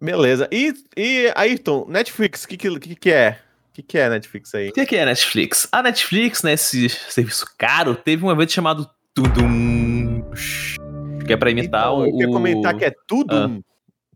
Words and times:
Beleza. 0.00 0.48
E, 0.50 0.72
e 0.96 1.32
Ayrton, 1.34 1.86
Netflix, 1.88 2.44
o 2.44 2.48
que, 2.48 2.56
que, 2.56 2.94
que 2.96 3.10
é? 3.10 3.38
O 3.70 3.72
que, 3.72 3.82
que 3.82 3.98
é 3.98 4.08
Netflix 4.08 4.54
aí? 4.54 4.68
O 4.70 4.72
que, 4.72 4.86
que 4.86 4.96
é 4.96 5.04
Netflix? 5.04 5.68
A 5.70 5.82
Netflix, 5.82 6.42
né, 6.42 6.54
esse 6.54 6.88
serviço 6.88 7.46
caro, 7.58 7.94
teve 7.94 8.24
um 8.24 8.30
evento 8.30 8.52
chamado 8.52 8.88
Tudum. 9.14 10.22
Que 11.26 11.32
é 11.32 11.36
pra 11.36 11.50
imitar 11.50 11.82
então, 11.82 11.98
o. 11.98 12.06
Eu 12.06 12.12
queria 12.12 12.28
comentar 12.28 12.76
que 12.76 12.84
é 12.84 12.92
Tudum. 13.06 13.62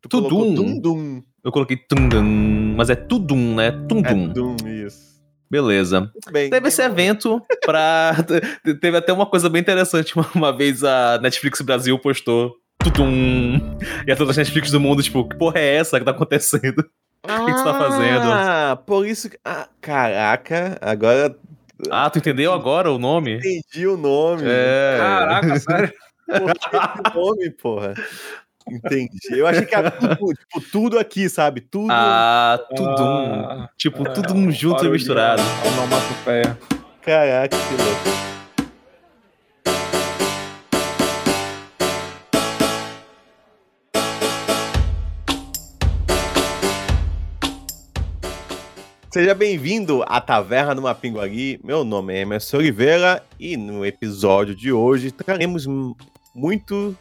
Tu 0.00 0.08
Tudum. 0.08 0.54
Tudum. 0.54 1.22
Eu 1.44 1.52
coloquei 1.52 1.77
Tundum, 1.77 2.75
mas 2.75 2.89
é 2.89 2.95
Tudum, 2.96 3.55
né? 3.55 3.71
Tundum. 3.87 4.30
É 4.30 4.32
Dum, 4.32 4.57
isso. 4.87 5.14
Beleza. 5.51 6.11
Bem. 6.32 6.48
Teve 6.48 6.69
esse 6.69 6.82
evento 6.82 7.41
pra. 7.64 8.16
Teve 8.80 8.96
até 8.96 9.12
uma 9.12 9.27
coisa 9.27 9.51
bem 9.51 9.61
interessante. 9.61 10.16
Uma, 10.16 10.27
uma 10.35 10.57
vez 10.57 10.82
a 10.82 11.19
Netflix 11.19 11.61
Brasil 11.61 11.98
postou. 11.98 12.57
Tudum. 12.85 13.61
E 14.07 14.12
a 14.12 14.16
todas 14.16 14.30
as 14.30 14.37
Netflix 14.37 14.71
do 14.71 14.79
mundo, 14.80 15.03
tipo, 15.03 15.27
que 15.29 15.37
porra 15.37 15.59
é 15.59 15.77
essa 15.77 15.98
que 15.98 16.05
tá 16.05 16.11
acontecendo? 16.12 16.84
O 17.27 17.46
que, 17.46 17.53
que 17.53 17.59
você 17.59 17.64
tá 17.64 17.73
fazendo? 17.79 18.30
Ah, 18.30 18.79
por 18.87 19.06
isso 19.06 19.30
que. 19.30 19.38
Ah, 19.42 19.66
caraca, 19.80 20.77
agora 20.79 21.34
Ah, 21.91 22.11
tu 22.11 22.19
entendeu 22.19 22.52
agora 22.52 22.92
o 22.92 22.98
nome? 22.98 23.39
entendi 23.39 23.87
o 23.87 23.97
nome. 23.97 24.42
É. 24.45 24.98
Caraca, 24.98 25.59
sério. 25.59 25.92
Por 26.27 26.52
que 26.52 26.77
esse 26.77 27.15
nome, 27.16 27.51
porra? 27.52 27.95
Entendi. 28.70 29.19
Eu 29.39 29.47
achei 29.47 29.64
que 29.64 29.75
era 29.75 29.91
tudo, 29.91 30.34
tipo, 30.34 30.61
tudo 30.70 30.98
aqui, 30.98 31.27
sabe? 31.30 31.62
Tudo. 31.62 31.89
Ah, 31.91 32.61
Tudum. 32.77 33.45
Ah, 33.48 33.70
tipo, 33.78 34.06
é, 34.06 34.11
tudo 34.12 34.34
um 34.34 34.51
junto 34.53 34.84
e 34.84 34.91
misturado. 34.91 35.41
Onomatopeia. 35.66 36.59
Caraca, 37.01 37.56
que 37.56 37.83
louco. 37.83 38.34
Seja 49.14 49.32
bem-vindo 49.32 50.02
à 50.08 50.20
Taverna 50.20 50.75
do 50.75 50.83
Mapinguari. 50.83 51.61
Meu 51.62 51.84
nome 51.84 52.12
é 52.12 52.22
Emerson 52.22 52.56
Oliveira 52.56 53.25
e 53.39 53.56
no 53.56 53.86
episódio 53.86 54.56
de 54.56 54.72
hoje 54.72 55.12
traremos 55.12 55.69
muito 56.34 56.98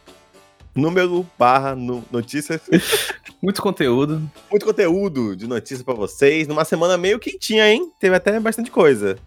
número 0.72 1.26
barra 1.36 1.74
no- 1.74 2.04
notícias, 2.12 2.60
Muito 3.42 3.60
conteúdo. 3.60 4.22
muito 4.48 4.64
conteúdo 4.64 5.34
de 5.34 5.48
notícias 5.48 5.82
pra 5.82 5.92
vocês. 5.92 6.46
Numa 6.46 6.64
semana 6.64 6.96
meio 6.96 7.18
quentinha, 7.18 7.68
hein? 7.68 7.90
Teve 7.98 8.14
até 8.14 8.38
bastante 8.38 8.70
coisa. 8.70 9.18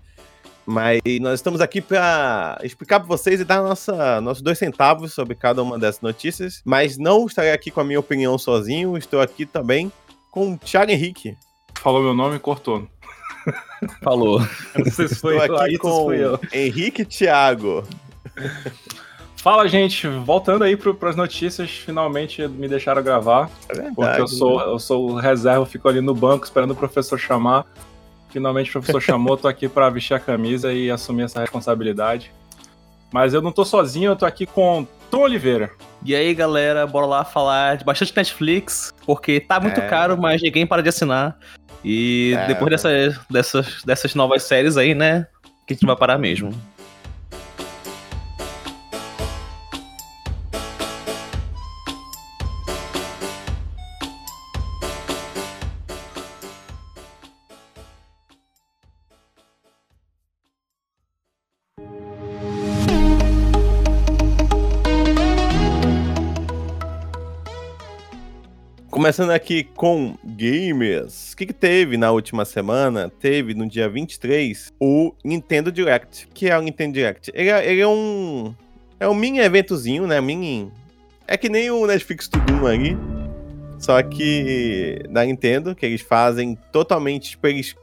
Mas 0.66 1.02
nós 1.20 1.34
estamos 1.42 1.60
aqui 1.60 1.82
para 1.82 2.58
explicar 2.64 3.02
para 3.02 3.08
vocês 3.10 3.42
e 3.42 3.44
dar 3.44 3.62
nossa, 3.62 4.22
nossos 4.22 4.42
dois 4.42 4.58
centavos 4.58 5.12
sobre 5.14 5.36
cada 5.36 5.62
uma 5.62 5.78
dessas 5.78 6.00
notícias. 6.00 6.62
Mas 6.64 6.98
não 6.98 7.26
estarei 7.26 7.52
aqui 7.52 7.70
com 7.70 7.82
a 7.82 7.84
minha 7.84 8.00
opinião 8.00 8.38
sozinho, 8.38 8.96
estou 8.98 9.20
aqui 9.20 9.46
também 9.46 9.92
com 10.32 10.54
o 10.54 10.58
Thiago 10.58 10.90
Henrique. 10.90 11.36
Falou 11.82 12.02
meu 12.04 12.14
nome 12.14 12.36
e 12.36 12.40
cortou. 12.40 12.88
Falou. 14.04 14.42
Eu 14.76 14.86
Não 14.86 14.92
sei 14.92 15.08
se 15.08 15.16
foi 15.16 15.38
Estou 15.38 15.56
eu, 15.56 15.62
aqui 15.62 15.78
com 15.78 16.14
eu. 16.14 16.40
Henrique 16.52 17.06
Thiago. 17.06 17.84
Fala, 19.38 19.68
gente. 19.68 20.08
Voltando 20.08 20.64
aí 20.64 20.76
para 20.76 21.10
as 21.10 21.16
notícias, 21.16 21.70
finalmente 21.70 22.46
me 22.48 22.68
deixaram 22.68 23.02
gravar. 23.02 23.50
É 23.70 23.74
verdade, 23.76 23.96
Porque 23.96 24.22
eu 24.22 24.28
sou, 24.28 24.60
eu 24.62 24.80
sou 24.80 25.12
o 25.12 25.16
reserva, 25.16 25.66
fico 25.66 25.88
ali 25.88 26.02
no 26.02 26.14
banco 26.14 26.44
esperando 26.44 26.72
o 26.72 26.76
professor 26.76 27.18
chamar. 27.18 27.66
Finalmente 28.30 28.70
o 28.70 28.74
professor 28.74 29.02
chamou, 29.02 29.38
tô 29.38 29.48
aqui 29.48 29.70
para 29.70 29.90
vestir 29.90 30.14
a 30.16 30.20
camisa 30.20 30.74
e 30.74 30.92
assumir 30.92 31.24
essa 31.24 31.40
responsabilidade. 31.40 32.32
Mas 33.14 33.34
eu 33.34 33.42
não 33.42 33.54
tô 33.54 33.64
sozinho, 33.64 34.12
eu 34.12 34.16
tô 34.18 34.26
aqui 34.26 34.46
com 34.46 34.86
Tom 35.10 35.20
Oliveira. 35.22 35.72
E 36.04 36.14
aí, 36.14 36.34
galera, 36.34 36.86
bora 36.86 37.06
lá 37.06 37.24
falar 37.24 37.78
de 37.78 37.86
bastante 37.86 38.14
Netflix, 38.16 38.94
porque 39.06 39.40
tá 39.40 39.60
muito 39.60 39.80
É. 39.80 39.88
caro, 39.88 40.18
mas 40.18 40.42
ninguém 40.42 40.68
para 40.68 40.84
de 40.84 40.90
assinar. 40.90 41.38
E 41.84 42.34
É, 42.36 42.48
depois 42.48 42.70
dessa, 42.72 42.90
dessas, 43.30 43.84
dessas 43.84 44.16
novas 44.16 44.44
séries 44.44 44.78
aí, 44.78 44.94
né? 44.94 45.28
Que 45.66 45.74
a 45.74 45.76
gente 45.76 45.86
vai 45.86 45.96
parar 45.96 46.18
mesmo. 46.18 46.52
Começando 69.08 69.30
aqui 69.30 69.64
com 69.64 70.18
gamers. 70.22 71.32
O 71.32 71.38
que, 71.38 71.46
que 71.46 71.54
teve 71.54 71.96
na 71.96 72.12
última 72.12 72.44
semana? 72.44 73.10
Teve 73.10 73.54
no 73.54 73.66
dia 73.66 73.88
23 73.88 74.74
o 74.82 75.14
Nintendo 75.24 75.72
Direct. 75.72 76.28
Que 76.34 76.50
é 76.50 76.58
o 76.58 76.62
Nintendo 76.62 76.96
Direct? 76.96 77.32
Ele 77.34 77.50
é, 77.50 77.72
ele 77.72 77.80
é 77.80 77.88
um. 77.88 78.54
É 79.00 79.08
um 79.08 79.16
mini 79.16 79.40
eventozinho, 79.40 80.06
né? 80.06 80.20
Mini. 80.20 80.70
É 81.26 81.38
que 81.38 81.48
nem 81.48 81.72
o 81.72 81.88
Netflix 81.88 82.28
Tudum 82.28 82.68
aí. 82.68 82.98
Só 83.80 84.04
que 84.04 85.00
da 85.10 85.24
Nintendo, 85.24 85.74
que 85.74 85.86
eles 85.86 86.02
fazem 86.02 86.58
totalmente. 86.74 87.30
Tipo, 87.30 87.48
eles 87.48 87.76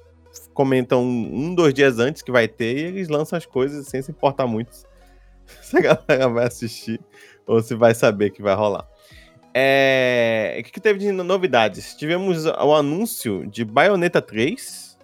comentam 0.52 1.02
um, 1.02 1.54
dois 1.54 1.72
dias 1.72 1.98
antes 1.98 2.20
que 2.20 2.30
vai 2.30 2.46
ter 2.46 2.76
e 2.76 2.80
eles 2.82 3.08
lançam 3.08 3.38
as 3.38 3.46
coisas 3.46 3.86
sem 3.86 4.02
se 4.02 4.10
importar 4.10 4.46
muito 4.46 4.76
se 5.62 5.78
a 5.78 5.80
galera 5.80 6.28
vai 6.28 6.44
assistir 6.44 7.00
ou 7.46 7.62
se 7.62 7.74
vai 7.74 7.94
saber 7.94 8.28
que 8.28 8.42
vai 8.42 8.54
rolar. 8.54 8.86
É... 9.54 10.56
O 10.60 10.64
que, 10.64 10.80
teve 10.80 10.98
de 10.98 11.12
novidades? 11.12 11.94
Tivemos 11.94 12.44
o 12.44 12.74
anúncio 12.74 13.46
de 13.46 13.64
Bayonetta 13.64 14.20
3. 14.20 14.98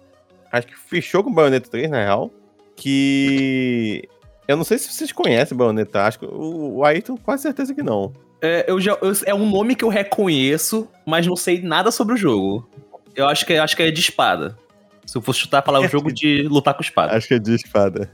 Acho 0.51 0.67
que 0.67 0.77
fechou 0.77 1.23
com 1.23 1.33
Bayonetta 1.33 1.69
3, 1.69 1.89
na 1.89 1.99
real. 1.99 2.29
Que. 2.75 4.07
Eu 4.47 4.57
não 4.57 4.63
sei 4.65 4.77
se 4.77 4.91
vocês 4.91 5.11
conhecem 5.11 5.57
Bayonetta. 5.57 6.03
Acho 6.03 6.19
que 6.19 6.25
o, 6.25 6.77
o 6.77 6.85
Ayrton, 6.85 7.15
quase 7.17 7.43
certeza 7.43 7.73
que 7.73 7.81
não. 7.81 8.11
É, 8.41 8.65
eu 8.67 8.81
já, 8.81 8.97
eu- 9.01 9.13
é 9.25 9.33
um 9.33 9.49
nome 9.49 9.75
que 9.75 9.85
eu 9.85 9.89
reconheço, 9.89 10.87
mas 11.05 11.25
não 11.25 11.35
sei 11.35 11.61
nada 11.61 11.91
sobre 11.91 12.15
o 12.15 12.17
jogo. 12.17 12.69
Eu 13.15 13.27
acho 13.27 13.45
que, 13.45 13.53
acho 13.53 13.75
que 13.75 13.83
é 13.83 13.91
de 13.91 13.99
espada. 14.01 14.57
Se 15.05 15.17
eu 15.17 15.21
fosse 15.21 15.39
chutar, 15.39 15.61
falar 15.63 15.79
o 15.81 15.87
jogo 15.87 16.11
de 16.13 16.43
lutar 16.43 16.73
com 16.73 16.81
espada. 16.81 17.15
Acho 17.15 17.27
que 17.27 17.33
é 17.33 17.39
de 17.39 17.53
espada. 17.55 18.09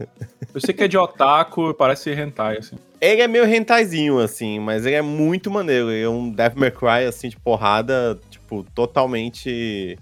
Eu 0.54 0.60
sei 0.62 0.74
que 0.74 0.84
é 0.84 0.88
de 0.88 0.98
otaku, 0.98 1.74
parece 1.74 2.12
hentai, 2.12 2.58
assim. 2.58 2.76
Ele 3.00 3.22
é 3.22 3.28
meio 3.28 3.46
rentaizinho, 3.46 4.18
assim, 4.20 4.60
mas 4.60 4.86
ele 4.86 4.96
é 4.96 5.02
muito 5.02 5.52
maneiro. 5.52 5.92
Ele 5.92 6.04
é 6.04 6.10
um 6.10 6.30
Devil 6.32 6.60
May 6.60 6.72
Cry, 6.72 7.06
assim, 7.08 7.30
de 7.30 7.38
porrada, 7.38 8.20
tipo, 8.30 8.66
totalmente. 8.74 10.00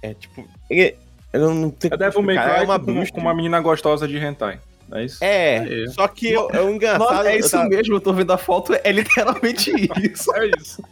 É 0.00 0.14
tipo. 0.14 0.46
Ele, 0.70 0.94
ele 1.32 1.42
não 1.44 1.70
tem 1.70 1.90
É 1.92 1.96
Devil 1.96 2.22
May 2.22 2.36
Cry 2.36 2.60
é 2.60 2.62
uma 2.62 2.78
com, 2.78 3.06
com 3.06 3.20
uma 3.20 3.34
menina 3.34 3.60
gostosa 3.60 4.06
de 4.06 4.16
hentai. 4.18 4.60
É 4.92 5.04
isso? 5.04 5.24
É, 5.24 5.84
É. 5.84 5.86
só 5.88 6.06
que 6.06 6.30
eu- 6.30 6.50
é 6.52 6.60
um 6.60 6.70
engraçado. 6.70 6.98
Nossa, 7.14 7.28
é 7.30 7.34
eu 7.36 7.40
isso 7.40 7.50
tava- 7.50 7.68
mesmo, 7.68 7.94
eu 7.94 8.00
tô 8.00 8.12
vendo 8.12 8.30
a 8.32 8.36
foto, 8.38 8.74
é 8.84 8.92
literalmente 8.92 9.72
isso. 10.12 10.32
É 10.36 10.50
isso. 10.58 10.84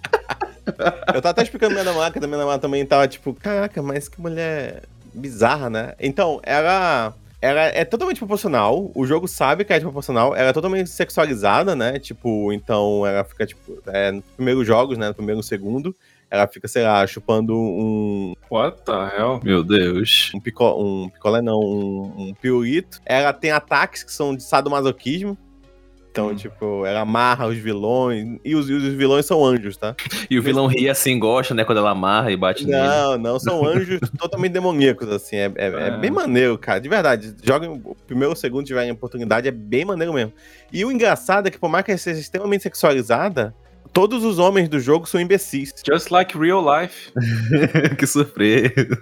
Eu 1.15 1.21
tava 1.21 1.31
até 1.31 1.43
explicando 1.43 1.73
minha 1.73 1.85
namorada, 1.85 2.13
que 2.19 2.25
a 2.25 2.27
minha 2.27 2.39
namorada 2.39 2.63
também 2.63 2.85
tava 2.87 3.07
tipo, 3.07 3.35
caraca, 3.35 3.83
mas 3.83 4.09
que 4.09 4.19
mulher 4.21 4.83
bizarra, 5.15 5.71
né? 5.71 5.95
Então, 5.99 6.41
ela. 6.43 7.15
Ela 7.43 7.63
é 7.63 7.87
totalmente 7.87 8.19
proporcional, 8.19 8.93
o 8.95 9.07
jogo 9.07 9.27
sabe 9.27 9.65
que 9.65 9.73
é 9.73 9.81
proporcional, 9.81 10.37
ela 10.37 10.51
é 10.51 10.53
totalmente 10.53 10.91
sexualizada, 10.91 11.75
né? 11.75 11.99
Tipo, 11.99 12.53
então 12.53 13.07
ela 13.07 13.25
fica, 13.25 13.47
tipo, 13.47 13.79
é, 13.87 14.13
nos 14.13 14.25
primeiros 14.37 14.67
jogos, 14.67 14.99
né? 14.99 15.09
No 15.09 15.15
primeiro 15.15 15.39
e 15.39 15.41
no 15.41 15.43
segundo, 15.43 15.97
ela 16.31 16.47
fica, 16.47 16.69
sei 16.69 16.85
lá, 16.85 17.07
chupando 17.07 17.57
um, 17.57 18.35
What 18.51 18.83
the 18.85 18.93
hell? 18.93 19.41
Meu 19.43 19.65
Deus. 19.65 20.31
um, 20.35 20.41
pico, 20.41 20.65
um 20.65 21.09
picolé, 21.09 21.41
não, 21.41 21.59
um, 21.59 22.35
um. 22.43 22.73
Ela 23.07 23.33
tem 23.33 23.51
ataques 23.51 24.05
que 24.05 24.13
são 24.13 24.37
de 24.37 24.43
sadomasoquismo. 24.43 25.39
Então, 26.11 26.29
Hum. 26.31 26.35
tipo, 26.35 26.85
ela 26.85 27.01
amarra 27.01 27.47
os 27.47 27.57
vilões. 27.57 28.39
E 28.45 28.55
os, 28.57 28.69
e 28.69 28.73
os 28.73 28.83
vilões 28.95 29.25
são 29.27 29.45
anjos, 29.45 29.77
tá? 29.77 29.95
E 30.29 30.39
o 30.39 30.43
vilão 30.43 30.67
ri 30.67 30.89
assim, 30.91 31.19
gosta, 31.19 31.55
né? 31.55 31.65
Quando 31.65 31.79
ela 31.79 31.91
amarra 31.91 32.33
e 32.33 32.37
bate 32.37 32.67
nele. 32.67 32.79
Não, 32.83 33.17
não, 33.19 33.39
são 33.39 33.65
anjos 33.67 34.01
totalmente 34.19 34.53
demoníacos, 34.53 35.09
assim. 35.09 35.37
É, 35.37 35.53
é- 35.57 35.67
é 35.69 35.89
É. 35.89 35.97
bem 35.99 36.11
maneiro, 36.11 36.59
cara. 36.59 36.81
De 36.81 36.89
verdade. 36.89 37.35
Joguem 37.45 37.71
o 37.71 37.95
primeiro 38.07 38.31
ou 38.31 38.37
segundo 38.37 38.67
tiverem 38.67 38.91
oportunidade, 38.91 39.47
é 39.47 39.53
bem 39.53 39.85
maneiro 39.85 40.13
mesmo. 40.13 40.33
E 40.73 40.85
o 40.85 40.91
engraçado 40.91 41.47
é 41.47 41.51
que, 41.51 41.59
por 41.59 41.71
mais 41.71 41.85
que 41.85 41.93
ela 41.93 41.99
seja 41.99 42.19
extremamente 42.21 42.63
sexualizada, 42.65 43.55
todos 43.93 44.25
os 44.25 44.39
homens 44.41 44.69
do 44.69 44.81
jogo 44.81 45.07
são 45.09 45.21
imbecis. 45.21 45.73
Just 45.87 46.11
like 46.11 46.37
real 46.37 46.61
life. 46.65 47.13
que 47.97 48.07
surpresa. 48.07 48.99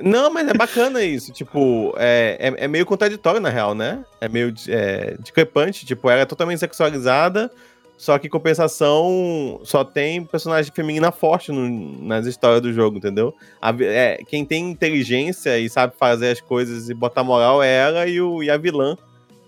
Não, 0.00 0.30
mas 0.30 0.48
é 0.48 0.54
bacana 0.54 1.02
isso. 1.02 1.32
Tipo, 1.32 1.94
é, 1.96 2.36
é, 2.58 2.64
é 2.64 2.68
meio 2.68 2.86
contraditório, 2.86 3.40
na 3.40 3.48
real, 3.48 3.74
né? 3.74 4.04
É 4.20 4.28
meio 4.28 4.52
é, 4.68 5.16
discrepante. 5.20 5.86
Tipo, 5.86 6.10
ela 6.10 6.22
é 6.22 6.24
totalmente 6.24 6.58
sexualizada, 6.58 7.50
só 7.96 8.18
que 8.18 8.28
compensação 8.28 9.60
só 9.64 9.84
tem 9.84 10.24
personagem 10.24 10.72
feminina 10.74 11.12
forte 11.12 11.52
no- 11.52 12.02
nas 12.04 12.26
histórias 12.26 12.60
do 12.60 12.72
jogo, 12.72 12.98
entendeu? 12.98 13.34
A 13.62 13.70
é, 13.80 14.18
quem 14.26 14.44
tem 14.44 14.70
inteligência 14.70 15.58
e 15.58 15.68
sabe 15.68 15.94
fazer 15.98 16.30
as 16.30 16.40
coisas 16.40 16.88
e 16.90 16.94
botar 16.94 17.22
moral 17.22 17.62
é 17.62 17.72
ela 17.72 18.06
e, 18.06 18.20
o, 18.20 18.42
e 18.42 18.50
a 18.50 18.56
vilã, 18.56 18.96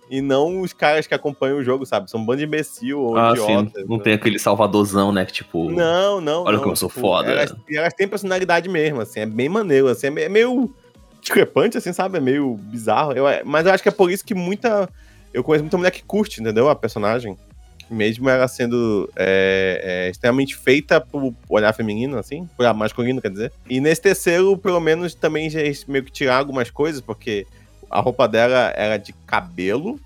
E 0.09 0.21
não 0.21 0.61
os 0.61 0.73
caras 0.73 1.07
que 1.07 1.15
acompanham 1.15 1.59
o 1.59 1.65
jogo, 1.65 1.85
sabe? 1.85 2.11
São 2.11 2.21
um 2.21 2.25
bando 2.25 2.39
de 2.39 2.45
imbecil 2.45 3.01
ou 3.01 3.17
Ah, 3.17 3.31
idiota. 3.33 3.81
sim. 3.81 3.87
Não 3.89 3.99
tem 3.99 4.13
aquele 4.15 4.39
salvadorzão, 4.39 5.11
né? 5.13 5.25
Que 5.25 5.33
tipo. 5.33 5.71
Não, 5.71 6.21
não. 6.21 6.45
Olha 6.45 6.53
não, 6.53 6.61
como 6.61 6.73
eu 6.73 6.77
sou 6.77 6.89
foda. 6.89 7.31
Elas, 7.31 7.55
e 7.69 7.77
elas 7.77 7.93
têm 7.93 8.07
personalidade 8.07 8.69
mesmo, 8.69 9.01
assim, 9.01 9.21
é 9.21 9.27
bem 9.27 9.49
maneiro, 9.49 9.89
assim, 9.89 10.07
é 10.09 10.23
é 10.23 10.29
meio 10.29 10.73
discrepante, 11.21 11.77
assim, 11.77 11.93
sabe? 11.93 12.19
É 12.19 12.21
meio 12.21 12.55
bizarro. 12.55 13.13
Eu, 13.13 13.25
mas 13.45 13.67
eu 13.67 13.73
acho 13.73 13.83
que 13.83 13.89
é 13.89 13.93
por 13.93 14.11
isso 14.11 14.25
que 14.25 14.35
muita. 14.35 14.89
Eu 15.35 15.43
conheço 15.43 15.65
muita 15.65 15.77
mulher 15.77 15.91
que 15.91 16.03
curte, 16.03 16.41
entendeu? 16.41 16.69
A 16.69 16.77
personagem. 16.77 17.37
Mesmo 17.89 18.29
ela 18.29 18.49
sendo 18.49 19.09
é, 19.15 20.07
é, 20.07 20.11
extremamente 20.11 20.57
feita 20.57 21.01
por 21.01 21.33
olhar 21.49 21.73
feminino, 21.73 22.19
assim, 22.19 22.49
olhar 22.59 22.75
masculino, 22.75 23.23
quer 23.23 23.31
dizer. 23.31 23.53
E 23.71 23.81
nesse 23.81 24.03
terceiro, 24.03 24.59
pelo 24.59 24.81
menos, 24.81 25.15
também 25.15 25.49
já 25.49 25.61
meio 25.87 26.03
que 26.05 26.11
tirar 26.11 26.39
algumas 26.39 26.69
coisas, 26.69 27.01
porque 27.01 27.47
a 27.91 28.01
roupa 28.01 28.27
dela 28.29 28.73
era 28.77 28.97
de 28.97 29.13
cabelo. 29.27 29.99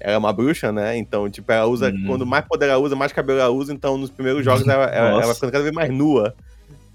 Ela 0.00 0.14
é 0.14 0.18
uma 0.18 0.32
bruxa, 0.32 0.72
né? 0.72 0.96
Então, 0.96 1.28
tipo, 1.28 1.50
ela 1.52 1.66
usa. 1.66 1.88
Hum. 1.90 2.04
Quando 2.06 2.24
mais 2.26 2.44
poder 2.46 2.68
ela 2.68 2.78
usa, 2.78 2.96
mais 2.96 3.12
cabelo 3.12 3.38
ela 3.38 3.50
usa. 3.50 3.72
Então, 3.72 3.98
nos 3.98 4.10
primeiros 4.10 4.44
jogos, 4.44 4.66
ela, 4.66 4.84
ela, 4.84 5.22
ela 5.22 5.34
ficando 5.34 5.52
cada 5.52 5.62
vez 5.62 5.74
mais 5.74 5.90
nua. 5.90 6.34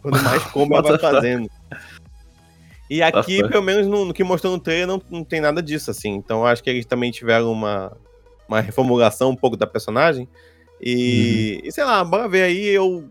Quando 0.02 0.22
mais 0.24 0.44
como 0.52 0.74
ela 0.74 0.82
vai 0.82 0.98
fazendo. 0.98 1.50
E 2.90 3.02
aqui, 3.02 3.48
pelo 3.48 3.64
menos 3.64 3.88
no, 3.88 4.06
no 4.06 4.14
que 4.14 4.24
mostrou 4.24 4.54
no 4.54 4.60
trailer, 4.60 4.88
não, 4.88 5.02
não 5.10 5.24
tem 5.24 5.42
nada 5.42 5.62
disso, 5.62 5.92
assim. 5.92 6.14
Então, 6.14 6.40
eu 6.40 6.48
acho 6.48 6.64
que 6.64 6.70
eles 6.70 6.86
também 6.86 7.12
tiveram 7.12 7.52
uma, 7.52 7.96
uma 8.48 8.62
reformulação 8.62 9.30
um 9.32 9.36
pouco 9.36 9.58
da 9.58 9.68
personagem. 9.68 10.28
E, 10.82 11.60
Uhum. 11.62 11.68
e 11.68 11.72
sei 11.72 11.84
lá, 11.84 12.04
bora 12.04 12.28
ver 12.28 12.44
aí. 12.44 12.68
Eu. 12.68 13.10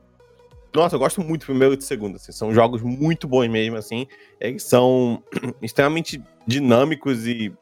Nossa, 0.75 0.97
eu 0.97 0.99
gosto 0.99 1.21
muito 1.21 1.43
do 1.43 1.47
primeiro 1.47 1.75
e 1.75 1.76
do 1.76 1.85
segundo. 1.85 2.17
Assim, 2.17 2.32
são 2.32 2.53
jogos 2.53 2.82
muito 2.82 3.29
bons 3.29 3.49
mesmo, 3.49 3.76
assim. 3.76 4.06
Eles 4.41 4.65
são 4.65 5.23
extremamente 5.62 6.21
dinâmicos 6.47 7.26
e, 7.26 7.53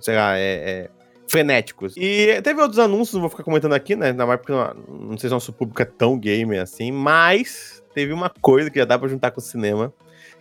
sei 0.00 0.14
lá, 0.14 0.38
é, 0.38 0.42
é, 0.42 0.90
frenéticos. 1.26 1.94
E 1.96 2.40
teve 2.42 2.60
outros 2.60 2.78
anúncios, 2.78 3.14
não 3.14 3.22
vou 3.22 3.30
ficar 3.30 3.42
comentando 3.42 3.72
aqui, 3.72 3.96
né? 3.96 4.08
Ainda 4.08 4.24
mais 4.24 4.38
porque 4.38 4.52
não, 4.52 4.74
não 5.08 5.18
sei 5.18 5.28
se 5.28 5.34
nosso 5.34 5.52
público 5.52 5.82
é 5.82 5.84
tão 5.84 6.16
gamer 6.16 6.62
assim, 6.62 6.92
mas 6.92 7.82
teve 7.92 8.12
uma 8.12 8.30
coisa 8.30 8.70
que 8.70 8.78
já 8.78 8.84
dá 8.84 8.98
pra 8.98 9.08
juntar 9.08 9.32
com 9.32 9.40
o 9.40 9.42
cinema, 9.42 9.92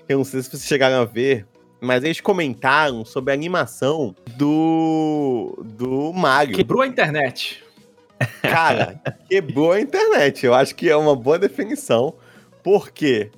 que 0.05 0.13
eu 0.13 0.17
não 0.17 0.25
sei 0.25 0.41
se 0.43 0.49
vocês 0.49 0.65
chegaram 0.65 1.01
a 1.01 1.05
ver, 1.05 1.47
mas 1.81 2.03
eles 2.03 2.21
comentaram 2.21 3.03
sobre 3.03 3.31
a 3.31 3.33
animação 3.33 4.15
do, 4.37 5.63
do 5.65 6.13
Mario. 6.13 6.55
Quebrou 6.55 6.81
a 6.81 6.87
internet. 6.87 7.62
Cara, 8.41 8.99
quebrou 9.29 9.71
a 9.71 9.81
internet. 9.81 10.45
Eu 10.45 10.53
acho 10.53 10.75
que 10.75 10.89
é 10.89 10.95
uma 10.95 11.15
boa 11.15 11.39
definição. 11.39 12.13
Por 12.61 12.91
quê? 12.91 13.29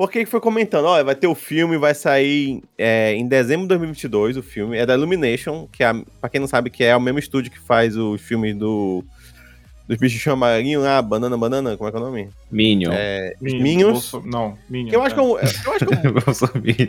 Porque 0.00 0.24
foi 0.24 0.40
comentando, 0.40 0.86
ó, 0.86 1.04
vai 1.04 1.14
ter 1.14 1.26
o 1.26 1.34
filme, 1.34 1.76
vai 1.76 1.94
sair 1.94 2.62
é, 2.78 3.12
em 3.12 3.28
dezembro 3.28 3.64
de 3.64 3.68
2022, 3.68 4.38
o 4.38 4.42
filme. 4.42 4.78
É 4.78 4.86
da 4.86 4.94
Illumination, 4.94 5.68
que 5.70 5.84
é, 5.84 5.92
pra 6.18 6.30
quem 6.30 6.40
não 6.40 6.48
sabe, 6.48 6.70
que 6.70 6.82
é 6.82 6.96
o 6.96 7.00
mesmo 7.00 7.18
estúdio 7.18 7.52
que 7.52 7.60
faz 7.60 7.96
os 7.96 8.18
filmes 8.22 8.56
do... 8.56 9.04
Dos 9.90 9.98
bichos 9.98 10.24
amarelinhos 10.32 10.84
lá, 10.84 11.02
Banana 11.02 11.36
Banana, 11.36 11.76
como 11.76 11.88
é 11.88 11.90
que 11.90 11.98
é 11.98 12.00
o 12.00 12.04
nome? 12.04 12.28
Minion. 12.48 12.92
É, 12.94 13.34
Minions. 13.40 13.62
Minions. 13.62 13.92
Bolso- 13.92 14.22
Não, 14.24 14.56
Minions. 14.68 14.92
Eu 14.92 15.02
acho 15.02 15.14
que 15.16 15.20
é 15.20 15.24
um, 15.24 15.30
eu 15.30 15.36
acho 15.38 15.62
que 15.86 15.94
é 15.94 15.98
um, 16.08 16.14
Eu 16.28 16.34
sou 16.34 16.48
Minion. 16.54 16.88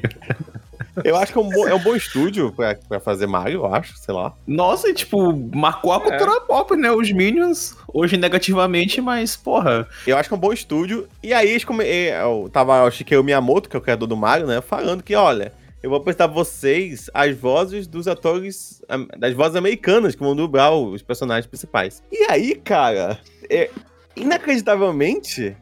eu 1.03 1.15
acho 1.15 1.33
que 1.33 1.39
é 1.39 1.41
um, 1.41 1.49
bom, 1.49 1.67
é 1.67 1.73
um 1.73 1.79
bom 1.79 1.95
estúdio 1.95 2.51
pra, 2.51 2.75
pra 2.75 2.99
fazer 2.99 3.25
Mario, 3.25 3.61
eu 3.61 3.73
acho, 3.73 3.97
sei 3.97 4.13
lá. 4.13 4.33
Nossa, 4.45 4.87
e 4.87 4.93
tipo, 4.93 5.33
marcou 5.55 5.91
a 5.93 5.99
cultura 5.99 6.41
pop, 6.41 6.75
né? 6.75 6.91
Os 6.91 7.11
Minions, 7.11 7.75
hoje 7.91 8.17
negativamente, 8.17 9.01
mas, 9.01 9.35
porra. 9.35 9.87
Eu 10.05 10.15
acho 10.15 10.29
que 10.29 10.35
é 10.35 10.37
um 10.37 10.39
bom 10.39 10.53
estúdio. 10.53 11.07
E 11.23 11.33
aí, 11.33 11.49
eles 11.49 11.63
come... 11.63 11.83
eh, 11.83 12.21
eu 12.21 12.49
tava 12.53 12.83
o 12.83 12.91
Shigeru 12.91 13.23
Miyamoto, 13.23 13.67
que 13.67 13.75
é 13.75 13.79
o 13.79 13.81
criador 13.81 14.07
do 14.07 14.15
Mario, 14.15 14.45
né? 14.45 14.61
Falando 14.61 15.01
que, 15.01 15.15
olha, 15.15 15.51
eu 15.83 15.89
vou 15.89 15.97
apresentar 15.99 16.27
pra 16.27 16.35
vocês 16.35 17.09
as 17.13 17.35
vozes 17.35 17.87
dos 17.87 18.07
atores, 18.07 18.81
das 19.17 19.33
vozes 19.33 19.55
americanas 19.55 20.13
que 20.15 20.21
vão 20.21 20.35
dublar 20.35 20.73
os 20.73 21.01
personagens 21.01 21.47
principais. 21.47 22.03
E 22.11 22.25
aí, 22.29 22.55
cara, 22.55 23.19
é, 23.49 23.69
inacreditavelmente, 24.15 25.55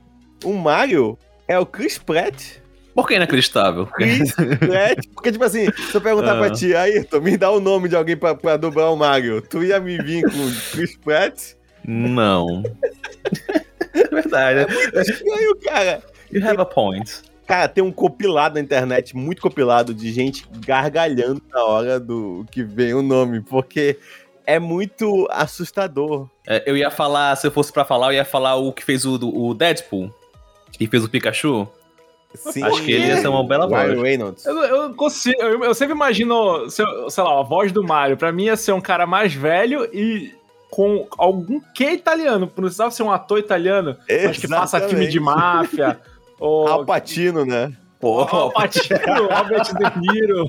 o 0.44 0.54
Mario 0.54 1.18
é 1.48 1.57
o 1.57 1.66
Chris 1.66 1.98
Pratt. 1.98 2.57
Por 2.94 3.07
que 3.07 3.16
inacreditável? 3.16 3.86
Chris 3.88 4.33
Pratt. 4.33 5.06
Porque, 5.13 5.31
tipo 5.31 5.44
assim, 5.44 5.68
se 5.71 5.95
eu 5.95 6.01
perguntar 6.01 6.36
pra 6.36 6.48
Ah. 6.48 6.51
ti, 6.51 6.75
Ayrton, 6.75 7.22
me 7.22 7.38
dá 7.38 7.50
o 7.51 7.60
nome 7.62 7.88
de 7.88 7.95
alguém 7.95 8.18
pra, 8.18 8.36
pra 8.36 8.57
dublar 8.57 8.92
o 8.92 8.98
Mario, 8.98 9.42
tu 9.42 9.63
ia 9.63 9.80
me 9.80 9.98
vir 10.00 10.24
com 10.24 10.51
Chris 10.72 10.98
Pratt? 10.98 11.54
Não. 11.86 12.63
É 13.92 14.07
verdade. 14.07 14.72
E 15.25 15.31
aí, 15.31 15.48
o 15.48 15.56
cara, 15.62 16.04
You 16.31 16.45
have 16.48 16.62
a 16.62 16.65
point. 16.65 17.24
Cara, 17.50 17.68
tem 17.68 17.84
um 17.84 17.92
compilado 17.92 18.54
na 18.54 18.62
internet, 18.62 19.18
muito 19.18 19.42
compilado, 19.42 19.92
de 19.92 20.13
gente 20.13 20.48
gargalhando 20.63 21.42
na 21.51 21.63
hora 21.63 22.00
do 22.00 22.46
que 22.51 22.62
vem 22.62 22.94
o 22.94 23.01
nome, 23.01 23.42
porque 23.42 23.98
é 24.46 24.60
muito 24.60 25.28
assustador. 25.31 26.30
É, 26.46 26.62
eu 26.68 26.78
ia 26.78 26.92
falar, 26.92 27.36
se 27.38 27.48
eu 27.48 27.51
fosse 27.51 27.74
pra 27.74 27.84
falar, 27.84 28.10
eu 28.10 28.18
ia 28.18 28.24
falar 28.24 28.56
o 28.57 28.72
que 28.72 28.86
fez 28.86 29.04
o, 29.04 29.16
o 29.16 29.56
Deadpool. 29.56 30.13
Que 30.74 30.86
fez 30.86 31.04
o 31.04 31.10
Pikachu. 31.10 31.68
Sim, 32.36 32.62
Acho 32.62 32.84
que 32.84 32.92
ele 32.92 33.07
ia 33.07 33.18
ser 33.18 33.28
uma 33.30 33.44
bela 33.44 33.66
Ryan 33.66 33.96
voz. 33.96 34.01
Reynolds. 34.04 34.46
Eu, 34.46 34.56
eu 34.56 34.94
consigo, 34.94 35.42
eu, 35.42 35.63
eu 35.63 35.74
sempre 35.74 35.96
imagino, 35.96 36.69
sei, 36.69 36.86
sei 37.10 37.24
lá, 37.24 37.40
a 37.40 37.42
voz 37.42 37.72
do 37.72 37.84
Mario. 37.84 38.16
Pra 38.16 38.31
mim 38.31 38.44
ia 38.44 38.57
ser 38.57 38.74
um 38.74 38.81
cara 38.81 39.07
mais 39.07 39.34
velho 39.34 39.90
e 39.92 40.36
com 40.69 41.07
algum 41.18 41.60
que 41.74 41.90
italiano. 41.94 42.42
Não 42.42 42.48
precisava 42.48 42.92
ser 42.92 43.01
um 43.01 43.12
ator 43.12 43.40
italiano, 43.40 43.98
mas 44.07 44.38
que 44.38 44.48
faça 44.48 44.80
filme 44.88 45.07
de 45.07 45.19
máfia. 45.19 46.00
ou 46.39 46.68
Al 46.68 46.86
Pacino, 46.86 47.45
né? 47.45 47.71
Pô, 48.00 48.21
Al 48.21 48.51
Pacino, 48.51 49.27
Robert 49.30 49.63
De 49.65 50.00
Niro, 50.00 50.47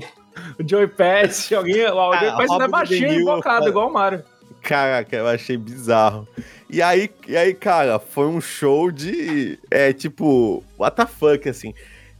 o 0.59 0.67
Joey 0.67 0.87
Pesci, 0.87 1.53
alguém. 1.53 1.85
O 1.85 2.13
Joey 2.13 2.29
Ah, 2.29 2.37
Pesci 2.37 2.57
não 2.57 2.61
é 2.61 2.67
baixinho 2.67 3.13
invocado, 3.13 3.67
igual 3.67 3.89
o 3.89 3.93
Mario. 3.93 4.23
Caraca, 4.61 5.15
eu 5.15 5.27
achei 5.27 5.57
bizarro. 5.57 6.27
E 6.69 6.81
aí, 6.81 7.09
e 7.27 7.35
aí, 7.35 7.53
cara, 7.53 7.99
foi 7.99 8.27
um 8.27 8.39
show 8.39 8.91
de. 8.91 9.59
É 9.69 9.91
tipo, 9.91 10.63
what 10.77 10.95
the 10.95 11.05
fuck, 11.05 11.49
assim. 11.49 11.73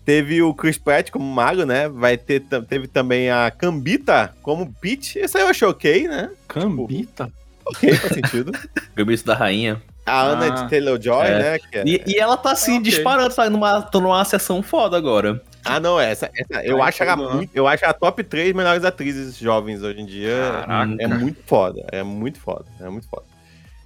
Teve 0.03 0.41
o 0.41 0.53
Chris 0.53 0.79
Pratt 0.79 1.11
como 1.11 1.23
Mario, 1.23 1.65
né? 1.65 1.87
Vai 1.87 2.17
ter, 2.17 2.41
teve 2.67 2.87
também 2.87 3.29
a 3.29 3.51
Cambita 3.51 4.33
como 4.41 4.73
Peach. 4.81 5.19
Esse 5.19 5.37
aí 5.37 5.43
eu 5.43 5.49
achei 5.49 5.67
ok, 5.67 6.07
né? 6.07 6.31
Cambita? 6.47 7.31
Ok, 7.63 7.93
faz 7.93 8.13
sentido. 8.13 8.51
Gambito 8.95 9.23
da 9.23 9.35
Rainha. 9.35 9.81
A 10.11 10.21
Ana 10.23 10.45
Ah. 10.45 10.49
de 10.49 10.69
Taylor-Joy, 10.69 11.25
É. 11.25 11.39
né? 11.39 11.59
que 11.59 11.77
é- 11.77 11.83
E, 11.85 12.03
e 12.07 12.15
ela 12.17 12.35
tá 12.37 12.51
assim, 12.51 12.79
Ok. 12.79 12.83
disparando, 12.91 13.33
tá 13.33 13.49
numa, 13.49 13.81
tô 13.81 13.99
numa 14.01 14.23
sessão 14.25 14.61
foda 14.61 14.97
agora. 14.97 15.41
Ah, 15.63 15.79
não, 15.79 15.99
essa, 15.99 16.29
essa 16.35 16.65
eu 16.65 16.81
Ai, 16.81 16.89
acho 16.89 17.03
ela 17.03 17.15
muito, 17.15 17.51
eu 17.53 17.67
acho 17.67 17.85
a 17.85 17.93
top 17.93 18.23
3 18.23 18.51
melhores 18.53 18.83
atrizes 18.83 19.37
jovens 19.37 19.83
hoje 19.83 20.01
em 20.01 20.05
dia. 20.05 20.63
Caraca. 20.65 20.95
É 20.99 21.07
muito 21.07 21.39
foda, 21.45 21.85
é 21.91 22.01
muito 22.03 22.39
foda, 22.39 22.65
é 22.79 22.89
muito 22.89 23.07
foda. 23.07 23.23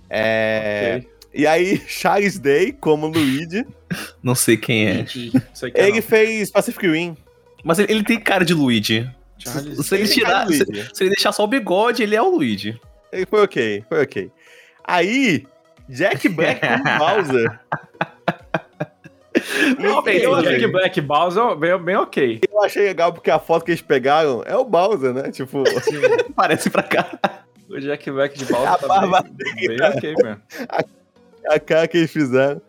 É, 0.10 0.96
Ok. 1.00 1.10
E 1.38 1.46
aí, 1.46 1.82
Charles 1.86 2.40
Day 2.40 2.72
como 2.72 3.08
Luigi, 3.08 3.66
Não 4.24 4.34
sei 4.36 4.56
quem 4.56 4.88
é. 4.88 5.06
Sei 5.54 5.70
que 5.70 5.80
é 5.80 5.90
ele 5.90 6.02
fez 6.02 6.50
Pacific 6.50 6.88
Rim. 6.88 7.16
Mas 7.64 7.78
ele, 7.80 7.92
ele 7.92 8.04
tem 8.04 8.20
cara 8.20 8.46
de 8.46 8.54
Luigi. 8.54 9.10
Charles- 9.38 9.86
Se 9.86 9.96
ele, 9.96 10.04
Ele 10.06 10.14
tirar, 10.14 10.48
se, 10.48 10.64
se 10.94 11.04
ele 11.04 11.10
deixar 11.10 11.32
só 11.34 11.44
o 11.44 11.48
bigode, 11.48 12.02
ele 12.04 12.16
é 12.16 12.22
o 12.22 12.30
Luigi. 12.30 12.80
Ele 13.12 13.26
foi 13.26 13.42
ok, 13.44 13.84
foi 13.90 14.02
ok. 14.02 14.32
Aí, 14.84 15.46
Jack 15.90 16.28
Black 16.30 16.62
como 16.62 16.84
Bowser. 17.00 17.60
não. 19.80 19.98
Ok, 20.00 20.26
eu, 20.26 20.32
o 20.32 20.36
achei, 20.36 20.52
Jack 20.60 20.68
Black 20.72 21.02
Bowser, 21.02 21.56
bem, 21.56 21.78
bem 21.78 21.96
ok. 21.96 22.42
eu 22.52 22.64
achei 22.64 22.84
legal 22.86 23.12
porque 23.14 23.30
a 23.30 23.40
foto 23.40 23.66
que 23.66 23.72
eles 23.72 23.82
pegaram 23.82 24.44
é 24.46 24.56
o 24.56 24.64
Bowser, 24.66 25.14
né? 25.14 25.32
Tipo, 25.32 25.64
Parece 26.36 26.70
pra 26.70 26.84
cá. 26.84 27.08
O 27.70 27.80
Jack 27.80 28.10
Black 28.12 28.38
de 28.38 28.46
Bowser 28.46 28.72
A 28.72 28.78
tá 28.78 28.88
barba 28.88 29.24
bem, 29.32 29.68
bem 29.68 29.82
ok 29.82 30.14
mesmo. 30.24 30.42
a 31.50 31.60
cara 31.60 31.88
que 31.88 31.98
eles 31.98 32.12
fizeram. 32.12 32.62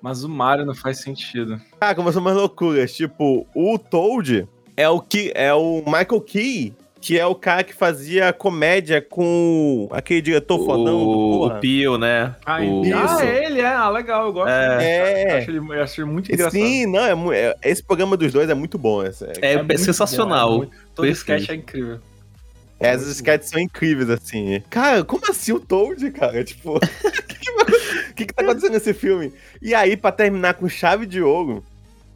Mas 0.00 0.22
o 0.22 0.28
Mario 0.28 0.64
não 0.64 0.74
faz 0.74 1.00
sentido. 1.00 1.60
Cara, 1.80 1.94
começou 1.94 2.20
umas 2.20 2.36
loucuras. 2.36 2.94
Tipo, 2.94 3.46
o 3.52 3.76
Toad 3.78 4.46
é 4.76 4.88
o 4.88 5.00
que 5.00 5.32
é 5.34 5.52
o 5.52 5.82
Michael 5.84 6.20
Key, 6.20 6.72
que 7.00 7.18
é 7.18 7.24
o 7.24 7.34
cara 7.34 7.62
que 7.62 7.72
fazia 7.72 8.32
comédia 8.32 9.00
com 9.00 9.88
aquele 9.92 10.20
diretor 10.20 10.58
fodão 10.64 10.98
do 10.98 11.08
O, 11.08 11.38
porra. 11.38 11.56
o 11.56 11.60
Pio, 11.60 11.96
né? 11.98 12.34
Ah, 12.44 12.60
o, 12.60 12.82
ah, 12.94 13.24
ele 13.24 13.60
é. 13.60 13.66
Ah, 13.66 13.88
legal, 13.88 14.26
eu 14.26 14.32
gosto. 14.32 14.48
É. 14.50 15.00
Eu 15.00 15.06
É. 15.06 15.38
acho 15.38 15.50
ele, 15.50 15.58
eu 15.58 15.82
acho 15.82 16.00
ele 16.00 16.10
muito 16.10 16.32
engraçado. 16.32 16.52
Sim, 16.60 16.86
não, 16.86 17.32
é, 17.32 17.38
é- 17.38 17.56
esse 17.64 17.82
programa 17.82 18.16
dos 18.16 18.32
dois 18.32 18.50
é 18.50 18.54
muito 18.54 18.76
bom. 18.76 19.04
esse- 19.04 19.24
É, 19.40 19.52
é 19.54 19.56
muito 19.62 19.78
sensacional. 19.78 20.48
bom, 20.48 20.54
é 20.54 20.58
muito- 20.58 20.72
todo 20.94 21.06
Perfeito. 21.06 21.42
sketch 21.42 21.48
é 21.50 21.54
incrível. 21.54 22.00
É, 22.80 22.88
Essas 22.90 23.08
sketches 23.08 23.50
são 23.50 23.60
incríveis, 23.60 24.08
assim. 24.10 24.62
Cara, 24.70 25.02
como 25.04 25.22
assim 25.30 25.52
o 25.52 25.58
Toad, 25.60 26.10
cara? 26.12 26.42
Tipo, 26.44 26.76
o 26.78 26.80
que, 26.80 28.14
que 28.14 28.26
que 28.26 28.32
tá 28.34 28.42
acontecendo 28.42 28.72
nesse 28.72 28.92
filme? 28.94 29.32
E 29.62 29.74
aí, 29.74 29.96
pra 29.96 30.12
terminar 30.12 30.54
com 30.54 30.68
chave 30.68 31.04
de 31.06 31.20
ouro, 31.22 31.62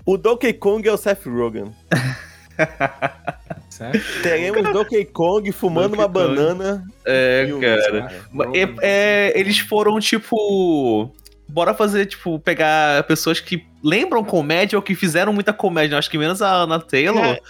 o 0.07 0.17
Donkey 0.17 0.53
Kong 0.53 0.89
é 0.89 0.93
o 0.93 0.97
Seth 0.97 1.25
Rogen. 1.27 1.73
Sério? 3.83 4.23
Teremos 4.23 4.73
Donkey 4.73 5.05
Kong 5.07 5.51
fumando 5.53 5.95
uma 5.95 6.07
Donkey 6.09 6.29
Kong. 6.29 6.37
banana. 6.37 6.85
É, 7.05 7.45
Filmes, 7.47 7.87
cara. 7.87 8.13
É- 8.55 8.75
é, 8.83 9.39
eles 9.39 9.59
foram, 9.59 9.99
tipo. 9.99 11.11
Bora 11.49 11.75
fazer, 11.75 12.07
tipo, 12.07 12.39
pegar 12.39 13.03
pessoas 13.05 13.39
que 13.41 13.67
lembram 13.83 14.25
comédia 14.25 14.79
ou 14.79 14.83
que 14.83 14.95
fizeram 14.95 15.33
muita 15.33 15.53
comédia. 15.53 15.99
Acho 15.99 16.11
que 16.11 16.17
menos 16.17 16.41
a 16.41 16.51
Ana 16.51 16.81
Taylor. 16.81 17.25
É. 17.25 17.41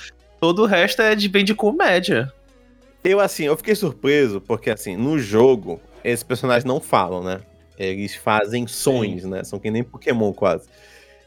Todo 0.40 0.62
o 0.62 0.66
resto 0.66 1.02
é 1.02 1.14
de 1.14 1.28
bem 1.28 1.44
de 1.44 1.54
comédia. 1.54 2.32
Eu, 3.04 3.20
assim, 3.20 3.44
eu 3.44 3.56
fiquei 3.56 3.74
surpreso, 3.74 4.40
porque, 4.40 4.70
assim, 4.70 4.96
no 4.96 5.18
jogo, 5.18 5.80
esses 6.02 6.22
personagens 6.22 6.64
não 6.64 6.80
falam, 6.80 7.22
né? 7.22 7.40
Eles 7.78 8.14
fazem 8.14 8.66
sons, 8.66 9.24
né? 9.24 9.44
São 9.44 9.58
que 9.58 9.70
nem 9.70 9.82
Pokémon, 9.82 10.32
quase. 10.32 10.68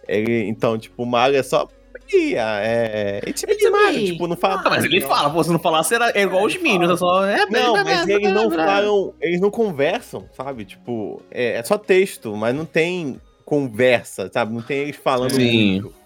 Ele, 0.07 0.43
então, 0.47 0.77
tipo, 0.77 1.03
o 1.03 1.05
Mario 1.05 1.37
é 1.37 1.43
só. 1.43 1.67
É, 2.13 3.21
é 3.23 3.33
tipo 3.33 3.55
de 3.55 3.69
Mario, 3.69 4.05
tipo, 4.05 4.27
não 4.27 4.35
fala. 4.35 4.61
Ah, 4.65 4.69
mas 4.69 4.83
ele 4.83 5.01
fala, 5.01 5.29
pô, 5.29 5.43
se 5.43 5.51
não 5.51 5.59
falasse 5.59 5.95
era 5.95 6.17
igual 6.19 6.45
os 6.45 6.55
Minions, 6.57 6.91
é 6.91 6.97
só. 6.97 7.25
É, 7.25 7.45
Não, 7.47 7.73
mas 7.83 8.07
eles 8.07 8.31
não 8.31 8.51
falam, 8.51 9.13
eles 9.19 9.41
não 9.41 9.49
conversam, 9.49 10.29
sabe? 10.35 10.65
Tipo, 10.65 11.21
é, 11.31 11.57
é 11.57 11.63
só 11.63 11.77
texto, 11.77 12.35
mas 12.35 12.53
não 12.53 12.65
tem 12.65 13.19
conversa, 13.43 14.29
sabe? 14.31 14.53
Não 14.53 14.61
tem 14.61 14.79
eles 14.79 14.95
falando 14.95 15.31
Sim. 15.31 15.81
muito. 15.81 16.05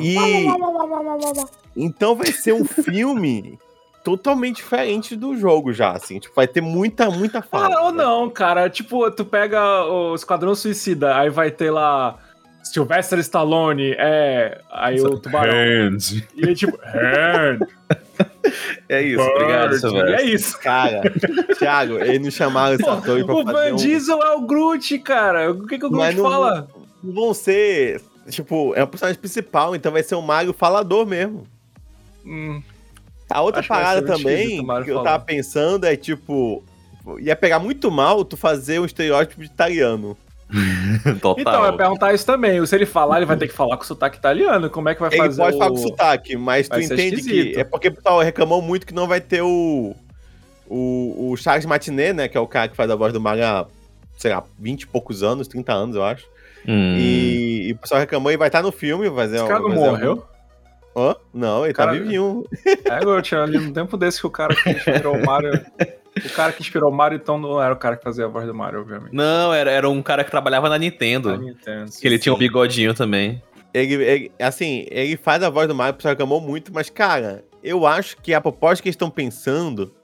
E 0.00 0.46
então 1.76 2.16
vai 2.16 2.32
ser 2.32 2.52
um 2.54 2.64
filme 2.64 3.58
totalmente 4.02 4.56
diferente 4.56 5.14
do 5.14 5.36
jogo 5.36 5.72
já, 5.72 5.92
assim. 5.92 6.18
Tipo, 6.18 6.34
vai 6.34 6.48
ter 6.48 6.60
muita, 6.60 7.10
muita 7.10 7.42
fala. 7.42 7.76
Ah, 7.76 7.84
ou 7.84 7.92
né? 7.92 8.02
não, 8.02 8.30
cara. 8.30 8.70
Tipo, 8.70 9.10
tu 9.10 9.24
pega 9.24 9.84
o 9.84 10.14
Esquadrão 10.14 10.54
Suicida, 10.54 11.16
aí 11.16 11.28
vai 11.28 11.50
ter 11.50 11.70
lá 11.70 12.18
Sylvester 12.62 13.18
Stallone, 13.20 13.94
é. 13.98 14.60
Aí 14.70 15.00
o 15.00 15.18
tubarão. 15.18 15.52
Hands. 15.52 16.22
E 16.36 16.46
aí, 16.48 16.54
tipo, 16.54 16.78
hand, 16.84 17.60
É 18.88 19.02
isso, 19.02 19.20
obrigado, 19.22 19.68
bird, 19.70 19.80
Silvestre. 19.80 20.10
E 20.10 20.14
é 20.14 20.22
isso. 20.24 20.58
Cara, 20.60 21.02
Thiago, 21.58 21.98
eles 21.98 22.20
não 22.22 22.30
chamaram 22.30 22.74
esse 22.74 22.88
ator 22.88 23.24
pra 23.24 23.34
O 23.34 23.44
fazer 23.44 23.52
Van 23.70 23.72
um... 23.72 23.76
Diesel 23.76 24.22
é 24.22 24.30
o 24.34 24.40
Groot, 24.42 24.98
cara. 25.00 25.50
O 25.50 25.66
que, 25.66 25.78
que 25.78 25.86
o 25.86 25.90
Groot 25.90 26.14
não- 26.16 26.30
fala? 26.30 26.68
Não 27.02 27.12
vão 27.14 27.34
ser... 27.34 28.00
Tipo, 28.28 28.74
é 28.76 28.82
o 28.84 28.86
personagem 28.86 29.18
principal, 29.20 29.74
então 29.74 29.90
vai 29.90 30.02
ser 30.02 30.14
o 30.14 30.22
Mario 30.22 30.52
falador 30.52 31.04
mesmo. 31.06 31.44
Hum, 32.24 32.62
A 33.28 33.40
outra 33.42 33.60
Acho 33.60 33.68
parada 33.68 34.02
também 34.02 34.64
que 34.84 34.90
eu 34.90 34.96
falar. 34.96 35.04
tava 35.12 35.24
pensando 35.24 35.84
é, 35.86 35.96
tipo... 35.96 36.62
Ia 37.18 37.34
pegar 37.34 37.58
muito 37.58 37.90
mal 37.90 38.24
tu 38.24 38.36
fazer 38.36 38.78
um 38.78 38.84
estereótipo 38.84 39.40
de 39.40 39.46
italiano. 39.46 40.16
Então, 41.06 41.34
eu 41.38 41.44
Total. 41.44 41.66
ia 41.66 41.72
perguntar 41.72 42.12
isso 42.14 42.26
também. 42.26 42.64
Se 42.66 42.74
ele 42.74 42.86
falar, 42.86 43.18
ele 43.18 43.26
vai 43.26 43.36
ter 43.36 43.46
que 43.48 43.54
falar 43.54 43.76
com 43.76 43.84
sotaque 43.84 44.18
italiano. 44.18 44.68
Como 44.68 44.88
é 44.88 44.94
que 44.94 45.00
vai 45.00 45.10
Ele 45.10 45.16
fazer 45.18 45.42
pode 45.42 45.56
o... 45.56 45.58
falar 45.58 45.70
com 45.70 45.76
sotaque, 45.76 46.36
mas 46.36 46.68
tu 46.68 46.72
Vai 46.72 46.82
ser 46.82 46.94
entende 46.94 47.16
esquisito. 47.20 47.54
que... 47.54 47.60
É 47.60 47.64
porque 47.64 47.88
o 47.88 47.94
pessoal 47.94 48.20
reclamou 48.20 48.60
muito 48.60 48.86
que 48.86 48.94
não 48.94 49.06
vai 49.06 49.20
ter 49.20 49.42
o... 49.42 49.94
O, 50.68 51.30
o 51.32 51.36
Charles 51.36 51.66
Martinet, 51.66 52.12
né? 52.12 52.28
Que 52.28 52.36
é 52.36 52.40
o 52.40 52.46
cara 52.46 52.68
que 52.68 52.76
faz 52.76 52.88
a 52.90 52.94
voz 52.94 53.12
do 53.12 53.20
Mario 53.20 53.44
há, 53.44 53.66
sei 54.16 54.32
lá, 54.32 54.44
20 54.58 54.82
e 54.82 54.86
poucos 54.86 55.22
anos, 55.22 55.48
30 55.48 55.72
anos, 55.72 55.96
eu 55.96 56.04
acho. 56.04 56.24
Hum. 56.66 56.96
E, 56.96 57.68
e 57.68 57.72
o 57.72 57.76
pessoal 57.78 57.98
reclamou 58.00 58.30
e 58.30 58.36
vai 58.36 58.48
estar 58.48 58.62
no 58.62 58.70
filme. 58.70 59.08
Vai 59.08 59.24
fazer 59.26 59.38
Esse 59.38 59.46
cara 59.48 59.60
não 59.60 59.70
morreu? 59.70 60.24
Hã? 60.96 61.16
Não, 61.34 61.64
ele 61.64 61.72
tá 61.74 61.86
Cara- 61.86 61.98
vivinho. 61.98 62.44
É, 62.66 63.02
eu 63.02 63.22
tinha 63.22 63.42
ali 63.42 63.58
um 63.58 63.72
tempo 63.72 63.96
desse 63.96 64.20
que 64.20 64.26
o 64.26 64.30
cara 64.30 64.54
que 64.54 64.70
inspirou 64.70 65.16
o 65.16 65.24
Mario... 65.26 65.64
O 66.24 66.28
cara 66.30 66.52
que 66.52 66.60
inspirou 66.62 66.90
o 66.90 66.94
Mario, 66.94 67.16
então, 67.16 67.38
não 67.38 67.62
era 67.62 67.72
o 67.72 67.76
cara 67.76 67.96
que 67.96 68.02
fazia 68.02 68.24
a 68.24 68.28
voz 68.28 68.46
do 68.46 68.54
Mario, 68.54 68.80
obviamente. 68.80 69.14
Não, 69.14 69.52
era, 69.54 69.70
era 69.70 69.88
um 69.88 70.02
cara 70.02 70.24
que 70.24 70.30
trabalhava 70.30 70.68
na 70.68 70.76
Nintendo. 70.78 71.36
Nintendo. 71.36 71.90
Que 71.92 72.06
ele 72.06 72.18
tinha 72.18 72.34
um 72.34 72.38
bigodinho 72.38 72.92
também. 72.94 73.40
Ele, 73.72 73.94
ele- 73.94 74.32
assim, 74.40 74.86
ele 74.90 75.16
faz 75.16 75.42
a 75.42 75.48
voz 75.50 75.68
do 75.68 75.74
Mario, 75.74 75.92
o 75.92 75.96
pessoal 75.96 76.12
reclamou 76.12 76.40
muito, 76.40 76.72
mas, 76.74 76.90
cara, 76.90 77.44
eu 77.62 77.86
acho 77.86 78.16
que 78.16 78.34
a 78.34 78.40
proposta 78.40 78.82
que 78.82 78.88
eles 78.88 78.94
estão 78.94 79.08
pensando 79.10 79.94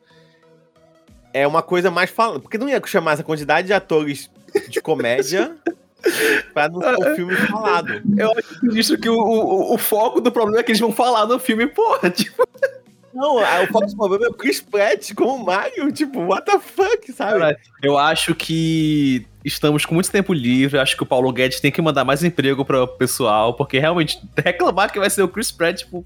é 1.35 1.47
uma 1.47 1.63
coisa 1.63 1.91
mais 1.91 2.11
falando. 2.11 2.41
Porque 2.43 2.57
não 2.59 2.69
ia 2.69 2.81
chamar 2.87 3.13
essa 3.13 3.25
quantidade 3.25 3.67
de 3.67 3.73
atores 3.73 4.31
de 4.69 4.81
comédia 4.81 5.57
pra 6.55 6.69
não 6.69 6.81
ser 6.81 6.97
um 7.11 7.15
filme 7.17 7.35
falado. 7.37 8.01
Eu 8.17 8.31
acho 8.33 8.79
isso 8.79 8.97
que 8.97 9.09
o, 9.09 9.19
o, 9.19 9.75
o 9.75 9.79
foco 9.79 10.21
do 10.21 10.31
problema 10.31 10.61
é 10.61 10.63
que 10.63 10.71
eles 10.71 10.81
vão 10.81 10.93
falar 10.93 11.27
no 11.27 11.39
filme, 11.39 11.67
porra. 11.67 12.09
Tipo, 12.11 12.47
Não, 13.17 13.37
o 13.37 13.81
do 13.81 13.97
problema 13.97 14.27
é 14.27 14.29
o 14.29 14.35
Chris 14.35 14.61
Pratt 14.61 15.15
como 15.15 15.37
o 15.37 15.45
Mario, 15.45 15.91
tipo, 15.91 16.21
what 16.21 16.45
the 16.45 16.59
fuck, 16.59 17.11
sabe? 17.13 17.57
Eu 17.83 17.97
acho 17.97 18.35
que 18.35 19.27
estamos 19.43 19.87
com 19.87 19.95
muito 19.95 20.11
tempo 20.11 20.35
livre. 20.35 20.79
Acho 20.79 20.95
que 20.97 21.03
o 21.03 21.07
Paulo 21.07 21.33
Guedes 21.33 21.59
tem 21.61 21.73
que 21.73 21.81
mandar 21.81 22.05
mais 22.05 22.23
emprego 22.23 22.65
para 22.65 22.83
o 22.83 22.87
pessoal, 22.89 23.55
porque 23.55 23.79
realmente 23.79 24.21
reclamar 24.37 24.93
que 24.93 24.99
vai 24.99 25.09
ser 25.09 25.23
o 25.23 25.29
Chris 25.29 25.51
Pratt, 25.51 25.79
tipo, 25.79 26.05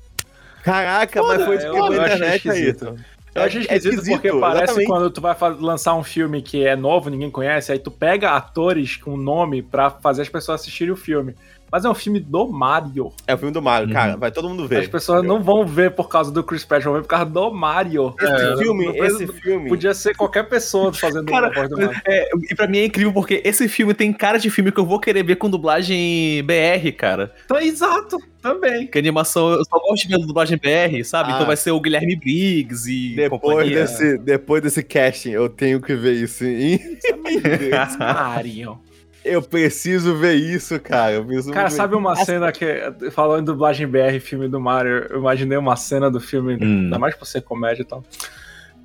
Caraca, 0.62 1.22
mas 1.22 1.44
foi 1.44 1.56
eu- 1.56 1.60
quebrou 1.60 1.92
eu 1.94 2.00
a 2.00 2.04
internet 2.06 2.50
aí. 2.50 2.58
esquisito. 2.68 2.96
Eu 3.34 3.42
achei 3.42 3.60
esquisito, 3.62 4.10
porque 4.10 4.32
parece 4.32 4.84
quando 4.84 5.08
tu 5.10 5.20
vai 5.20 5.36
lançar 5.60 5.94
um 5.94 6.02
filme 6.02 6.42
que 6.42 6.66
é 6.66 6.74
novo, 6.74 7.08
ninguém 7.08 7.30
conhece, 7.30 7.70
aí 7.70 7.78
tu 7.78 7.90
pega 7.90 8.32
atores 8.32 8.96
com 8.96 9.16
nome 9.16 9.62
pra 9.62 9.88
fazer 9.90 10.22
as 10.22 10.28
pessoas 10.28 10.60
assistirem 10.60 10.92
o 10.92 10.96
filme. 10.96 11.34
Mas 11.70 11.84
é 11.84 11.88
um 11.88 11.94
filme 11.94 12.18
do 12.20 12.48
Mario. 12.48 13.12
É 13.26 13.34
o 13.34 13.38
filme 13.38 13.52
do 13.52 13.62
Mario, 13.62 13.88
Uhum. 13.88 13.94
cara, 13.94 14.16
vai 14.16 14.30
todo 14.30 14.48
mundo 14.48 14.66
ver. 14.66 14.78
As 14.80 14.88
pessoas 14.88 15.24
não 15.24 15.42
vão 15.42 15.66
ver 15.66 15.92
por 15.92 16.08
causa 16.08 16.30
do 16.30 16.42
Chris 16.42 16.64
Pratt, 16.64 16.82
vão 16.84 16.94
ver 16.94 17.02
por 17.02 17.08
causa 17.08 17.26
do 17.26 17.52
Mario. 17.52 18.14
Esse 18.20 18.32
É, 18.32 18.56
filme, 18.58 18.86
esse 18.98 19.26
filme. 19.26 19.68
Podia 19.68 19.94
ser 19.94 20.14
qualquer 20.16 20.48
pessoa 20.48 20.92
fazendo 20.94 21.26
Cara, 21.26 21.48
a 21.48 21.52
voz 21.52 21.68
do 21.68 21.76
Mario. 21.76 22.00
É, 22.06 22.28
e 22.50 22.54
pra 22.54 22.66
mim 22.66 22.78
é 22.78 22.84
incrível 22.86 23.12
porque 23.12 23.40
esse 23.44 23.68
filme 23.68 23.94
tem 23.94 24.12
cara 24.12 24.38
de 24.38 24.50
filme 24.50 24.72
que 24.72 24.80
eu 24.80 24.86
vou 24.86 24.98
querer 25.00 25.22
ver 25.22 25.36
com 25.36 25.48
dublagem 25.48 26.42
BR, 26.44 26.92
cara. 26.96 27.32
Então, 27.44 27.58
exato, 27.58 28.18
também. 28.42 28.86
Que 28.86 28.98
animação, 28.98 29.50
eu 29.52 29.64
só 29.64 29.78
gosto 29.78 30.08
de 30.08 30.16
ver 30.16 30.26
dublagem 30.26 30.58
BR, 30.58 31.04
sabe? 31.04 31.30
Ah. 31.30 31.34
Então 31.34 31.46
vai 31.46 31.56
ser 31.56 31.70
o 31.70 31.80
Guilherme 31.80 32.16
Briggs 32.16 32.90
e 32.90 33.14
Depois 33.14 33.40
companhia. 33.40 33.80
desse, 33.82 34.18
depois 34.18 34.62
desse 34.62 34.82
casting, 34.82 35.30
eu 35.30 35.48
tenho 35.48 35.80
que 35.80 35.94
ver 35.94 36.14
isso 36.14 36.44
em 36.44 36.74
inglês. 36.74 37.96
Mario. 37.98 38.78
Eu 39.24 39.42
preciso 39.42 40.14
ver 40.16 40.34
isso, 40.34 40.78
cara. 40.80 41.12
Eu 41.12 41.24
preciso 41.24 41.52
Cara, 41.52 41.68
ver. 41.68 41.74
sabe 41.74 41.94
uma 41.94 42.16
cena 42.16 42.50
que, 42.52 42.66
falando 43.10 43.42
em 43.42 43.44
dublagem 43.44 43.86
BR, 43.86 44.18
filme 44.20 44.48
do 44.48 44.58
Mario, 44.60 45.06
eu 45.10 45.18
imaginei 45.18 45.58
uma 45.58 45.76
cena 45.76 46.10
do 46.10 46.18
filme, 46.20 46.54
Hum. 46.54 46.84
ainda 46.84 46.98
mais 46.98 47.14
por 47.14 47.26
ser 47.26 47.42
comédia 47.42 47.82
e 47.82 47.84
tal. 47.84 48.02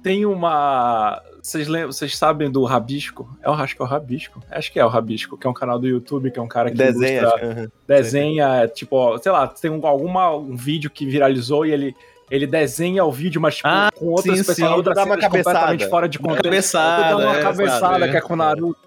Tem 0.04 0.25
uma. 0.25 1.22
Vocês 1.42 1.68
lembram, 1.68 1.92
vocês 1.92 2.15
sabem 2.18 2.51
do 2.51 2.63
Rabisco? 2.63 3.27
É 3.42 3.50
o 3.50 3.54
acho 3.54 3.75
que 3.75 3.82
é 3.82 3.86
o 3.86 3.88
Rabisco. 3.88 4.39
Acho 4.51 4.72
que 4.72 4.80
é 4.80 4.86
o 4.86 4.88
Rabisco, 4.88 5.38
que 5.38 5.48
é 5.48 5.50
um 5.50 5.54
canal 5.54 5.80
do 5.80 5.88
YouTube, 5.88 6.30
que 6.30 6.38
é 6.38 6.42
um 6.42 6.48
cara 6.48 6.70
que 6.70 6.77
desenha? 6.77 7.22
ilustra- 7.22 7.46
aham. 7.51 7.72
desenha, 7.88 8.68
tipo, 8.68 9.18
sei 9.20 9.32
lá, 9.32 9.48
tem 9.48 9.72
um, 9.72 9.86
alguma 9.86 10.36
um 10.36 10.56
vídeo 10.56 10.89
que 10.92 11.06
viralizou 11.06 11.65
e 11.65 11.72
ele 11.72 11.96
ele 12.30 12.48
desenha 12.48 13.06
o 13.06 13.12
vídeo, 13.12 13.39
mas 13.39 13.58
tipo, 13.58 13.68
Ah, 13.68 13.92
com 13.96 14.08
outras 14.08 14.39
sim, 14.39 14.44
pessoas, 14.44 14.56
sim. 14.58 14.63
outras 14.75 14.96
Dá 14.96 15.04
uma 15.04 15.13
cenas 15.15 15.25
completamente 15.25 15.54
cabeçada. 15.70 15.89
fora 15.92 16.10
de 16.10 16.18
contexto. 16.18 16.44
cabeçada, 16.44 17.04
Dá 17.04 17.18
uma 17.18 17.38
é, 17.38 17.42
cabeçada 17.42 17.80
sabe? 18.00 18.10
que 18.12 18.18
é 18.18 18.22
com 18.22 18.34
o 18.34 18.38
Naruto. 18.38 18.80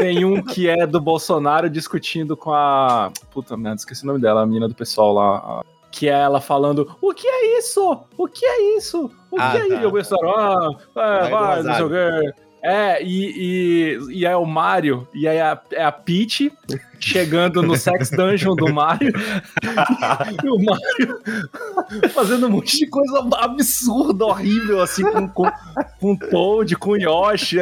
Tem 0.00 0.24
um 0.24 0.42
que 0.42 0.68
é 0.68 0.86
do 0.86 1.00
Bolsonaro 1.00 1.68
discutindo 1.70 2.36
com 2.36 2.52
a. 2.52 3.12
Puta 3.30 3.56
merda, 3.56 3.76
esqueci 3.76 4.02
o 4.04 4.06
nome 4.06 4.18
dela, 4.20 4.42
a 4.42 4.46
menina 4.46 4.66
do 4.68 4.74
pessoal 4.74 5.12
lá. 5.12 5.36
a- 5.36 5.62
Que 5.92 6.08
é 6.08 6.12
ela 6.12 6.40
falando: 6.40 6.96
O 7.02 7.12
que 7.12 7.26
é 7.28 7.58
isso? 7.58 8.00
O 8.16 8.26
que 8.26 8.44
é 8.46 8.76
isso? 8.76 9.10
O 9.30 9.36
que 9.36 9.42
Ah, 9.42 9.56
é 9.56 9.58
tá. 9.60 9.66
isso? 9.66 9.82
E 9.82 9.86
o 9.86 9.90
Bolsonaro, 9.90 10.76
ah, 10.96 11.00
é, 11.02 11.20
Vai 11.20 11.30
vai, 11.30 11.62
não 11.62 11.74
sei 11.74 11.84
o 11.84 11.88
quê. 11.88 12.32
É, 12.62 13.02
e, 13.02 13.98
e, 14.10 14.18
e 14.18 14.26
é 14.26 14.36
o 14.36 14.44
Mario, 14.44 15.08
e 15.14 15.26
aí 15.26 15.40
a, 15.40 15.58
é 15.72 15.82
a 15.82 15.90
Peach 15.90 16.52
chegando 16.98 17.62
no 17.62 17.74
Sex 17.74 18.10
Dungeon 18.10 18.54
do 18.54 18.72
Mario. 18.72 19.12
e 20.44 20.48
o 20.48 20.58
Mario 20.58 22.10
fazendo 22.10 22.46
um 22.46 22.50
monte 22.50 22.76
de 22.76 22.86
coisa 22.86 23.26
absurda, 23.38 24.26
horrível, 24.26 24.82
assim, 24.82 25.02
com, 25.04 25.28
com, 25.28 25.50
com 25.98 26.16
Toad, 26.16 26.76
com 26.76 26.96
Yoshi, 26.96 27.56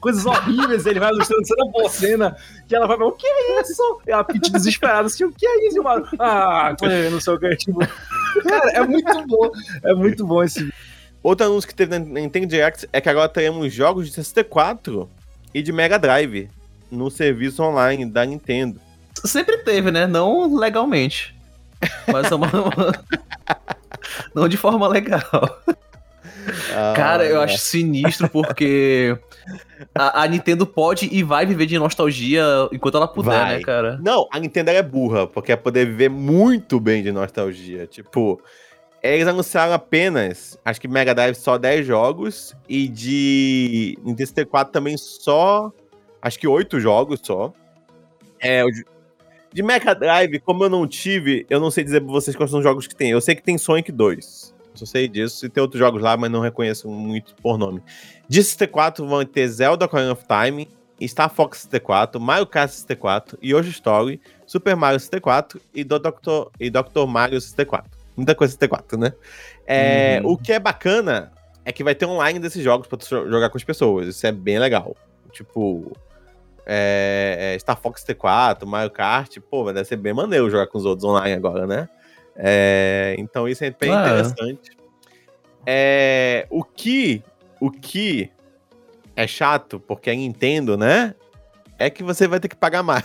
coisas 0.00 0.24
horríveis. 0.24 0.86
Ele 0.86 1.00
vai 1.00 1.10
ilustrando 1.10 1.46
cena 1.46 1.72
por 1.72 1.90
cena, 1.90 2.36
e 2.70 2.74
ela 2.74 2.86
vai 2.86 2.96
falar, 2.96 3.08
o 3.08 3.12
que 3.12 3.26
é 3.26 3.60
isso? 3.60 4.00
E 4.06 4.12
a 4.12 4.22
Peach 4.22 4.52
desesperada, 4.52 5.06
assim, 5.06 5.24
o 5.24 5.32
que 5.32 5.44
é 5.44 5.66
isso? 5.66 5.76
E 5.76 5.80
o 5.80 5.84
Mario, 5.84 6.06
ah, 6.20 6.76
não 7.10 7.20
sei 7.20 7.34
o 7.34 7.38
que, 7.38 7.56
tipo... 7.56 7.80
Cara, 8.44 8.70
é 8.70 8.86
muito 8.86 9.26
bom, 9.26 9.50
é 9.82 9.92
muito 9.92 10.24
bom 10.24 10.42
esse 10.44 10.72
Outro 11.22 11.46
anúncio 11.46 11.68
que 11.68 11.74
teve 11.74 11.98
na 11.98 12.20
Nintendo 12.20 12.46
Direct 12.46 12.88
é 12.92 13.00
que 13.00 13.08
agora 13.08 13.28
teremos 13.28 13.72
jogos 13.72 14.08
de 14.08 14.14
64 14.14 15.08
e 15.52 15.62
de 15.62 15.72
Mega 15.72 15.98
Drive 15.98 16.48
no 16.90 17.10
serviço 17.10 17.62
online 17.62 18.06
da 18.06 18.24
Nintendo. 18.24 18.80
Sempre 19.24 19.58
teve, 19.58 19.90
né? 19.90 20.06
Não 20.06 20.56
legalmente. 20.56 21.34
Mas 22.10 22.30
é 22.30 22.34
uma. 22.34 22.48
Não 24.34 24.48
de 24.48 24.56
forma 24.56 24.88
legal. 24.88 25.62
Ah, 26.74 26.94
Cara, 26.96 27.24
eu 27.24 27.40
acho 27.40 27.58
sinistro 27.58 28.28
porque 28.28 29.16
a, 29.94 30.22
a 30.22 30.26
Nintendo 30.26 30.66
pode 30.66 31.08
e 31.12 31.22
vai 31.22 31.44
viver 31.44 31.66
de 31.66 31.78
nostalgia 31.78 32.42
enquanto 32.72 32.96
ela 32.96 33.08
puder, 33.08 33.30
Vai. 33.30 33.56
né, 33.56 33.62
cara? 33.62 33.98
Não, 34.02 34.26
a 34.32 34.38
Nintendo 34.38 34.70
é 34.70 34.82
burra, 34.82 35.26
porque 35.26 35.52
é 35.52 35.56
poder 35.56 35.86
viver 35.86 36.08
muito 36.08 36.80
bem 36.80 37.02
de 37.02 37.12
nostalgia. 37.12 37.86
Tipo, 37.86 38.40
eles 39.02 39.26
anunciaram 39.26 39.72
apenas, 39.72 40.58
acho 40.64 40.80
que 40.80 40.88
Mega 40.88 41.14
Drive 41.14 41.34
só 41.34 41.56
10 41.56 41.86
jogos, 41.86 42.54
e 42.68 42.86
de 42.88 43.96
Nintendo 43.98 44.28
64 44.28 44.72
também 44.72 44.96
só, 44.96 45.72
acho 46.20 46.38
que 46.38 46.46
8 46.46 46.78
jogos 46.80 47.20
só. 47.22 47.52
É, 48.38 48.62
de- 49.52 49.62
Mega 49.62 49.94
Drive, 49.94 50.38
como 50.40 50.64
eu 50.64 50.68
não 50.70 50.86
tive, 50.86 51.44
eu 51.50 51.58
não 51.60 51.70
sei 51.70 51.82
dizer 51.84 52.00
pra 52.00 52.10
vocês 52.12 52.36
quais 52.36 52.50
são 52.50 52.60
os 52.60 52.64
jogos 52.64 52.86
que 52.86 52.94
tem. 52.94 53.10
Eu 53.10 53.20
sei 53.20 53.34
que 53.34 53.42
tem 53.42 53.58
Sonic 53.58 53.90
2. 53.90 54.54
Eu 54.72 54.76
só 54.76 54.86
sei 54.86 55.08
disso. 55.08 55.44
E 55.44 55.48
tem 55.48 55.60
outros 55.60 55.78
jogos 55.80 56.00
lá, 56.00 56.16
mas 56.16 56.30
não 56.30 56.40
reconheço 56.40 56.88
muito 56.88 57.34
por 57.42 57.58
nome. 57.58 57.82
De 58.28 58.42
64 58.42 59.04
vão 59.06 59.24
ter 59.24 59.48
Zelda 59.48 59.86
Ocarina 59.86 60.12
of 60.12 60.22
Time, 60.24 60.68
Star 61.02 61.28
Fox 61.28 61.62
64, 61.62 62.20
Mario 62.20 62.46
Kart 62.46 62.70
64, 62.70 63.38
Yoshi 63.42 63.70
Story, 63.70 64.20
Super 64.46 64.76
Mario 64.76 65.00
64 65.00 65.60
e 65.74 65.82
Dr. 65.82 65.96
e 66.60 66.70
Dr. 66.70 67.06
Mario 67.08 67.40
64. 67.40 67.90
Muita 68.20 68.34
coisa 68.34 68.52
64, 68.52 68.98
né? 68.98 69.12
É, 69.66 70.20
Uhum. 70.22 70.32
O 70.32 70.36
que 70.36 70.52
é 70.52 70.58
bacana, 70.58 71.32
é 71.64 71.72
que 71.72 71.84
vai 71.84 71.94
ter 71.94 72.06
online 72.06 72.38
desses 72.38 72.62
jogos 72.62 72.86
pra 72.86 72.98
tu 72.98 73.06
jogar 73.08 73.48
com 73.50 73.56
as 73.56 73.64
pessoas. 73.64 74.08
Isso 74.08 74.26
é 74.26 74.32
bem 74.32 74.58
legal. 74.58 74.96
Tipo, 75.32 75.92
é, 76.66 77.54
é 77.54 77.58
Star 77.58 77.80
Fox 77.80 78.04
T4, 78.04 78.66
Mario 78.66 78.90
Kart, 78.90 79.38
pô, 79.50 79.64
vai 79.64 79.84
ser 79.84 79.96
bem 79.96 80.12
maneiro 80.12 80.50
jogar 80.50 80.66
com 80.66 80.78
os 80.78 80.84
outros 80.84 81.08
online 81.08 81.34
agora, 81.34 81.66
né? 81.66 81.88
É, 82.36 83.14
então 83.18 83.48
isso 83.48 83.64
é 83.64 83.70
bem 83.70 83.94
ah, 83.94 84.00
interessante. 84.00 84.76
É, 85.66 86.46
o 86.50 86.64
que 86.64 87.22
o 87.60 87.70
que 87.70 88.30
é 89.14 89.26
chato, 89.26 89.78
porque 89.78 90.10
é 90.10 90.14
Nintendo, 90.14 90.76
né? 90.76 91.14
É 91.78 91.90
que 91.90 92.02
você 92.02 92.26
vai 92.26 92.40
ter 92.40 92.48
que 92.48 92.56
pagar 92.56 92.82
mais. 92.82 93.04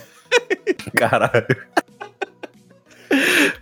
Caralho. 0.95 1.67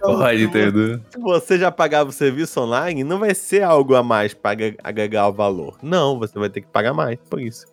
Então, 0.03 0.17
Porra, 0.17 0.33
Nintendo. 0.33 1.01
Se 1.09 1.17
você 1.17 1.57
já 1.57 1.71
pagava 1.71 2.09
o 2.09 2.13
serviço 2.13 2.59
online, 2.59 3.05
não 3.05 3.19
vai 3.19 3.33
ser 3.33 3.63
algo 3.63 3.95
a 3.95 4.03
mais 4.03 4.33
para 4.33 4.57
agregar 4.83 5.29
o 5.29 5.33
valor. 5.33 5.77
Não, 5.81 6.19
você 6.19 6.37
vai 6.37 6.49
ter 6.49 6.59
que 6.59 6.67
pagar 6.67 6.93
mais 6.93 7.17
por 7.29 7.39
isso. 7.39 7.65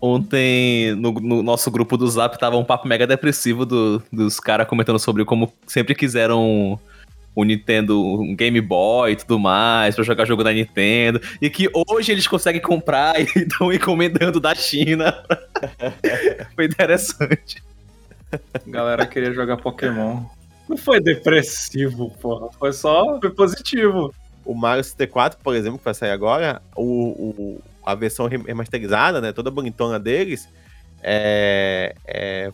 Ontem, 0.00 0.94
no, 0.94 1.10
no 1.10 1.42
nosso 1.42 1.72
grupo 1.72 1.96
do 1.96 2.08
Zap, 2.08 2.38
tava 2.38 2.56
um 2.56 2.64
papo 2.64 2.86
mega 2.86 3.04
depressivo 3.04 3.66
do, 3.66 4.00
dos 4.12 4.38
caras 4.38 4.68
comentando 4.68 5.00
sobre 5.00 5.24
como 5.24 5.52
sempre 5.66 5.92
quiseram 5.96 6.78
o 7.34 7.42
Nintendo, 7.42 8.00
um 8.00 8.36
Game 8.36 8.60
Boy 8.60 9.12
e 9.12 9.16
tudo 9.16 9.40
mais, 9.40 9.96
pra 9.96 10.04
jogar 10.04 10.24
jogo 10.24 10.44
da 10.44 10.52
Nintendo. 10.52 11.20
E 11.40 11.50
que 11.50 11.68
hoje 11.74 12.12
eles 12.12 12.28
conseguem 12.28 12.60
comprar 12.60 13.20
e 13.20 13.24
estão 13.34 13.72
encomendando 13.72 14.38
da 14.38 14.54
China. 14.54 15.20
Foi 16.54 16.64
interessante. 16.64 17.60
A 18.32 18.70
galera 18.70 19.04
queria 19.04 19.32
jogar 19.32 19.56
Pokémon. 19.56 20.22
Não 20.68 20.76
foi 20.76 21.00
depressivo, 21.00 22.10
porra. 22.20 22.48
Foi 22.58 22.72
só. 22.72 23.18
Foi 23.20 23.30
positivo. 23.30 24.14
O 24.44 24.54
Mario 24.54 24.82
64, 24.82 25.38
por 25.42 25.54
exemplo, 25.54 25.78
que 25.78 25.84
vai 25.84 25.94
sair 25.94 26.10
agora, 26.10 26.60
o, 26.76 26.84
o 26.84 27.62
a 27.84 27.94
versão 27.94 28.26
remasterizada, 28.26 29.20
né? 29.20 29.32
Toda 29.32 29.50
bonitona 29.50 29.98
deles. 29.98 30.48
É, 31.02 31.94
é, 32.06 32.52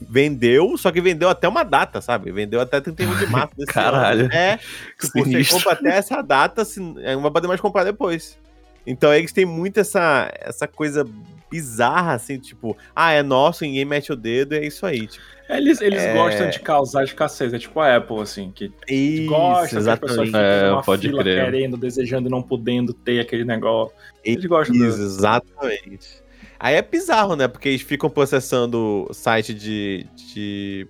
vendeu, 0.00 0.76
só 0.78 0.90
que 0.90 1.00
vendeu 1.00 1.28
até 1.28 1.46
uma 1.46 1.62
data, 1.62 2.00
sabe? 2.00 2.32
Vendeu 2.32 2.60
até 2.60 2.80
31 2.80 3.18
de 3.18 3.26
março 3.26 3.54
desse 3.56 3.72
Caralho. 3.72 4.24
ano. 4.24 4.32
É, 4.32 4.58
tipo, 4.98 5.24
você 5.24 5.44
compra 5.44 5.72
até 5.72 5.96
essa 5.96 6.22
data, 6.22 6.62
assim, 6.62 6.94
não 6.94 7.22
vai 7.22 7.30
poder 7.30 7.48
mais 7.48 7.60
comprar 7.60 7.84
depois. 7.84 8.38
Então 8.86 9.12
eles 9.12 9.32
têm 9.32 9.44
muito 9.44 9.78
essa, 9.78 10.30
essa 10.40 10.66
coisa 10.66 11.06
bizarra, 11.50 12.14
assim, 12.14 12.38
tipo, 12.38 12.76
ah, 12.96 13.12
é 13.12 13.22
nosso, 13.22 13.64
ninguém 13.64 13.84
mete 13.84 14.12
o 14.12 14.16
dedo, 14.16 14.54
é 14.54 14.64
isso 14.64 14.86
aí. 14.86 15.06
Tipo, 15.06 15.24
eles 15.56 15.80
eles 15.80 16.00
é... 16.00 16.14
gostam 16.14 16.50
de 16.50 16.60
causar 16.60 17.04
escassez, 17.04 17.52
é 17.52 17.58
tipo 17.58 17.78
a 17.80 17.96
Apple, 17.96 18.20
assim, 18.20 18.50
que 18.50 18.72
isso, 18.88 19.28
gosta, 19.28 19.78
exatamente. 19.78 20.20
as 20.20 20.30
pessoas 20.30 20.34
é, 20.34 20.70
uma 20.70 20.82
pode 20.82 21.08
fila 21.08 21.22
crer. 21.22 21.44
querendo, 21.44 21.76
desejando 21.76 22.28
e 22.28 22.30
não 22.30 22.42
podendo 22.42 22.92
ter 22.92 23.20
aquele 23.20 23.44
negócio. 23.44 23.94
Eles 24.24 24.44
gostam 24.46 24.76
isso, 24.76 24.98
do... 24.98 25.04
Exatamente. 25.04 26.22
Aí 26.62 26.74
é 26.74 26.82
bizarro, 26.82 27.36
né? 27.36 27.48
Porque 27.48 27.70
eles 27.70 27.80
ficam 27.80 28.10
processando 28.10 29.08
site 29.12 29.54
de, 29.54 30.06
de, 30.14 30.86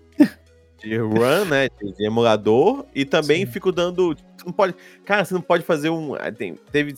de 0.83 0.97
run, 0.97 1.45
né? 1.49 1.69
De, 1.69 1.93
de 1.93 2.05
emulador. 2.05 2.85
E 2.93 3.05
também 3.05 3.47
Sim. 3.47 3.53
ficam 3.53 3.71
dando. 3.71 4.17
Você 4.17 4.45
não 4.45 4.53
pode. 4.53 4.75
Cara, 5.05 5.25
você 5.25 5.33
não 5.33 5.41
pode 5.41 5.63
fazer 5.63 5.89
um. 5.89 6.17
Tem, 6.37 6.57
teve. 6.73 6.95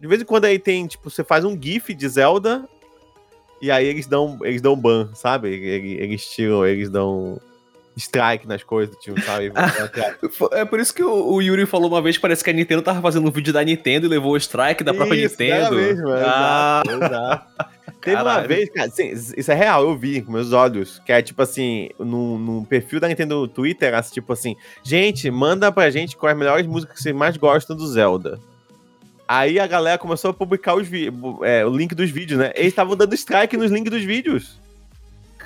De 0.00 0.08
vez 0.08 0.22
em 0.22 0.24
quando 0.24 0.46
aí 0.46 0.58
tem, 0.58 0.86
tipo, 0.86 1.10
você 1.10 1.22
faz 1.22 1.44
um 1.44 1.60
GIF 1.60 1.92
de 1.92 2.08
Zelda. 2.08 2.66
E 3.62 3.70
aí 3.70 3.86
eles 3.86 4.08
dão, 4.08 4.40
eles 4.42 4.60
dão 4.60 4.76
ban, 4.76 5.08
sabe? 5.14 5.48
Eles, 5.48 6.00
eles 6.00 6.26
tiram, 6.26 6.66
eles 6.66 6.90
dão 6.90 7.40
strike 7.96 8.46
nas 8.46 8.64
coisas, 8.64 8.96
tipo, 8.96 9.20
sabe? 9.22 9.52
é 10.52 10.64
por 10.64 10.80
isso 10.80 10.92
que 10.92 11.02
o, 11.02 11.34
o, 11.34 11.40
Yuri 11.40 11.64
falou 11.64 11.88
uma 11.88 12.02
vez 12.02 12.16
que 12.16 12.22
parece 12.22 12.42
que 12.42 12.50
a 12.50 12.52
Nintendo 12.52 12.82
tava 12.82 13.00
fazendo 13.00 13.28
um 13.28 13.30
vídeo 13.30 13.52
da 13.52 13.62
Nintendo 13.62 14.06
e 14.06 14.08
levou 14.08 14.32
o 14.32 14.36
strike 14.36 14.82
da 14.82 14.92
própria 14.92 15.24
isso, 15.24 15.36
Nintendo. 15.38 15.76
Mesmo, 15.76 16.10
é, 16.10 16.24
ah. 16.26 16.82
exato, 16.84 17.04
exato. 17.04 17.46
Teve 18.00 18.16
Caralho. 18.16 18.40
uma 18.40 18.48
vez, 18.48 18.68
cara, 18.70 18.88
assim, 18.88 19.12
isso 19.12 19.52
é 19.52 19.54
real, 19.54 19.84
eu 19.84 19.96
vi 19.96 20.20
com 20.22 20.32
meus 20.32 20.52
olhos, 20.52 21.00
que 21.06 21.12
é 21.12 21.22
tipo 21.22 21.40
assim, 21.40 21.88
no, 22.00 22.36
no 22.36 22.66
perfil 22.66 22.98
da 22.98 23.06
Nintendo 23.06 23.46
Twitter, 23.46 23.86
era 23.88 24.02
tipo 24.02 24.32
assim, 24.32 24.56
gente, 24.82 25.30
manda 25.30 25.70
pra 25.70 25.88
gente 25.88 26.16
quais 26.16 26.34
as 26.34 26.38
melhores 26.38 26.66
músicas 26.66 26.96
que 26.96 27.02
vocês 27.02 27.14
mais 27.14 27.36
gostam 27.36 27.76
do 27.76 27.86
Zelda. 27.86 28.40
Aí 29.32 29.58
a 29.58 29.66
galera 29.66 29.96
começou 29.96 30.30
a 30.30 30.34
publicar 30.34 30.74
os 30.74 30.86
é, 31.42 31.64
o 31.64 31.74
link 31.74 31.94
dos 31.94 32.10
vídeos, 32.10 32.38
né? 32.38 32.52
Eles 32.54 32.68
estavam 32.68 32.94
dando 32.94 33.14
strike 33.14 33.56
nos 33.56 33.70
links 33.70 33.90
dos 33.90 34.04
vídeos. 34.04 34.60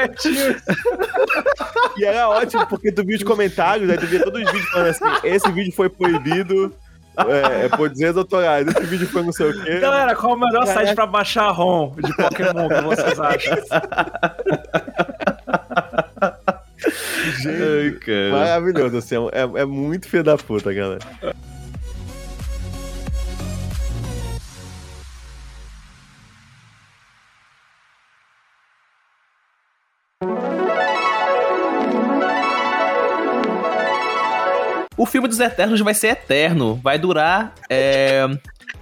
É 0.00 0.08
tipo... 0.08 0.34
e 1.98 2.04
era 2.06 2.26
ótimo, 2.30 2.66
porque 2.68 2.90
tu 2.90 3.04
viu 3.04 3.18
os 3.18 3.22
comentários, 3.22 3.90
aí 3.90 3.98
tu 3.98 4.06
via 4.06 4.24
todos 4.24 4.40
os 4.40 4.50
vídeos 4.50 4.70
falando 4.70 4.88
assim, 4.88 5.04
esse 5.24 5.52
vídeo 5.52 5.72
foi 5.72 5.90
proibido, 5.90 6.74
é, 7.18 7.66
é 7.66 7.68
por 7.68 7.90
dizer 7.90 8.16
autorais, 8.16 8.66
esse 8.66 8.86
vídeo 8.86 9.06
foi 9.08 9.22
não 9.22 9.32
sei 9.32 9.50
o 9.50 9.62
quê. 9.62 9.78
Galera, 9.78 10.14
qual 10.16 10.32
é 10.32 10.36
o 10.36 10.38
melhor 10.38 10.64
Caraca. 10.64 10.86
site 10.86 10.94
pra 10.94 11.04
baixar 11.06 11.50
ROM 11.50 11.94
de 11.96 12.16
Pokémon 12.16 12.66
que 12.68 12.80
vocês 12.80 13.20
acham? 13.20 13.58
Gente, 17.42 18.10
Ai, 18.10 18.30
maravilhoso, 18.30 18.96
assim, 18.96 19.16
é, 19.32 19.60
é 19.60 19.64
muito 19.64 20.08
filho 20.08 20.24
da 20.24 20.36
puta, 20.36 20.72
galera. 20.72 21.00
O 35.00 35.06
filme 35.06 35.26
dos 35.26 35.40
Eternos 35.40 35.80
vai 35.80 35.94
ser 35.94 36.08
eterno. 36.08 36.78
Vai 36.84 36.98
durar. 36.98 37.54
É... 37.70 38.26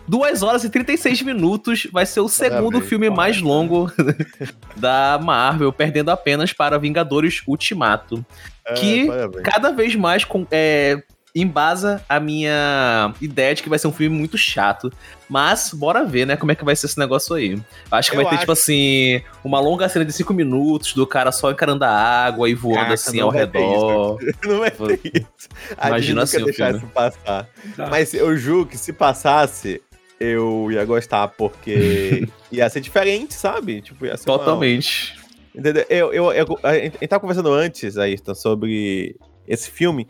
2 0.07 0.43
horas 0.43 0.65
e 0.65 0.71
36 0.71 1.23
minutos. 1.23 1.87
Vai 1.93 2.07
ser 2.07 2.21
o 2.21 2.29
segundo 2.29 2.73
parabéns, 2.73 2.89
filme 2.89 3.11
mais 3.11 3.41
longo 3.41 3.91
da 4.77 5.19
Marvel, 5.23 5.73
perdendo 5.73 6.11
apenas 6.11 6.53
para 6.53 6.79
Vingadores 6.79 7.43
Ultimato. 7.47 8.25
É, 8.67 8.75
que 8.75 9.07
parabéns. 9.07 9.43
cada 9.45 9.71
vez 9.73 9.95
mais 9.95 10.27
é, 10.51 11.03
embasa 11.41 12.03
a 12.09 12.19
minha 12.19 13.13
ideia 13.21 13.55
de 13.55 13.63
que 13.63 13.69
vai 13.69 13.79
ser 13.79 13.89
um 13.89 13.93
filme 13.93 14.17
muito 14.17 14.39
chato. 14.39 14.93
Mas, 15.29 15.73
bora 15.75 16.05
ver, 16.05 16.27
né, 16.27 16.37
como 16.37 16.53
é 16.53 16.55
que 16.55 16.65
vai 16.65 16.75
ser 16.75 16.87
esse 16.87 16.99
negócio 16.99 17.35
aí. 17.35 17.61
Acho 17.91 18.11
que 18.11 18.17
Eu 18.17 18.23
vai 18.23 18.31
ter, 18.31 18.37
acho... 18.37 18.41
tipo 18.41 18.53
assim, 18.53 19.21
uma 19.45 19.61
longa 19.61 19.89
cena 19.89 20.05
de 20.05 20.13
cinco 20.13 20.33
minutos 20.33 20.95
do 20.95 21.07
cara 21.07 21.31
só 21.31 21.51
encarando 21.51 21.85
a 21.85 21.91
água 21.91 22.49
e 22.49 22.55
voando 22.55 22.77
Caraca, 22.77 22.95
assim 22.95 23.21
ao 23.21 23.31
redor. 23.31 24.19
Não 24.45 24.59
vai 24.61 24.71
ter 24.71 25.01
isso. 25.05 25.49
Imagina 25.87 26.23
assim 26.23 26.43
o 26.43 26.53
filme. 26.53 26.81
passar. 26.95 27.49
Tá. 27.77 27.89
Mas 27.91 28.15
eu 28.15 28.37
juro 28.37 28.67
que 28.67 28.79
se 28.79 28.93
passasse, 28.93 29.83
eu 30.19 30.71
ia 30.73 30.85
gostar, 30.85 31.29
porque 31.29 32.27
ia 32.51 32.69
ser 32.71 32.81
diferente, 32.81 33.35
sabe? 33.35 33.83
Tipo, 33.83 34.07
ia 34.07 34.17
ser 34.17 34.25
Totalmente. 34.25 35.15
Uma... 35.15 35.61
Entendeu? 35.61 35.87
Eu, 35.89 36.13
eu, 36.13 36.33
eu, 36.33 36.59
a 36.63 36.75
gente 36.75 37.07
tava 37.09 37.21
conversando 37.21 37.53
antes, 37.53 37.99
Ayrton, 37.99 38.35
sobre 38.35 39.17
esse 39.47 39.71
filme. 39.71 40.07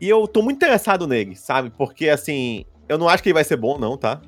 E 0.00 0.08
eu 0.08 0.26
tô 0.26 0.42
muito 0.42 0.56
interessado 0.56 1.06
nele, 1.06 1.36
sabe? 1.36 1.70
Porque, 1.76 2.08
assim, 2.08 2.64
eu 2.88 2.96
não 2.96 3.08
acho 3.08 3.22
que 3.22 3.28
ele 3.28 3.34
vai 3.34 3.44
ser 3.44 3.56
bom, 3.56 3.78
não, 3.78 3.96
tá? 3.96 4.20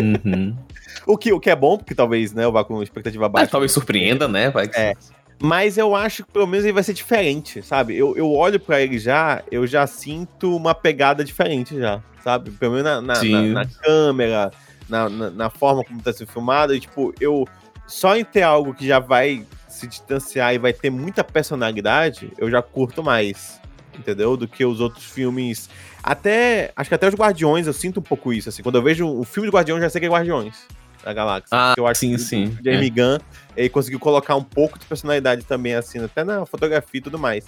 Uhum. 0.00 0.56
o, 1.06 1.16
que, 1.18 1.32
o 1.32 1.40
que 1.40 1.50
é 1.50 1.56
bom, 1.56 1.76
porque 1.76 1.94
talvez, 1.94 2.32
né, 2.32 2.44
eu 2.44 2.52
vá 2.52 2.64
com 2.64 2.82
expectativa 2.82 3.28
baixa. 3.28 3.44
Mas, 3.44 3.50
talvez 3.50 3.72
surpreenda, 3.72 4.28
né? 4.28 4.50
Vai 4.50 4.70
é. 4.74 4.94
Mas 5.40 5.78
eu 5.78 5.94
acho 5.94 6.24
que 6.24 6.32
pelo 6.32 6.46
menos 6.46 6.64
ele 6.64 6.72
vai 6.72 6.82
ser 6.82 6.92
diferente, 6.92 7.62
sabe? 7.62 7.96
Eu, 7.96 8.16
eu 8.16 8.32
olho 8.32 8.58
para 8.58 8.80
ele 8.80 8.98
já, 8.98 9.42
eu 9.50 9.66
já 9.66 9.86
sinto 9.86 10.56
uma 10.56 10.74
pegada 10.74 11.24
diferente 11.24 11.78
já, 11.78 12.02
sabe? 12.24 12.50
Pelo 12.50 12.74
menos 12.74 12.84
na, 12.84 13.00
na, 13.00 13.22
na, 13.22 13.42
na 13.42 13.64
câmera, 13.66 14.50
na, 14.88 15.08
na, 15.08 15.50
forma 15.50 15.84
como 15.84 16.02
tá 16.02 16.12
sendo 16.12 16.28
filmado. 16.28 16.74
E, 16.74 16.80
tipo, 16.80 17.14
eu 17.20 17.46
só 17.86 18.16
em 18.16 18.24
ter 18.24 18.42
algo 18.42 18.74
que 18.74 18.86
já 18.86 18.98
vai 18.98 19.44
se 19.68 19.86
distanciar 19.86 20.54
e 20.54 20.58
vai 20.58 20.72
ter 20.72 20.90
muita 20.90 21.22
personalidade, 21.22 22.32
eu 22.36 22.50
já 22.50 22.60
curto 22.60 23.02
mais 23.02 23.60
entendeu? 23.98 24.36
Do 24.36 24.46
que 24.46 24.64
os 24.64 24.80
outros 24.80 25.04
filmes. 25.04 25.68
Até. 26.02 26.72
Acho 26.76 26.88
que 26.88 26.94
até 26.94 27.08
os 27.08 27.14
Guardiões 27.14 27.66
eu 27.66 27.72
sinto 27.72 28.00
um 28.00 28.02
pouco 28.02 28.32
isso, 28.32 28.48
assim. 28.48 28.62
Quando 28.62 28.76
eu 28.76 28.82
vejo 28.82 29.06
um 29.06 29.24
filme 29.24 29.48
de 29.48 29.54
Guardiões, 29.54 29.82
já 29.82 29.90
sei 29.90 30.00
que 30.00 30.06
é 30.06 30.10
Guardiões 30.10 30.66
da 31.04 31.12
Galáxia. 31.12 31.48
Ah, 31.52 31.74
eu 31.76 31.86
acho 31.86 32.00
sim, 32.00 32.12
que 32.12 32.18
sim. 32.18 32.56
O 32.60 32.64
Jamie 32.64 32.88
é. 32.88 32.90
Gunn, 32.90 33.18
ele 33.56 33.68
conseguiu 33.68 33.98
colocar 33.98 34.36
um 34.36 34.42
pouco 34.42 34.78
de 34.78 34.84
personalidade 34.86 35.44
também, 35.44 35.74
assim, 35.74 36.02
até 36.02 36.24
na 36.24 36.44
fotografia 36.44 36.98
e 36.98 37.00
tudo 37.00 37.18
mais. 37.18 37.44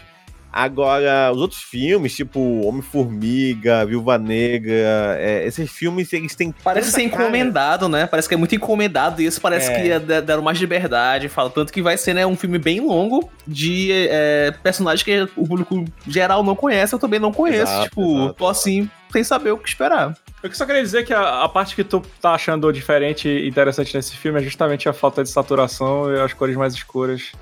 Agora, 0.52 1.30
os 1.32 1.40
outros 1.40 1.62
filmes, 1.62 2.14
tipo 2.14 2.40
Homem-Formiga, 2.66 3.86
Viúva 3.86 4.18
Negra, 4.18 5.16
é, 5.18 5.46
esses 5.46 5.70
filmes, 5.70 6.12
eles 6.12 6.34
têm. 6.34 6.52
Parece 6.64 6.90
ser 6.90 7.02
encomendado, 7.02 7.88
né? 7.88 8.06
Parece 8.06 8.28
que 8.28 8.34
é 8.34 8.36
muito 8.36 8.54
encomendado 8.54 9.22
e 9.22 9.26
isso 9.26 9.40
parece 9.40 9.70
é. 9.70 9.80
que 9.80 10.20
deram 10.22 10.42
mais 10.42 10.58
liberdade. 10.58 11.28
Fala 11.28 11.50
tanto 11.50 11.72
que 11.72 11.80
vai 11.80 11.96
ser 11.96 12.14
né, 12.14 12.26
um 12.26 12.36
filme 12.36 12.58
bem 12.58 12.80
longo 12.80 13.30
de 13.46 13.90
é, 13.92 14.52
personagens 14.62 15.02
que 15.02 15.28
o 15.36 15.46
público 15.46 15.84
geral 16.06 16.42
não 16.42 16.56
conhece, 16.56 16.94
eu 16.94 16.98
também 16.98 17.20
não 17.20 17.32
conheço. 17.32 17.72
Exato, 17.72 17.88
tipo, 17.88 18.16
exato. 18.16 18.34
tô 18.34 18.48
assim, 18.48 18.90
sem 19.12 19.22
saber 19.22 19.52
o 19.52 19.58
que 19.58 19.68
esperar. 19.68 20.14
Eu 20.42 20.52
só 20.52 20.64
queria 20.64 20.82
dizer 20.82 21.04
que 21.04 21.12
a, 21.12 21.44
a, 21.44 21.48
parte 21.48 21.76
que 21.76 21.84
tu 21.84 22.02
tá 22.20 22.32
achando 22.32 22.72
diferente 22.72 23.28
e 23.28 23.48
interessante 23.48 23.94
nesse 23.94 24.16
filme 24.16 24.40
é 24.40 24.42
justamente 24.42 24.88
a 24.88 24.92
falta 24.92 25.22
de 25.22 25.28
saturação 25.28 26.12
e 26.12 26.18
as 26.18 26.32
cores 26.32 26.56
mais 26.56 26.74
escuras 26.74 27.32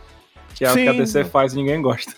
Que 0.58 0.64
é 0.64 0.72
o 0.72 0.74
que 0.74 0.88
a 0.88 0.92
Sim. 0.92 0.98
DC 0.98 1.24
faz 1.26 1.52
e 1.52 1.56
ninguém 1.56 1.80
gosta. 1.80 2.12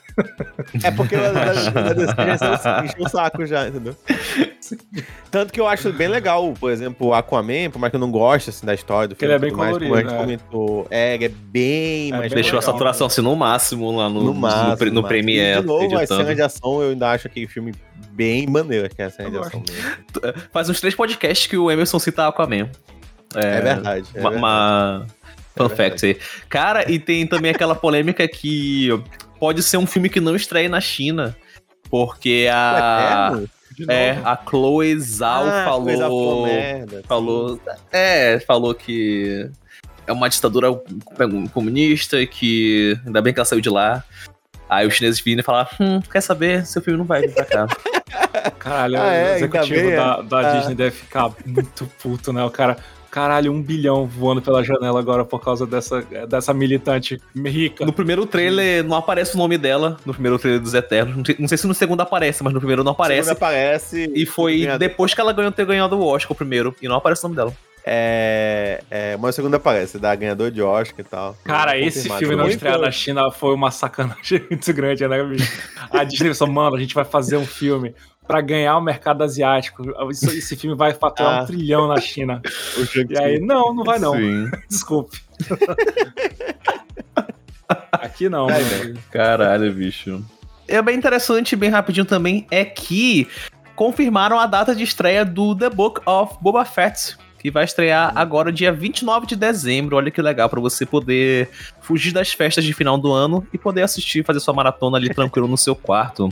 É 0.82 0.90
porque 0.90 1.14
a, 1.14 1.20
a, 1.28 1.90
a 1.90 1.92
DC 1.92 2.14
já 2.16 2.82
encheu 2.84 3.04
o 3.04 3.08
saco 3.08 3.44
já, 3.46 3.68
entendeu? 3.68 3.94
Tanto 5.30 5.52
que 5.52 5.60
eu 5.60 5.66
acho 5.66 5.92
bem 5.92 6.08
legal, 6.08 6.54
por 6.58 6.70
exemplo, 6.70 7.08
o 7.08 7.14
Aquaman, 7.14 7.70
por 7.70 7.78
mais 7.78 7.90
que 7.90 7.96
eu 7.96 8.00
não 8.00 8.10
goste 8.10 8.50
assim, 8.50 8.64
da 8.64 8.74
história 8.74 9.08
do 9.08 9.14
Que 9.16 9.24
ele 9.24 9.32
filme. 9.38 9.46
é 9.46 9.50
bem 9.50 9.56
mais, 9.56 9.78
como 9.78 9.94
a 9.94 9.98
gente 9.98 10.08
colorido, 10.08 10.12
né? 10.12 10.38
comentou. 10.38 10.86
É, 10.90 11.22
é 11.22 11.28
bem 11.28 12.08
É 12.08 12.16
mais 12.16 12.32
bem 12.32 12.42
Deixou 12.42 12.56
a 12.58 12.60
legal, 12.60 12.72
saturação 12.72 13.06
assim 13.06 13.20
no 13.22 13.36
máximo 13.36 13.90
lá 13.94 14.08
no, 14.08 14.22
no 14.22 14.34
máximo. 14.34 14.62
no, 14.62 14.68
no 14.70 14.74
máximo. 15.02 15.08
Premiere. 15.08 15.58
E, 15.58 15.60
de 15.60 15.66
novo, 15.66 15.96
a 15.96 16.00
editando. 16.00 16.22
cena 16.22 16.34
de 16.34 16.42
ação, 16.42 16.82
eu 16.82 16.90
ainda 16.90 17.10
acho 17.10 17.26
aquele 17.26 17.46
filme 17.46 17.74
bem 18.12 18.46
maneiro, 18.46 18.88
que 18.88 19.02
é 19.02 19.06
a 19.06 19.10
cena 19.10 19.30
de 19.30 19.38
ação 19.38 19.62
mesmo. 19.68 20.34
Faz 20.52 20.68
uns 20.70 20.80
três 20.80 20.94
podcasts 20.94 21.46
que 21.46 21.56
o 21.58 21.70
Emerson 21.70 21.98
cita 21.98 22.26
Aquaman. 22.26 22.70
É, 23.34 23.60
verdade. 23.60 24.08
É 24.14 24.20
uma, 24.20 24.30
verdade. 24.30 24.36
uma 24.36 25.06
fun 25.68 25.72
É 25.72 25.76
fact 25.76 26.06
aí. 26.06 26.18
Cara, 26.48 26.90
e 26.90 26.98
tem 26.98 27.26
também 27.26 27.50
aquela 27.50 27.74
polêmica 27.74 28.26
que 28.28 28.88
pode 29.38 29.62
ser 29.62 29.76
um 29.76 29.86
filme 29.86 30.08
que 30.08 30.20
não 30.20 30.34
estreia 30.36 30.68
na 30.68 30.80
China. 30.80 31.36
Porque 31.90 32.48
a. 32.52 33.40
É, 33.88 34.10
a 34.24 34.36
Chloe 34.36 34.98
Zhao 34.98 35.46
Ah, 35.46 35.64
falou. 35.64 35.84
coisa 35.84 36.02
falou 36.02 36.46
merda. 36.46 37.02
falou. 37.08 37.60
É, 37.90 38.40
falou 38.40 38.74
que 38.74 39.48
é 40.06 40.12
uma 40.12 40.28
ditadura 40.28 40.68
comunista 41.52 42.20
e 42.20 42.26
que 42.26 42.98
ainda 43.06 43.22
bem 43.22 43.32
que 43.32 43.38
ela 43.40 43.44
saiu 43.46 43.60
de 43.60 43.70
lá. 43.70 44.04
Aí 44.68 44.86
os 44.86 44.94
chineses 44.94 45.20
viram 45.20 45.40
e 45.40 45.42
falaram: 45.44 45.68
hum, 45.80 46.00
quer 46.00 46.20
saber? 46.20 46.66
Seu 46.66 46.82
filme 46.82 46.98
não 46.98 47.04
vai 47.06 47.22
vir 47.22 47.32
pra 47.34 47.44
cá. 47.44 47.66
Caralho, 48.58 49.00
Ah, 49.00 49.12
é, 49.12 49.32
o 49.32 49.36
executivo 49.36 49.80
bem, 49.80 49.92
é. 49.92 49.96
da, 49.96 50.20
da 50.22 50.38
Ah. 50.40 50.52
Disney 50.58 50.74
deve 50.74 50.90
ficar 50.96 51.30
muito 51.46 51.86
puto, 52.02 52.32
né? 52.32 52.44
O 52.44 52.50
cara, 52.50 52.76
caralho, 53.10 53.52
um 53.52 53.60
bilhão 53.60 54.06
voando 54.06 54.40
pela 54.40 54.62
janela 54.62 54.98
agora 55.00 55.24
por 55.24 55.40
causa 55.40 55.66
dessa, 55.66 56.02
dessa 56.28 56.54
militante 56.54 57.20
rica. 57.44 57.84
No 57.84 57.92
primeiro 57.92 58.24
trailer 58.26 58.84
não 58.84 58.96
aparece 58.96 59.34
o 59.34 59.38
nome 59.38 59.58
dela, 59.58 59.96
no 60.06 60.12
primeiro 60.12 60.38
trailer 60.38 60.60
dos 60.60 60.74
Eternos. 60.74 61.16
Não 61.16 61.24
sei, 61.24 61.36
não 61.38 61.48
sei 61.48 61.58
se 61.58 61.66
no 61.66 61.74
segundo 61.74 62.00
aparece, 62.00 62.42
mas 62.42 62.52
no 62.52 62.60
primeiro 62.60 62.84
não 62.84 62.92
Segundo 62.92 63.04
aparece. 63.04 63.30
aparece. 63.30 64.12
E 64.14 64.24
foi 64.24 64.66
depois 64.78 65.12
que 65.14 65.20
ela 65.20 65.32
ganhou 65.32 65.50
ter 65.52 65.66
ganhado 65.66 65.98
o 65.98 66.06
Oscar 66.06 66.32
o 66.32 66.34
primeiro, 66.34 66.74
e 66.80 66.88
não 66.88 66.96
aparece 66.96 67.22
o 67.24 67.28
nome 67.28 67.36
dela. 67.36 67.52
É, 67.84 68.82
é, 68.90 69.16
mas 69.16 69.30
o 69.30 69.36
segundo 69.36 69.54
aparece, 69.54 69.98
da 69.98 70.14
ganhador 70.14 70.50
de 70.50 70.62
Oscar 70.62 71.00
e 71.00 71.04
tal. 71.04 71.36
Cara, 71.44 71.76
É 71.76 71.84
esse 71.86 72.08
filme 72.18 72.36
não 72.36 72.46
estrear 72.48 72.78
na 72.78 72.90
China 72.90 73.30
foi 73.30 73.54
uma 73.54 73.70
sacanagem 73.70 74.44
muito 74.50 74.72
grande, 74.72 75.06
né, 75.08 75.22
bicho? 75.24 75.50
A 75.90 76.04
Disney 76.04 76.28
pensou, 76.28 76.46
mano, 76.46 76.76
a 76.76 76.80
gente 76.80 76.94
vai 76.94 77.04
fazer 77.04 77.36
um 77.36 77.46
filme 77.46 77.94
pra 78.30 78.40
ganhar 78.40 78.76
o 78.76 78.80
mercado 78.80 79.22
asiático. 79.24 79.82
Isso- 80.10 80.30
esse 80.30 80.56
filme 80.56 80.76
vai 80.76 80.94
faturar 80.94 81.40
Ah. 81.40 81.42
um 81.42 81.46
trilhão 81.46 81.88
na 81.88 82.00
China. 82.00 82.40
E 83.10 83.18
aí, 83.18 83.40
não, 83.40 83.74
não 83.74 83.82
vai 83.84 83.98
não. 83.98 84.14
Sim. 84.14 84.48
Desculpe. 84.70 85.18
Aqui 87.92 88.28
não. 88.28 88.46
Vai, 88.46 88.62
né? 88.62 88.94
Caralho, 89.10 89.72
bicho. 89.72 90.22
É 90.66 90.80
bem 90.80 90.96
interessante, 90.96 91.56
bem 91.56 91.70
rapidinho 91.70 92.06
também, 92.06 92.46
é 92.50 92.64
que 92.64 93.28
confirmaram 93.74 94.38
a 94.38 94.46
data 94.46 94.74
de 94.74 94.84
estreia 94.84 95.24
do 95.24 95.54
The 95.54 95.70
Book 95.70 96.00
of 96.06 96.36
Boba 96.40 96.64
Fett, 96.64 97.16
que 97.40 97.50
vai 97.50 97.64
estrear 97.64 98.12
agora 98.16 98.52
dia 98.52 98.72
29 98.72 99.26
de 99.26 99.34
dezembro. 99.36 99.96
Olha 99.96 100.10
que 100.10 100.22
legal 100.22 100.48
pra 100.48 100.60
você 100.60 100.86
poder 100.86 101.50
fugir 101.80 102.12
das 102.12 102.32
festas 102.32 102.64
de 102.64 102.72
final 102.72 102.96
do 102.98 103.12
ano 103.12 103.46
e 103.52 103.58
poder 103.58 103.82
assistir, 103.82 104.24
fazer 104.24 104.40
sua 104.40 104.54
maratona 104.54 104.96
ali 104.96 105.12
tranquilo 105.12 105.48
no 105.48 105.56
seu 105.56 105.74
quarto. 105.74 106.28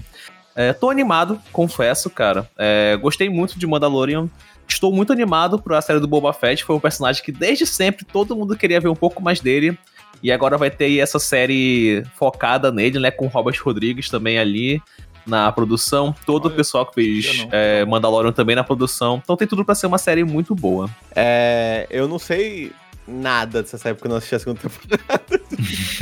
É, 0.58 0.72
tô 0.72 0.90
animado, 0.90 1.40
confesso, 1.52 2.10
cara. 2.10 2.50
É, 2.58 2.96
gostei 2.96 3.28
muito 3.28 3.56
de 3.56 3.64
Mandalorian. 3.64 4.28
Estou 4.66 4.92
muito 4.92 5.12
animado 5.12 5.56
pra 5.56 5.80
série 5.80 6.00
do 6.00 6.08
Boba 6.08 6.32
Fett. 6.32 6.64
Foi 6.64 6.74
um 6.74 6.80
personagem 6.80 7.22
que 7.22 7.30
desde 7.30 7.64
sempre 7.64 8.04
todo 8.04 8.34
mundo 8.34 8.56
queria 8.56 8.80
ver 8.80 8.88
um 8.88 8.96
pouco 8.96 9.22
mais 9.22 9.38
dele. 9.38 9.78
E 10.20 10.32
agora 10.32 10.58
vai 10.58 10.68
ter 10.68 10.86
aí 10.86 10.98
essa 10.98 11.20
série 11.20 12.02
focada 12.16 12.72
nele, 12.72 12.98
né? 12.98 13.08
Com 13.12 13.26
o 13.26 13.28
Robert 13.28 13.56
Rodrigues 13.62 14.10
também 14.10 14.36
ali 14.36 14.82
na 15.24 15.52
produção. 15.52 16.12
Todo 16.26 16.46
Olha, 16.46 16.54
o 16.54 16.56
pessoal 16.56 16.84
que 16.84 16.94
fez 16.94 17.46
é, 17.52 17.84
Mandalorian 17.84 18.32
também 18.32 18.56
na 18.56 18.64
produção. 18.64 19.20
Então 19.22 19.36
tem 19.36 19.46
tudo 19.46 19.64
pra 19.64 19.76
ser 19.76 19.86
uma 19.86 19.96
série 19.96 20.24
muito 20.24 20.56
boa. 20.56 20.90
É, 21.14 21.86
eu 21.88 22.08
não 22.08 22.18
sei 22.18 22.72
nada 23.06 23.62
dessa 23.62 23.78
série 23.78 23.94
porque 23.94 24.08
eu 24.08 24.10
não 24.10 24.16
assisti 24.16 24.34
a 24.34 24.38
segunda 24.40 24.60
temporada 24.60 25.40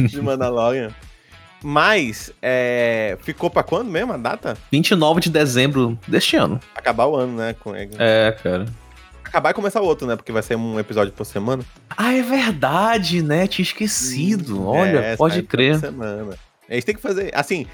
de 0.08 0.22
Mandalorian. 0.22 0.94
Mas, 1.62 2.32
é, 2.40 3.16
ficou 3.22 3.50
pra 3.50 3.62
quando 3.62 3.90
mesmo 3.90 4.12
a 4.12 4.16
data? 4.16 4.56
29 4.70 5.20
de 5.20 5.30
dezembro 5.30 5.98
deste 6.06 6.36
ano. 6.36 6.60
Acabar 6.74 7.06
o 7.06 7.16
ano, 7.16 7.36
né? 7.36 7.54
Com. 7.58 7.74
É, 7.74 8.36
cara. 8.42 8.66
Acabar 9.24 9.50
e 9.50 9.54
começar 9.54 9.80
o 9.80 9.84
outro, 9.84 10.06
né? 10.06 10.14
Porque 10.16 10.30
vai 10.32 10.42
ser 10.42 10.56
um 10.56 10.78
episódio 10.78 11.12
por 11.12 11.24
semana. 11.24 11.64
Ah, 11.96 12.14
é 12.14 12.22
verdade, 12.22 13.22
né? 13.22 13.46
Tinha 13.46 13.64
esquecido. 13.64 14.66
Olha, 14.66 14.98
É, 14.98 15.16
pode 15.16 15.42
crer. 15.42 15.78
semana. 15.78 16.36
A 16.68 16.74
gente 16.74 16.84
tem 16.86 16.94
que 16.94 17.02
fazer. 17.02 17.30
Assim, 17.34 17.66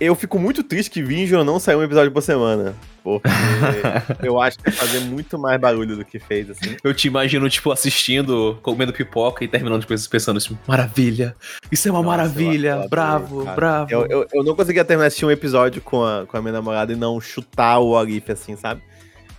eu 0.00 0.14
fico 0.14 0.38
muito 0.38 0.62
triste 0.62 0.90
que 0.90 1.02
Vision 1.02 1.44
não 1.44 1.58
saiu 1.58 1.78
um 1.78 1.82
episódio 1.82 2.12
por 2.12 2.22
semana. 2.22 2.74
Porque 3.02 3.28
eu 4.22 4.40
acho 4.40 4.58
que 4.58 4.64
vai 4.64 4.72
fazer 4.72 5.00
muito 5.00 5.38
mais 5.38 5.60
barulho 5.60 5.96
do 5.96 6.04
que 6.04 6.18
fez, 6.18 6.50
assim. 6.50 6.76
Eu 6.82 6.92
te 6.92 7.06
imagino, 7.06 7.48
tipo, 7.48 7.70
assistindo, 7.70 8.58
comendo 8.62 8.92
pipoca 8.92 9.44
e 9.44 9.48
terminando 9.48 9.82
depois 9.82 10.06
pensando 10.06 10.38
assim, 10.38 10.58
maravilha, 10.66 11.36
isso 11.70 11.88
é 11.88 11.90
uma 11.90 12.02
Nossa, 12.02 12.16
maravilha, 12.16 12.80
eu 12.82 12.88
bravo, 12.88 13.44
bravo. 13.54 13.90
Eu, 13.90 14.06
eu, 14.06 14.26
eu 14.32 14.42
não 14.42 14.56
conseguia 14.56 14.84
terminar 14.84 15.04
de 15.04 15.08
assistir 15.08 15.24
um 15.24 15.30
episódio 15.30 15.80
com 15.80 16.04
a, 16.04 16.26
com 16.26 16.36
a 16.36 16.42
minha 16.42 16.52
namorada 16.52 16.92
e 16.92 16.96
não 16.96 17.20
chutar 17.20 17.78
o 17.78 17.90
Orif, 17.90 18.30
assim, 18.32 18.56
sabe? 18.56 18.82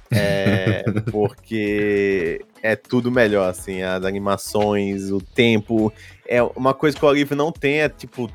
É, 0.09 0.83
porque 1.11 2.41
é 2.63 2.75
tudo 2.75 3.11
melhor, 3.11 3.49
assim, 3.49 3.81
as 3.81 4.05
animações, 4.05 5.11
o 5.11 5.19
tempo. 5.19 5.91
É 6.27 6.41
uma 6.41 6.73
coisa 6.73 6.97
que 6.97 7.03
o 7.03 7.07
Orif 7.07 7.35
não 7.35 7.51
tem, 7.51 7.81
é 7.81 7.89
tipo, 7.89 8.29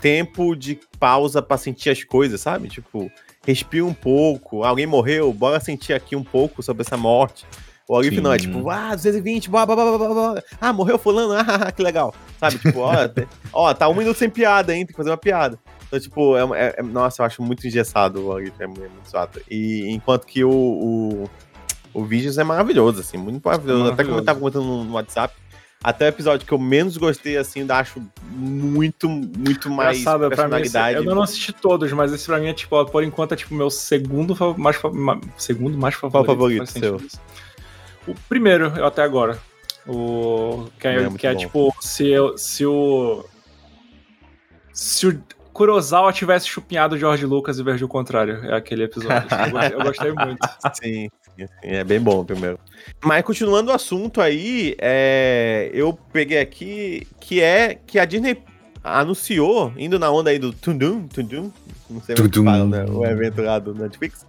tempo 0.00 0.54
de 0.54 0.78
pausa 0.98 1.40
pra 1.42 1.56
sentir 1.56 1.90
as 1.90 2.02
coisas, 2.04 2.40
sabe? 2.40 2.68
Tipo, 2.68 3.10
respira 3.46 3.84
um 3.84 3.94
pouco, 3.94 4.64
alguém 4.64 4.86
morreu, 4.86 5.32
bora 5.32 5.60
sentir 5.60 5.92
aqui 5.92 6.16
um 6.16 6.24
pouco 6.24 6.62
sobre 6.62 6.82
essa 6.82 6.96
morte. 6.96 7.46
O 7.88 8.00
Sim. 8.04 8.20
não, 8.20 8.32
é 8.32 8.38
tipo, 8.38 8.70
ah, 8.70 8.94
220, 8.94 9.50
blá, 9.50 9.66
blá, 9.66 9.74
blá, 9.74 9.98
blá, 9.98 10.08
blá, 10.08 10.42
ah, 10.60 10.72
morreu 10.72 10.96
fulano, 10.96 11.32
ah, 11.66 11.72
que 11.72 11.82
legal. 11.82 12.14
Sabe, 12.38 12.56
tipo, 12.58 12.78
ó, 12.78 12.92
ó, 13.52 13.74
tá 13.74 13.88
um 13.88 13.94
minuto 13.94 14.16
sem 14.16 14.30
piada, 14.30 14.72
hein, 14.72 14.86
tem 14.86 14.92
que 14.92 14.96
fazer 14.96 15.10
uma 15.10 15.16
piada. 15.16 15.58
Então, 15.88 15.98
tipo, 15.98 16.36
é, 16.36 16.42
é- 16.66 16.74
é- 16.78 16.82
nossa, 16.84 17.20
eu 17.20 17.26
acho 17.26 17.42
muito 17.42 17.66
engessado 17.66 18.20
o 18.20 18.26
Orif, 18.28 18.52
é 18.60 18.66
muito, 18.68 18.84
é 18.84 19.10
chato. 19.10 19.40
E 19.50 19.90
enquanto 19.90 20.24
que 20.24 20.44
o, 20.44 20.50
o, 20.52 21.30
o 21.92 22.04
Visions 22.04 22.38
é 22.38 22.44
maravilhoso, 22.44 23.00
assim, 23.00 23.16
muito 23.16 23.42
maravilhoso. 23.44 23.90
Até 23.90 24.04
como 24.04 24.18
eu 24.18 24.22
Maravilhoso. 24.22 24.24
tava 24.24 24.38
comentando 24.38 24.84
no 24.84 24.92
WhatsApp, 24.94 25.34
até 25.82 26.06
o 26.06 26.08
episódio 26.08 26.46
que 26.46 26.52
eu 26.52 26.58
menos 26.58 26.96
gostei, 26.98 27.38
assim, 27.38 27.60
eu 27.66 27.74
acho 27.74 28.02
muito, 28.32 29.08
muito 29.08 29.70
mais 29.70 29.98
Engraçado, 29.98 30.20
pra 30.20 30.28
mim, 30.28 30.36
personalidade. 30.36 31.06
eu 31.06 31.14
não 31.14 31.22
assisti 31.22 31.52
todos, 31.52 31.90
mas 31.92 32.12
esse 32.12 32.26
pra 32.26 32.38
mim 32.38 32.48
é, 32.48 32.52
tipo, 32.52 32.84
por 32.86 33.02
enquanto 33.02 33.32
é, 33.32 33.36
tipo, 33.36 33.54
meu 33.54 33.70
segundo 33.70 34.36
mais, 34.58 34.78
segundo 35.38 35.78
mais 35.78 35.94
favorito. 35.94 36.26
favorito 36.26 36.58
faz 36.58 36.70
sentido 36.70 37.00
seu? 37.00 37.20
O 38.06 38.14
primeiro, 38.28 38.72
eu 38.76 38.84
até 38.84 39.02
agora. 39.02 39.38
O, 39.86 40.68
que 40.78 40.86
é, 40.86 41.02
É 41.02 41.10
que 41.10 41.26
é 41.26 41.34
tipo, 41.34 41.74
se, 41.80 42.06
eu, 42.08 42.36
se 42.36 42.66
o... 42.66 43.24
Se 44.72 45.06
o 45.06 45.22
Kurosawa 45.52 46.12
tivesse 46.12 46.46
chupinhado 46.46 46.94
o 46.94 46.98
George 46.98 47.26
Lucas 47.26 47.58
em 47.58 47.64
vez 47.64 47.80
do 47.80 47.88
contrário. 47.88 48.44
É 48.44 48.54
aquele 48.54 48.84
episódio. 48.84 49.28
eu, 49.30 49.50
gostei, 49.50 49.74
eu 49.74 49.84
gostei 49.84 50.12
muito. 50.12 50.48
Sim, 50.74 51.10
é 51.62 51.84
bem 51.84 52.00
bom 52.00 52.24
primeiro. 52.24 52.58
Mas 53.04 53.22
continuando 53.24 53.70
o 53.70 53.74
assunto 53.74 54.20
aí, 54.20 54.74
é, 54.80 55.70
eu 55.72 55.92
peguei 56.12 56.38
aqui 56.40 57.06
que 57.20 57.40
é 57.40 57.78
que 57.86 57.98
a 57.98 58.04
Disney 58.04 58.38
anunciou, 58.82 59.72
indo 59.76 59.98
na 59.98 60.10
onda 60.10 60.30
aí 60.30 60.38
do 60.38 60.52
Tundum, 60.52 61.06
Tundum, 61.08 61.50
não 61.88 62.00
sei 62.00 62.14
que 62.14 62.22
Tudum. 62.22 62.44
fala, 62.44 62.64
né, 62.66 62.84
o 62.88 63.04
evento 63.04 63.42
lá 63.42 63.58
do 63.58 63.74
Netflix, 63.74 64.26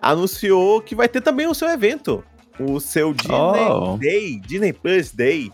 anunciou 0.00 0.80
que 0.80 0.94
vai 0.94 1.08
ter 1.08 1.20
também 1.20 1.46
o 1.46 1.54
seu 1.54 1.68
evento, 1.68 2.22
o 2.58 2.78
seu 2.80 3.12
Disney 3.12 3.36
Oh. 3.36 3.96
Day, 3.98 4.40
Disney 4.40 4.72
Plus 4.72 5.12
Day, 5.12 5.52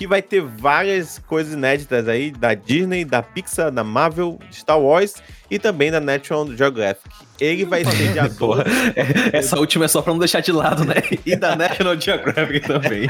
que 0.00 0.06
vai 0.06 0.22
ter 0.22 0.40
várias 0.40 1.18
coisas 1.26 1.52
inéditas 1.52 2.08
aí 2.08 2.30
da 2.30 2.54
Disney, 2.54 3.04
da 3.04 3.22
Pixar, 3.22 3.70
da 3.70 3.84
Marvel, 3.84 4.38
Star 4.50 4.80
Wars 4.80 5.16
e 5.50 5.58
também 5.58 5.90
da 5.90 6.00
National 6.00 6.46
Geographic. 6.56 7.14
Ele 7.38 7.66
vai 7.66 7.84
ser 7.84 8.10
dia 8.10 8.22
12 8.22 8.38
Porra, 8.38 8.64
é- 8.96 9.36
essa 9.36 9.58
última 9.58 9.84
é 9.84 9.88
só 9.88 10.00
pra 10.00 10.14
não 10.14 10.18
deixar 10.18 10.40
de 10.40 10.52
lado, 10.52 10.86
né? 10.86 10.94
E 11.26 11.36
da 11.36 11.54
National 11.54 12.00
Geographic 12.00 12.66
também. 12.66 13.06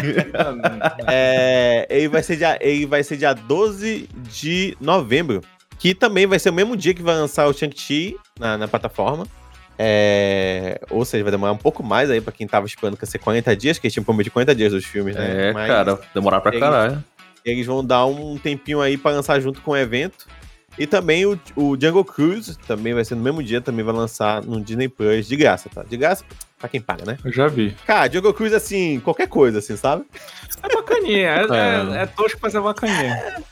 É, 1.07 1.87
ele, 1.89 2.09
vai 2.09 2.25
ser 2.25 2.35
dia, 2.35 2.59
ele 2.61 2.87
vai 2.87 3.05
ser 3.05 3.17
dia 3.17 3.35
12 3.35 4.09
de 4.29 4.77
novembro. 4.81 5.41
Que 5.79 5.95
também 5.95 6.27
vai 6.27 6.41
ser 6.41 6.51
o 6.51 6.53
mesmo 6.53 6.77
dia 6.77 6.93
que 6.93 7.03
vai 7.03 7.15
lançar 7.15 7.47
o 7.47 7.53
Shang-Chi 7.53 8.17
na, 8.37 8.59
na 8.59 8.67
plataforma. 8.67 9.29
É, 9.83 10.79
ou 10.91 11.07
seja, 11.07 11.25
vai 11.25 11.31
demorar 11.31 11.53
um 11.53 11.57
pouco 11.57 11.83
mais 11.83 12.11
aí 12.11 12.21
pra 12.21 12.31
quem 12.33 12.47
tava 12.47 12.67
esperando 12.67 12.99
que 12.99 13.03
ia 13.03 13.07
ser 13.11 13.19
40 13.19 13.57
dias, 13.57 13.79
que 13.79 13.87
eles 13.87 13.95
tinham 13.95 14.05
prometido 14.05 14.33
40 14.35 14.55
dias 14.55 14.73
dos 14.73 14.85
filmes, 14.85 15.17
né? 15.17 15.49
É, 15.49 15.53
Mas 15.55 15.67
cara, 15.67 15.99
demorar 16.15 16.43
pra 16.43 16.51
Eles- 16.53 16.61
caralho. 16.61 17.03
Eles 17.43 17.65
vão 17.67 17.83
dar 17.83 18.05
um 18.05 18.37
tempinho 18.37 18.83
aí 18.83 18.99
pra 18.99 19.13
lançar 19.13 19.41
junto 19.41 19.63
com 19.63 19.71
o 19.71 19.77
evento. 19.77 20.27
E 20.79 20.87
também 20.87 21.25
o, 21.25 21.39
o 21.57 21.77
Jungle 21.81 22.05
Cruise, 22.05 22.57
também 22.67 22.93
vai 22.93 23.05
ser 23.07 23.15
no 23.15 23.23
mesmo 23.23 23.43
dia, 23.43 23.61
também 23.63 23.83
vai 23.85 23.95
lançar 23.95 24.43
no 24.43 24.61
Disney 24.61 24.89
Plus, 24.89 25.27
de 25.27 25.35
graça, 25.37 25.71
tá? 25.75 25.83
De 25.83 25.97
graça 25.97 26.25
pra 26.59 26.69
quem 26.69 26.81
paga, 26.81 27.05
né? 27.07 27.17
Eu 27.25 27.33
já 27.33 27.49
vi. 27.49 27.75
Cara, 27.87 28.11
Jungle 28.13 28.35
Cruise, 28.35 28.55
assim, 28.55 29.01
qualquer 29.01 29.27
coisa, 29.29 29.59
assim, 29.61 29.77
sabe? 29.77 30.05
É 30.63 30.75
bacaninha. 30.75 31.29
É, 31.29 31.41
É. 31.97 31.99
é, 31.99 32.03
é 32.03 32.07
tosco, 32.07 32.39
mas 32.43 32.55
é 32.55 32.61
bacaninha. 32.61 33.43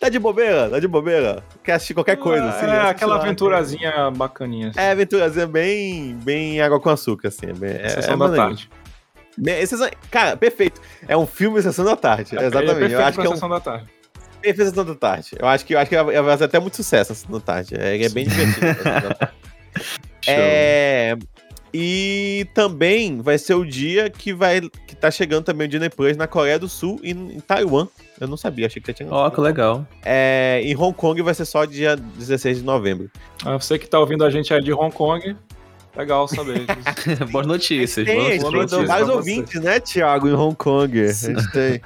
Tá 0.00 0.08
de 0.08 0.18
bobeira, 0.18 0.70
tá 0.70 0.78
de 0.78 0.86
bobeira. 0.86 1.42
Quer 1.64 1.72
assistir 1.72 1.94
qualquer 1.94 2.16
coisa, 2.16 2.44
assim. 2.50 2.66
É, 2.66 2.80
aquela 2.88 3.16
lá. 3.16 3.20
aventurazinha 3.22 4.10
bacaninha. 4.12 4.68
assim. 4.68 4.78
É, 4.78 4.92
aventurazinha 4.92 5.46
bem, 5.46 6.14
bem 6.22 6.60
água 6.60 6.78
com 6.80 6.88
açúcar, 6.88 7.28
assim. 7.28 7.46
É, 7.46 7.52
bem- 7.52 7.70
é, 7.70 7.98
é 8.12 8.16
da 8.16 8.30
tarde. 8.36 8.70
Bem- 9.36 9.66
sessão- 9.66 9.90
Cara, 10.10 10.36
perfeito. 10.36 10.80
É 11.06 11.16
um 11.16 11.26
filme 11.26 11.60
Sessão 11.62 11.84
da 11.84 11.96
Tarde. 11.96 12.34
Ele 12.34 12.44
é 12.44 12.46
exatamente. 12.46 12.78
perfeito 12.78 12.92
Eu 13.00 13.06
acho 13.06 13.18
que 13.20 13.26
é 13.26 13.30
um 13.30 13.32
Sessão 13.34 13.48
da 13.48 13.60
tarde. 13.60 13.86
perfeito 14.40 14.68
Sessão 14.70 14.84
da 14.84 14.94
Tarde. 14.94 15.30
Eu 15.38 15.46
acho 15.48 15.64
que, 15.66 15.74
eu 15.74 15.78
acho 15.78 15.88
que 15.88 16.02
vai 16.02 16.14
fazer 16.24 16.44
até 16.44 16.58
muito 16.60 16.76
sucesso 16.76 17.14
Sessão 17.14 17.32
da 17.32 17.40
Tarde. 17.40 17.74
É, 17.76 18.00
é 18.04 18.08
bem 18.08 18.26
divertido. 18.26 18.66
a 18.66 18.74
Sessão 18.74 18.92
da 18.92 19.00
Tarde. 19.14 19.32
É, 20.26 21.16
e 21.72 22.46
também 22.54 23.20
vai 23.20 23.38
ser 23.38 23.54
o 23.54 23.64
dia 23.64 24.08
que 24.10 24.32
vai 24.32 24.60
que 24.60 24.96
tá 24.96 25.10
chegando 25.10 25.44
também 25.44 25.66
o 25.66 25.70
Disney 25.70 25.90
Plus 25.90 26.16
na 26.16 26.26
Coreia 26.26 26.58
do 26.58 26.68
Sul 26.68 26.98
e 27.02 27.10
em 27.10 27.40
Taiwan. 27.40 27.86
Eu 28.20 28.26
não 28.26 28.36
sabia, 28.36 28.66
achei 28.66 28.82
que 28.82 28.88
já 28.88 28.94
tinha. 28.94 29.08
Ó, 29.10 29.30
que 29.30 29.40
legal. 29.40 29.86
É, 30.04 30.60
em 30.64 30.76
Hong 30.76 30.92
Kong 30.96 31.22
vai 31.22 31.34
ser 31.34 31.44
só 31.44 31.64
dia 31.64 31.96
16 31.96 32.58
de 32.58 32.64
novembro. 32.64 33.10
Ah, 33.44 33.56
você 33.56 33.78
que 33.78 33.88
tá 33.88 34.00
ouvindo 34.00 34.24
a 34.24 34.30
gente 34.30 34.52
aí 34.52 34.60
de 34.60 34.72
Hong 34.72 34.90
Kong, 34.92 35.36
legal 35.98 36.28
saber 36.28 36.60
disso. 36.60 37.26
boas 37.30 37.46
notícias. 37.46 38.06
Tem, 38.06 38.16
boas 38.16 38.28
a 38.28 38.32
gente 38.32 38.40
boa 38.40 38.52
mandou 38.52 38.62
notícia 38.62 38.86
vários 38.86 39.08
pra 39.08 39.16
ouvintes, 39.16 39.60
né, 39.60 39.80
Thiago, 39.80 40.28
em 40.28 40.34
Hong 40.34 40.56
Kong. 40.56 41.00
A 41.00 41.12
gente 41.12 41.50
tem. 41.50 41.80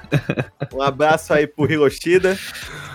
Um 0.73 0.81
abraço 0.81 1.33
aí 1.33 1.47
pro 1.47 1.71
Hiroshida. 1.71 2.37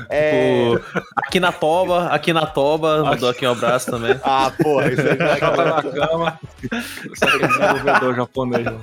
É... 0.08 0.72
Aqui 1.16 1.38
na 1.38 1.52
Toba, 1.52 2.06
aqui 2.06 2.32
na 2.32 2.46
Toba, 2.46 3.04
mandou 3.04 3.28
aqui 3.28 3.46
um 3.46 3.52
abraço 3.52 3.90
também. 3.90 4.18
Ah, 4.22 4.50
porra, 4.62 4.92
isso 4.92 5.02
aí 5.02 5.18
já 5.18 5.50
tá 5.50 5.64
na 5.64 5.82
cama. 5.82 6.40
Isso 6.62 7.24
aqui 7.24 7.44
é 7.44 7.48
desenvolvedor 7.48 8.14
japonês. 8.14 8.64
né? 8.64 8.78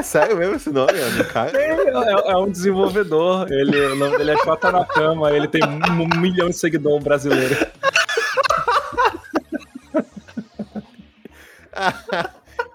É 0.00 0.02
sério 0.02 0.34
mesmo 0.34 0.56
esse 0.56 0.70
nome, 0.70 0.94
mano? 0.94 1.24
Cara? 1.26 1.52
É, 1.60 2.32
é 2.32 2.36
um 2.38 2.50
desenvolvedor. 2.50 3.52
Ele, 3.52 3.78
o 3.88 3.96
nome 3.96 4.16
dele 4.16 4.30
é 4.30 4.36
Chota 4.38 4.72
na 4.72 4.82
cama. 4.82 5.30
Ele 5.30 5.46
tem 5.46 5.60
um, 5.62 6.02
um 6.02 6.08
milhão 6.18 6.48
de 6.48 6.56
seguidores 6.56 7.04
brasileiros. 7.04 7.58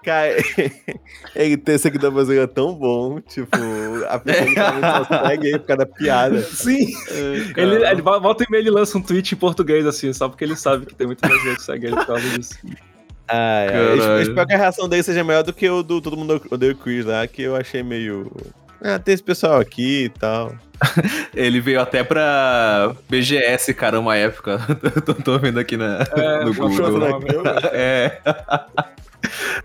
Cara, 0.04 0.36
ele 1.34 1.56
ter 1.56 1.80
da 1.98 2.12
brasileira 2.12 2.44
é 2.44 2.46
tão 2.46 2.72
bom, 2.72 3.20
tipo, 3.20 3.56
a 4.08 4.20
pessoa 4.20 5.04
só 5.08 5.26
segue 5.26 5.48
aí 5.48 5.58
por 5.58 5.66
causa 5.66 5.84
da 5.84 5.86
piada. 5.86 6.40
Sim. 6.42 6.86
Ele, 7.56 7.84
ele 7.84 8.02
volta 8.02 8.44
e 8.44 8.46
meia 8.48 8.60
ele 8.60 8.70
lança 8.70 8.96
um 8.96 9.02
tweet 9.02 9.34
em 9.34 9.36
português, 9.36 9.84
assim, 9.84 10.12
só 10.12 10.28
porque 10.28 10.44
ele 10.44 10.54
sabe 10.54 10.86
que 10.86 10.94
tem 10.94 11.08
muita 11.08 11.28
gente 11.28 11.56
que 11.56 11.62
segue 11.62 11.86
ele 11.86 11.96
por 11.96 12.06
causa 12.06 12.28
disso. 12.28 12.56
Ah, 13.28 13.66
é. 13.70 13.76
Eu 13.78 14.22
espero- 14.22 14.46
que 14.46 14.54
a 14.54 14.58
reação 14.58 14.88
dele 14.88 15.02
seja 15.02 15.24
melhor 15.24 15.42
do 15.42 15.52
que 15.52 15.68
o 15.68 15.82
do 15.82 16.00
Todo 16.00 16.16
Mundo 16.16 16.40
Odeia 16.50 16.72
o 16.72 16.76
Chris 16.76 17.04
lá, 17.04 17.26
que 17.26 17.42
eu 17.42 17.56
achei 17.56 17.82
meio. 17.82 18.30
Ah, 18.82 18.98
tem 18.98 19.14
esse 19.14 19.22
pessoal 19.22 19.58
aqui 19.58 20.04
e 20.04 20.08
tal. 20.10 20.54
Ele 21.34 21.60
veio 21.60 21.80
até 21.80 22.04
pra 22.04 22.94
BGS, 23.08 23.72
cara, 23.74 23.98
uma 23.98 24.16
época. 24.16 24.58
tô, 25.04 25.14
tô 25.14 25.38
vendo 25.38 25.58
aqui 25.58 25.76
na, 25.76 26.04
É, 26.14 26.44
no 26.44 26.54
Google. 26.54 27.20
É. 27.72 28.20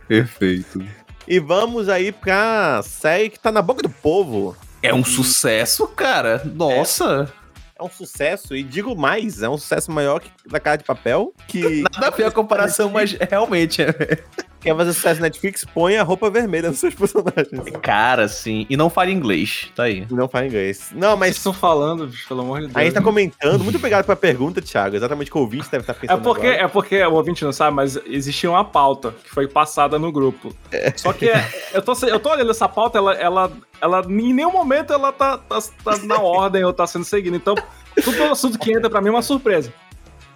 Perfeito. 0.08 0.84
E 1.28 1.40
vamos 1.40 1.88
aí 1.90 2.12
pra 2.12 2.82
série 2.84 3.30
que 3.30 3.40
tá 3.40 3.52
na 3.52 3.62
boca 3.62 3.82
do 3.84 3.90
povo. 3.90 4.56
É 4.82 4.94
um 4.94 5.04
sucesso, 5.04 5.88
cara. 5.88 6.42
Nossa. 6.46 7.32
É 7.32 7.41
um 7.84 7.90
sucesso, 7.90 8.56
e 8.56 8.64
digo 8.64 8.96
mais, 8.96 9.42
é 9.42 9.50
um 9.50 9.58
sucesso 9.58 9.92
maior 9.92 10.20
que 10.20 10.30
da 10.48 10.60
Cara 10.60 10.78
de 10.78 10.84
Papel, 10.84 11.34
que 11.48 11.84
Nada 11.94 12.08
a 12.08 12.10
ver 12.10 12.26
a 12.26 12.32
comparação, 12.32 12.90
mas 12.94 13.12
realmente 13.14 13.82
é. 13.82 14.24
Quer 14.62 14.76
fazer 14.76 14.94
sucesso 14.94 15.20
na 15.20 15.26
Netflix, 15.28 15.66
põe 15.66 15.98
a 15.98 16.04
roupa 16.04 16.30
vermelha 16.30 16.70
nos 16.70 16.80
seus 16.80 16.94
personagens. 16.96 17.62
Cara, 17.82 18.28
sim. 18.28 18.66
E 18.70 18.78
não 18.78 18.90
fala 18.90 19.10
inglês. 19.12 19.70
Tá 19.76 19.84
aí. 19.84 20.06
Não 20.10 20.30
fala 20.30 20.46
inglês. 20.46 20.92
Não, 20.94 21.18
Mas 21.18 21.32
mas 21.32 21.38
estão 21.38 21.54
falando, 21.54 22.08
bicho, 22.08 22.28
pelo 22.28 22.42
amor 22.42 22.60
de 22.62 22.68
Deus. 22.68 22.76
a 22.78 22.84
gente 22.84 22.94
tá 22.94 23.02
comentando. 23.02 23.64
Muito 23.64 23.78
obrigado 23.78 24.06
pela 24.06 24.16
pergunta, 24.16 24.62
Thiago. 24.62 24.96
Exatamente 24.96 25.30
o 25.30 25.32
que 25.34 25.38
o 25.38 25.42
ouvinte 25.42 25.70
deve 25.72 25.82
estar 25.84 25.94
É 25.94 25.96
pensando. 25.96 26.22
porque, 26.22 26.48
agora. 26.48 26.62
é 26.64 26.68
porque 26.68 27.04
o 27.04 27.14
ouvinte 27.14 27.44
não 27.44 27.52
sabe, 27.52 27.76
mas 27.76 27.98
existia 28.06 28.50
uma 28.50 28.64
pauta 28.64 29.14
que 29.24 29.30
foi 29.30 29.48
passada 29.48 29.98
no 29.98 30.12
grupo. 30.12 30.54
Só 30.96 31.12
que 31.14 31.30
é- 31.30 31.48
eu, 31.74 31.82
tô, 31.82 31.94
eu 32.06 32.20
tô 32.20 32.30
olhando 32.32 32.52
essa 32.52 32.68
pauta, 32.70 32.98
ela, 32.98 33.14
ela, 33.16 33.52
ela 33.82 34.02
em 34.08 34.34
nenhum 34.34 34.52
momento 34.52 34.94
ela 34.94 35.12
tá, 35.12 35.38
tá, 35.38 35.60
tá 35.84 35.98
na 36.04 36.20
ordem 36.22 36.64
ou 36.64 36.72
tá 36.74 36.86
sendo 36.86 37.06
seguida. 37.06 37.36
Então, 37.36 37.56
tudo 38.04 38.24
assunto 38.26 38.60
que 38.60 38.72
entra 38.72 38.90
pra 38.90 39.02
mim 39.02 39.08
é 39.08 39.12
uma 39.12 39.22
surpresa. 39.22 39.74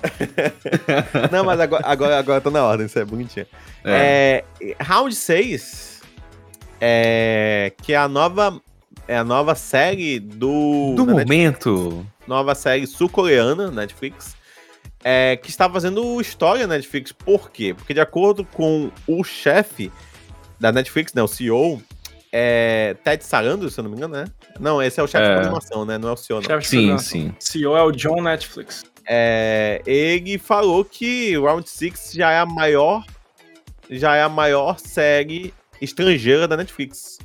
Não, 1.31 1.43
mas 1.43 1.59
agora, 1.59 1.83
agora, 1.85 2.19
agora 2.19 2.41
tá 2.41 2.49
na 2.51 2.63
ordem, 2.63 2.85
isso 2.85 2.99
é 2.99 3.05
bonitinho. 3.05 3.45
É. 3.83 4.43
É, 4.61 4.75
round 4.83 5.13
6, 5.15 6.01
é, 6.81 7.73
que 7.81 7.93
é 7.93 7.97
a 7.97 8.07
nova, 8.07 8.59
é 9.07 9.17
a 9.17 9.23
nova 9.23 9.55
série 9.55 10.19
do. 10.19 10.93
Do 10.95 11.05
momento. 11.05 12.05
nova 12.27 12.55
série 12.55 12.87
sul-coreana, 12.87 13.69
Netflix, 13.71 14.35
é, 15.03 15.37
que 15.37 15.49
está 15.49 15.69
fazendo 15.69 16.19
história 16.21 16.65
na 16.67 16.75
Netflix. 16.75 17.11
Por 17.11 17.49
quê? 17.51 17.73
Porque 17.73 17.93
de 17.93 18.01
acordo 18.01 18.43
com 18.45 18.91
o 19.07 19.23
chefe 19.23 19.91
da 20.59 20.71
Netflix, 20.71 21.13
né, 21.13 21.21
o 21.21 21.27
CEO, 21.27 21.81
é, 22.31 22.95
Ted 23.03 23.23
Sarandos, 23.23 23.73
se 23.73 23.79
eu 23.79 23.83
não 23.83 23.91
me 23.91 23.97
engano, 23.97 24.15
né? 24.15 24.25
Não, 24.59 24.81
esse 24.81 24.99
é 24.99 25.03
o 25.03 25.07
chefe 25.07 25.23
É. 25.25 25.29
de 25.29 25.33
programação, 25.35 25.85
né? 25.85 25.97
Não 25.97 26.09
é 26.09 26.11
o 26.13 26.17
CEO, 26.17 26.41
não. 26.41 26.47
Chefe 26.47 26.67
Sim, 26.67 26.97
sim. 26.97 27.35
CEO 27.39 27.75
é 27.77 27.83
o 27.83 27.91
John 27.91 28.21
Netflix. 28.21 28.83
É, 29.07 29.81
ele 29.85 30.37
falou 30.37 30.83
que 30.83 31.37
Round 31.37 31.69
6 31.69 32.11
já 32.15 32.31
é 32.31 32.39
a 32.39 32.45
maior 32.45 33.03
já 33.89 34.15
é 34.15 34.23
a 34.23 34.29
maior 34.29 34.79
série 34.79 35.53
estrangeira 35.79 36.47
da 36.47 36.57
Netflix. 36.57 37.19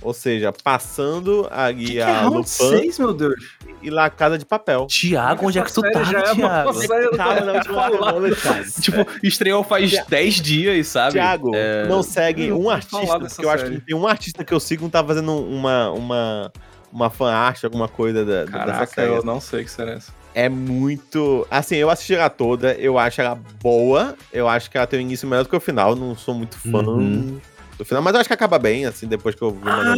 Ou 0.00 0.12
seja, 0.12 0.52
passando 0.52 1.46
ali 1.48 1.84
Que 1.84 1.92
que 1.92 1.98
é 2.00 2.02
a 2.02 2.22
round 2.22 2.36
Lupin 2.38 2.48
6, 2.48 2.98
meu 2.98 3.14
Deus? 3.14 3.34
e 3.80 3.88
La 3.90 4.10
Casa 4.10 4.36
de 4.36 4.44
Papel. 4.44 4.86
Tiago, 4.88 5.46
onde 5.46 5.60
é 5.60 5.62
que 5.62 5.72
tu 5.72 5.80
tá, 5.80 6.02
já 6.02 6.18
é 6.18 6.34
Tiago? 6.34 6.68
última 6.70 6.72
semana, 6.74 7.62
Thiago. 7.62 8.34
Tipo, 8.82 9.06
estreou 9.22 9.62
faz 9.62 9.90
Tia- 9.90 10.04
10 10.08 10.34
dias, 10.40 10.88
sabe? 10.88 11.12
Thiago, 11.12 11.52
É, 11.54 11.86
não 11.86 12.02
segue 12.02 12.46
eu 12.48 12.60
um 12.60 12.68
artista, 12.68 13.18
dessa 13.20 13.34
porque 13.36 13.44
eu 13.46 13.50
acho 13.50 13.64
série. 13.64 13.76
que 13.80 13.86
tem 13.86 13.94
um 13.96 14.06
artista 14.08 14.42
que 14.44 14.52
eu 14.52 14.58
sigo 14.58 14.80
que 14.80 14.84
não 14.84 14.90
tá 14.90 15.04
fazendo 15.04 15.36
uma, 15.36 15.90
uma, 15.92 16.52
uma 16.92 17.08
fan 17.10 17.32
art, 17.32 17.62
alguma 17.62 17.86
coisa 17.86 18.24
da, 18.24 18.44
dessa 18.44 18.50
Caraca, 18.58 18.86
série. 18.86 19.12
eu 19.12 19.22
não 19.24 19.40
sei 19.40 19.62
que 19.62 19.70
será 19.70 19.92
essa. 19.92 20.12
É 20.34 20.48
muito. 20.48 21.46
Assim, 21.50 21.76
eu 21.76 21.90
assisti 21.90 22.14
ela 22.14 22.30
toda, 22.30 22.72
eu 22.74 22.98
acho 22.98 23.20
ela 23.20 23.38
boa, 23.62 24.14
eu 24.32 24.48
acho 24.48 24.70
que 24.70 24.76
ela 24.78 24.86
tem 24.86 24.98
um 24.98 25.02
início 25.02 25.28
melhor 25.28 25.42
do 25.42 25.48
que 25.48 25.56
o 25.56 25.60
final, 25.60 25.94
não 25.94 26.16
sou 26.16 26.34
muito 26.34 26.56
fã 26.58 26.78
Uhum. 26.82 27.38
do 27.76 27.84
final, 27.84 28.02
mas 28.02 28.14
eu 28.14 28.20
acho 28.20 28.28
que 28.28 28.34
acaba 28.34 28.58
bem, 28.58 28.86
assim, 28.86 29.06
depois 29.06 29.34
que 29.34 29.42
eu 29.42 29.50
vi 29.50 29.58
uma. 29.68 29.94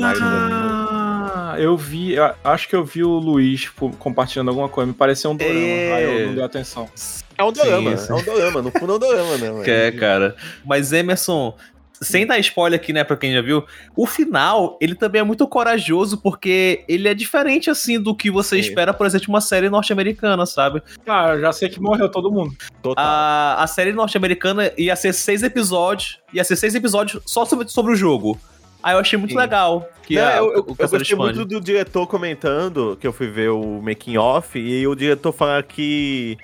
Ah, 1.36 1.56
eu 1.58 1.76
vi, 1.76 2.14
eu 2.14 2.30
acho 2.42 2.68
que 2.68 2.74
eu 2.74 2.84
vi 2.84 3.04
o 3.04 3.10
Luiz 3.18 3.62
tipo, 3.62 3.90
compartilhando 3.98 4.48
alguma 4.48 4.68
coisa, 4.68 4.88
me 4.88 4.94
pareceu 4.94 5.30
um 5.30 5.36
dorama, 5.36 5.56
É. 5.58 5.94
aí 5.94 6.20
eu 6.22 6.26
não 6.28 6.34
dei 6.34 6.44
atenção. 6.44 6.88
É 7.36 7.42
um 7.44 7.52
dorama, 7.52 7.96
Sim, 7.96 8.06
sim. 8.06 8.12
é 8.12 8.16
um 8.16 8.22
dorama, 8.22 8.62
no 8.62 8.70
fundo 8.70 8.92
é 8.92 8.96
um 8.96 8.98
dorama, 8.98 9.36
né? 9.38 9.50
mano? 9.50 9.62
Que 9.64 9.70
é, 9.70 9.92
cara. 9.92 10.36
Mas 10.64 10.92
Emerson, 10.92 11.54
sem 12.00 12.26
dar 12.26 12.38
spoiler 12.38 12.78
aqui, 12.78 12.92
né, 12.92 13.04
pra 13.04 13.16
quem 13.16 13.32
já 13.32 13.40
viu, 13.40 13.64
o 13.96 14.06
final, 14.06 14.76
ele 14.80 14.94
também 14.94 15.20
é 15.20 15.24
muito 15.24 15.46
corajoso, 15.46 16.18
porque 16.18 16.84
ele 16.88 17.08
é 17.08 17.14
diferente, 17.14 17.70
assim, 17.70 18.00
do 18.00 18.14
que 18.14 18.30
você 18.30 18.56
Sim. 18.56 18.68
espera, 18.68 18.92
por 18.92 19.06
exemplo, 19.06 19.24
de 19.24 19.30
uma 19.30 19.40
série 19.40 19.68
norte-americana, 19.70 20.44
sabe? 20.46 20.82
Ah, 21.06 21.30
eu 21.34 21.40
já 21.40 21.52
sei 21.52 21.68
que 21.68 21.80
morreu 21.80 22.08
todo 22.08 22.30
mundo. 22.30 22.54
Total. 22.82 23.04
A, 23.04 23.62
a 23.62 23.66
série 23.66 23.92
norte-americana 23.92 24.72
ia 24.76 24.96
ser 24.96 25.12
seis 25.12 25.42
episódios, 25.42 26.20
ia 26.32 26.44
ser 26.44 26.56
seis 26.56 26.74
episódios 26.74 27.22
só 27.26 27.44
sobre, 27.44 27.68
sobre 27.68 27.92
o 27.92 27.96
jogo. 27.96 28.38
Aí 28.82 28.94
eu 28.94 28.98
achei 28.98 29.18
muito 29.18 29.32
Sim. 29.32 29.38
legal. 29.38 29.88
Que 30.02 30.16
Não, 30.16 30.26
a, 30.26 30.36
eu, 30.36 30.52
eu, 30.52 30.76
eu 30.78 30.88
gostei 30.88 31.16
muito 31.16 31.44
do 31.46 31.60
diretor 31.60 32.06
comentando, 32.06 32.98
que 33.00 33.06
eu 33.06 33.12
fui 33.12 33.28
ver 33.28 33.48
o 33.48 33.80
making 33.80 34.18
off, 34.18 34.58
e 34.58 34.86
o 34.86 34.94
diretor 34.94 35.32
falar 35.32 35.62
que 35.62 36.36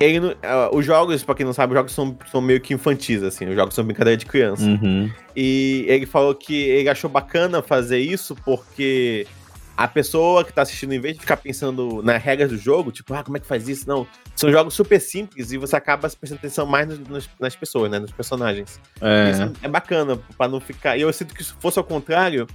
ele, 0.00 0.20
não- 0.20 0.34
ah, 0.42 0.70
os 0.72 0.84
jogos, 0.84 1.22
pra 1.22 1.34
quem 1.34 1.46
não 1.46 1.52
sabe, 1.52 1.72
os 1.72 1.78
jogos 1.78 1.92
são, 1.92 2.16
são 2.30 2.40
meio 2.40 2.60
que 2.60 2.74
infantis, 2.74 3.22
assim, 3.22 3.46
os 3.48 3.54
jogos 3.54 3.74
são 3.74 3.84
brincadeira 3.84 4.16
de 4.16 4.26
criança. 4.26 4.64
Uhum. 4.64 5.10
E 5.36 5.84
ele 5.88 6.06
falou 6.06 6.34
que 6.34 6.54
ele 6.54 6.88
achou 6.88 7.08
bacana 7.08 7.62
fazer 7.62 7.98
isso 7.98 8.34
porque 8.44 9.26
a 9.76 9.88
pessoa 9.88 10.44
que 10.44 10.52
tá 10.52 10.62
assistindo, 10.62 10.92
em 10.92 11.00
vez 11.00 11.14
de 11.14 11.20
ficar 11.20 11.36
pensando 11.38 12.02
nas 12.02 12.22
regras 12.22 12.50
do 12.50 12.58
jogo, 12.58 12.92
tipo, 12.92 13.14
ah, 13.14 13.22
como 13.24 13.36
é 13.36 13.40
que 13.40 13.46
faz 13.46 13.68
isso? 13.68 13.88
Não. 13.88 14.06
São 14.36 14.50
jogos 14.52 14.74
super 14.74 15.00
simples 15.00 15.50
e 15.50 15.56
você 15.58 15.74
acaba 15.76 16.08
prestando 16.10 16.38
atenção 16.38 16.66
mais 16.66 16.86
nos- 16.88 16.98
nos- 17.08 17.30
nas 17.40 17.56
pessoas, 17.56 17.90
né? 17.90 17.98
Nos 17.98 18.12
personagens. 18.12 18.78
É. 19.00 19.30
Isso 19.30 19.52
é 19.62 19.68
bacana, 19.68 20.18
pra 20.36 20.46
não 20.46 20.60
ficar. 20.60 20.96
E 20.96 21.00
eu 21.02 21.12
sinto 21.12 21.34
que 21.34 21.42
se 21.42 21.54
fosse 21.58 21.78
ao 21.78 21.84
contrário, 21.84 22.46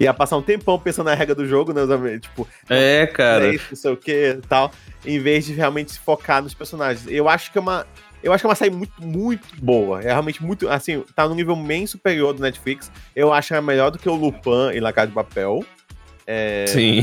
ia 0.00 0.12
passar 0.14 0.36
um 0.36 0.42
tempão 0.42 0.78
pensando 0.78 1.06
na 1.06 1.14
regra 1.14 1.34
do 1.34 1.46
jogo, 1.46 1.72
né? 1.72 1.82
Tipo, 2.18 2.46
É, 2.68 3.06
cara. 3.06 3.46
é 3.48 3.54
isso, 3.54 3.66
não 3.70 3.76
sei 3.76 3.92
o 3.92 3.96
que 3.96 4.38
tal, 4.48 4.70
em 5.04 5.18
vez 5.18 5.46
de 5.46 5.52
realmente 5.54 5.92
se 5.92 5.98
focar 5.98 6.42
nos 6.42 6.54
personagens. 6.54 7.06
Eu 7.08 7.28
acho 7.28 7.50
que 7.52 7.58
é 7.58 7.60
uma. 7.60 7.86
Eu 8.22 8.32
acho 8.32 8.42
que 8.42 8.46
é 8.46 8.50
uma 8.50 8.54
série 8.56 8.70
muito, 8.74 8.92
muito 9.00 9.44
boa. 9.62 10.00
É 10.02 10.06
realmente 10.06 10.42
muito. 10.42 10.68
Assim, 10.68 11.04
tá 11.14 11.28
no 11.28 11.34
nível 11.34 11.54
bem 11.54 11.86
superior 11.86 12.32
do 12.32 12.40
Netflix. 12.42 12.90
Eu 13.14 13.32
acho 13.32 13.52
ela 13.54 13.62
melhor 13.62 13.90
do 13.90 13.98
que 13.98 14.08
o 14.08 14.14
Lupin 14.14 14.70
e 14.74 14.80
La 14.80 14.92
Casa 14.92 15.08
de 15.08 15.12
Papel. 15.14 15.64
É, 16.28 16.64
Sim, 16.66 17.02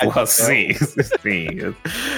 porra, 0.00 0.22
Papel. 0.22 0.26
sim, 0.26 0.72
sim. 0.72 1.74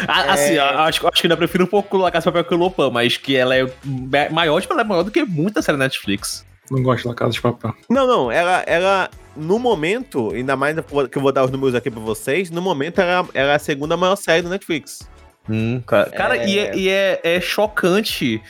Ah, 0.07 0.35
Assim, 0.35 0.55
É. 0.55 0.59
acho, 0.61 1.05
acho 1.09 1.21
que 1.21 1.27
ainda 1.27 1.37
prefiro 1.37 1.65
um 1.65 1.67
pouco 1.67 1.97
La 1.97 2.13
Casa 2.13 2.23
de 2.23 2.33
Papel 2.33 2.45
que 2.45 2.55
o 2.55 2.59
Lupin, 2.59 2.91
mas 2.93 3.17
que 3.17 3.35
ela 3.35 3.57
é 3.57 3.65
ma- 3.85 4.31
maior, 4.31 4.61
tipo, 4.61 4.73
ela 4.73 4.83
é 4.83 4.85
maior 4.85 5.03
do 5.03 5.11
que 5.11 5.25
muita 5.25 5.61
série 5.63 5.77
Netflix. 5.79 6.47
Não 6.71 6.83
gosto 6.83 7.09
da 7.09 7.15
Casa 7.15 7.33
de 7.33 7.41
Papel. 7.41 7.75
Não, 7.89 8.07
não, 8.07 8.33
ela, 8.33 8.63
ela, 8.67 9.11
no 9.37 9.59
momento, 9.59 10.31
ainda 10.33 10.57
mais 10.57 10.77
que 11.11 11.19
eu 11.19 11.23
vou 11.23 11.33
dar 11.33 11.45
os 11.45 11.51
números 11.51 11.75
aqui 11.75 11.91
pra 11.91 12.01
vocês, 12.01 12.51
no 12.51 12.63
momento 12.63 13.01
ela, 13.01 13.29
ela 13.35 13.53
é 13.53 13.55
a 13.55 13.59
segunda 13.59 13.97
maior 13.97 14.17
série 14.17 14.43
do 14.43 14.49
Netflix. 14.49 15.09
Hum, 15.49 15.83
cara, 15.87 16.11
cara 16.11 16.37
é... 16.39 16.49
e, 16.49 16.59
é, 16.59 16.77
e 16.77 16.89
é, 16.89 17.21
é, 17.23 17.41
chocante, 17.41 18.41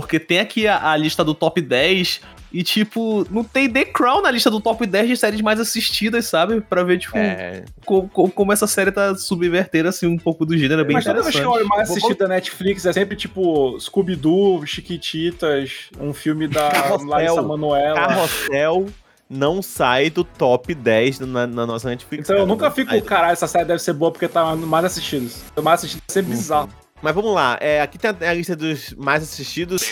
porque 0.00 0.18
tem 0.18 0.40
aqui 0.40 0.66
a, 0.66 0.90
a, 0.90 0.96
lista 0.96 1.22
do 1.22 1.34
top 1.34 1.60
10 1.60 2.20
e, 2.52 2.64
tipo, 2.64 3.24
não 3.30 3.44
tem 3.44 3.70
The 3.70 3.84
Crown 3.84 4.22
na 4.22 4.30
lista 4.30 4.50
do 4.50 4.60
top 4.60 4.84
10 4.84 5.08
de 5.08 5.16
séries 5.16 5.40
mais 5.40 5.60
assistidas, 5.60 6.26
sabe? 6.26 6.60
Pra 6.60 6.82
ver, 6.82 6.98
tipo, 6.98 7.16
é... 7.16 7.64
co, 7.86 8.08
co, 8.08 8.28
como 8.28 8.52
essa 8.52 8.66
série 8.66 8.90
tá 8.90 9.14
subvertendo, 9.14 9.88
assim, 9.88 10.08
um 10.08 10.18
pouco 10.18 10.44
do 10.44 10.58
gênero, 10.58 10.80
é 10.80 10.84
bem 10.84 10.94
Mas 10.94 11.04
interessante. 11.04 11.36
Mas 11.36 11.44
toda 11.44 11.54
vez 11.54 11.60
que 11.60 11.64
eu 11.64 11.68
mais 11.68 11.90
assistido 11.90 12.18
da 12.18 12.26
Netflix 12.26 12.86
é 12.86 12.92
sempre, 12.92 13.16
tipo, 13.16 13.78
Scooby-Doo, 13.78 14.66
Chiquititas, 14.66 15.90
um 16.00 16.12
filme 16.12 16.48
da 16.48 16.70
Larissa 17.06 17.40
Manoela. 17.40 17.94
Carrossel 17.94 18.86
não 19.30 19.62
sai 19.62 20.10
do 20.10 20.24
top 20.24 20.74
10 20.74 21.20
na, 21.20 21.46
na 21.46 21.66
nossa 21.66 21.88
Netflix. 21.88 22.28
Então 22.28 22.36
eu 22.36 22.46
nunca 22.46 22.68
fico, 22.68 23.00
caralho, 23.02 23.32
essa 23.32 23.46
série 23.46 23.64
deve 23.64 23.80
ser 23.80 23.92
boa 23.92 24.10
porque 24.10 24.26
tá 24.26 24.56
mais 24.56 24.84
assistidos. 24.84 25.42
O 25.56 25.62
mais 25.62 25.80
assistido 25.80 26.02
é 26.08 26.12
sempre 26.12 26.32
uhum. 26.32 26.38
bizarro. 26.38 26.83
Mas 27.04 27.14
vamos 27.14 27.34
lá, 27.34 27.58
é, 27.60 27.82
aqui 27.82 27.98
tem 27.98 28.10
a 28.26 28.32
lista 28.32 28.56
dos 28.56 28.94
mais 28.94 29.22
assistidos. 29.22 29.82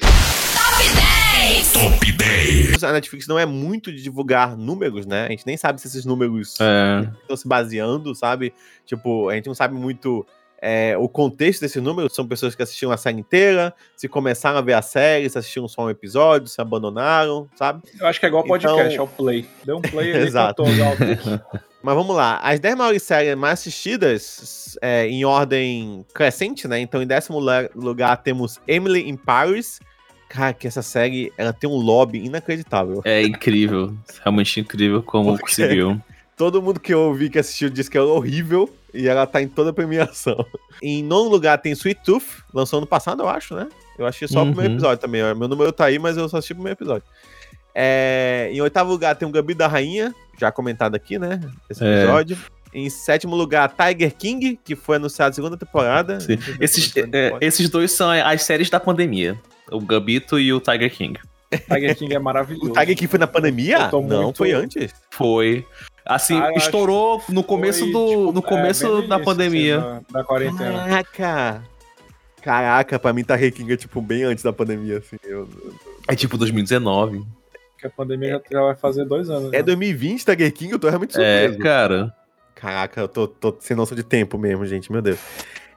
Top 0.00 0.84
10! 1.34 1.72
Top 1.72 2.12
10! 2.12 2.84
A 2.84 2.92
Netflix 2.92 3.26
não 3.26 3.36
é 3.36 3.44
muito 3.44 3.90
de 3.92 4.00
divulgar 4.00 4.56
números, 4.56 5.04
né? 5.04 5.26
A 5.26 5.30
gente 5.30 5.44
nem 5.44 5.56
sabe 5.56 5.80
se 5.80 5.88
esses 5.88 6.04
números 6.04 6.54
é. 6.60 7.10
estão 7.22 7.36
se 7.36 7.48
baseando, 7.48 8.14
sabe? 8.14 8.54
Tipo, 8.86 9.30
a 9.30 9.34
gente 9.34 9.48
não 9.48 9.54
sabe 9.56 9.74
muito 9.74 10.24
é, 10.62 10.96
o 10.96 11.08
contexto 11.08 11.62
desse 11.62 11.80
número 11.80 12.08
são 12.08 12.24
pessoas 12.24 12.54
que 12.54 12.62
assistiram 12.62 12.92
a 12.92 12.96
série 12.96 13.18
inteira, 13.18 13.74
se 13.96 14.06
começaram 14.06 14.58
a 14.58 14.62
ver 14.62 14.74
a 14.74 14.82
série, 14.82 15.28
se 15.28 15.36
assistiram 15.36 15.66
só 15.66 15.86
um 15.86 15.90
episódio, 15.90 16.46
se 16.46 16.60
abandonaram, 16.60 17.48
sabe? 17.56 17.82
Eu 17.98 18.06
acho 18.06 18.20
que 18.20 18.26
é 18.26 18.28
igual 18.28 18.44
podcast, 18.44 18.94
então... 18.94 18.94
é 18.94 19.00
o 19.00 19.08
play. 19.08 19.44
Deu 19.64 19.78
um 19.78 19.82
play 19.82 20.12
ali 20.12 20.22
Exato. 20.28 20.62
Mas 21.82 21.94
vamos 21.96 22.14
lá, 22.14 22.38
as 22.38 22.60
10 22.60 22.76
maiores 22.76 23.02
séries 23.02 23.36
mais 23.36 23.54
assistidas 23.54 24.78
é, 24.80 25.06
em 25.08 25.24
ordem 25.24 26.06
crescente, 26.14 26.68
né? 26.68 26.78
Então, 26.78 27.02
em 27.02 27.06
décimo 27.06 27.40
lugar 27.74 28.16
temos 28.18 28.60
Emily 28.68 29.08
in 29.08 29.16
Paris. 29.16 29.80
Cara, 30.28 30.54
que 30.54 30.66
essa 30.66 30.80
série 30.80 31.32
ela 31.36 31.52
tem 31.52 31.68
um 31.68 31.74
lobby 31.74 32.24
inacreditável. 32.24 33.02
É 33.04 33.22
incrível, 33.22 33.94
realmente 34.22 34.60
incrível 34.60 35.02
como 35.02 35.32
Porque 35.32 35.42
conseguiu. 35.42 36.00
Todo 36.36 36.62
mundo 36.62 36.80
que 36.80 36.94
eu 36.94 37.00
ouvi 37.00 37.28
que 37.28 37.38
assistiu 37.38 37.68
disse 37.68 37.90
que 37.90 37.98
é 37.98 38.00
horrível. 38.00 38.72
E 38.94 39.08
ela 39.08 39.26
tá 39.26 39.40
em 39.40 39.48
toda 39.48 39.70
a 39.70 39.72
premiação. 39.72 40.44
Em 40.82 41.02
nono 41.02 41.30
lugar 41.30 41.56
tem 41.58 41.72
Sweet 41.72 42.02
Tooth, 42.04 42.42
lançou 42.52 42.78
ano 42.78 42.86
passado, 42.86 43.22
eu 43.22 43.28
acho, 43.28 43.54
né? 43.54 43.68
Eu 43.98 44.04
achei 44.04 44.26
só 44.26 44.40
uhum. 44.40 44.46
o 44.46 44.52
primeiro 44.52 44.74
episódio 44.74 44.98
também. 44.98 45.22
Meu 45.34 45.48
número 45.48 45.72
tá 45.72 45.86
aí, 45.86 45.98
mas 45.98 46.16
eu 46.16 46.28
só 46.28 46.38
assisti 46.38 46.52
o 46.52 46.56
primeiro 46.56 46.76
episódio. 46.76 47.04
É, 47.74 48.50
em 48.52 48.60
oitavo 48.60 48.90
lugar 48.90 49.14
tem 49.16 49.26
o 49.26 49.30
Gabi 49.30 49.54
da 49.54 49.66
Rainha, 49.66 50.14
já 50.38 50.50
comentado 50.50 50.94
aqui, 50.94 51.18
né? 51.18 51.40
Esse 51.68 51.84
é. 51.84 52.02
episódio. 52.02 52.36
É. 52.58 52.62
Em 52.74 52.88
sétimo 52.88 53.36
lugar, 53.36 53.70
Tiger 53.70 54.14
King, 54.14 54.58
que 54.64 54.74
foi 54.74 54.96
anunciado 54.96 55.34
segunda 55.34 55.58
temporada. 55.58 56.18
Esses, 56.58 56.96
é, 56.96 57.36
esses 57.40 57.68
dois 57.68 57.92
são 57.92 58.10
as 58.10 58.42
séries 58.44 58.70
da 58.70 58.80
pandemia. 58.80 59.38
O 59.70 59.80
Gabito 59.80 60.38
e 60.38 60.52
o 60.52 60.60
Tiger 60.60 60.90
King. 60.90 61.20
Tiger 61.70 61.96
King 61.96 62.14
é 62.14 62.18
maravilhoso. 62.18 62.70
O 62.72 62.72
Tiger 62.72 62.96
King 62.96 63.08
foi 63.08 63.18
na 63.18 63.26
pandemia? 63.26 63.90
Não, 63.90 64.02
muito... 64.02 64.38
foi 64.38 64.52
antes. 64.52 64.90
Foi. 65.10 65.66
Assim, 66.04 66.40
ah, 66.40 66.50
estourou 66.56 67.22
no 67.28 67.44
começo 67.44 67.80
foi, 67.80 67.92
do 67.92 68.08
tipo, 68.08 68.32
no 68.32 68.40
é, 68.40 68.42
começo 68.42 68.98
é, 69.04 69.06
da 69.06 69.18
pandemia. 69.20 69.78
Assim, 69.78 70.04
da, 70.10 70.18
da 70.18 70.24
quarentena. 70.24 70.72
Caraca! 70.72 71.62
Caraca, 72.42 72.98
pra 72.98 73.12
mim 73.12 73.22
tá 73.22 73.38
King 73.38 73.72
é 73.72 73.76
tipo 73.76 74.00
bem 74.02 74.24
antes 74.24 74.42
da 74.42 74.52
pandemia, 74.52 74.98
assim. 74.98 75.16
Eu, 75.22 75.48
eu... 75.62 75.74
É 76.08 76.16
tipo 76.16 76.36
2019. 76.36 77.24
Que 77.82 77.88
a 77.88 77.90
pandemia 77.90 78.30
já, 78.30 78.40
já 78.52 78.62
vai 78.62 78.76
fazer 78.76 79.04
dois 79.04 79.28
anos. 79.28 79.52
É 79.52 79.56
né? 79.56 79.62
2020, 79.64 80.24
Tiger 80.24 80.54
King, 80.54 80.72
eu 80.72 80.78
tô 80.78 80.88
realmente 80.88 81.20
é, 81.20 81.48
surpreso. 81.48 81.54
É, 81.54 81.58
cara. 81.58 82.14
Caraca, 82.54 83.00
eu 83.00 83.08
tô, 83.08 83.26
tô 83.26 83.56
sem 83.58 83.76
noção 83.76 83.96
de 83.96 84.04
tempo 84.04 84.38
mesmo, 84.38 84.64
gente, 84.64 84.92
meu 84.92 85.02
Deus. 85.02 85.18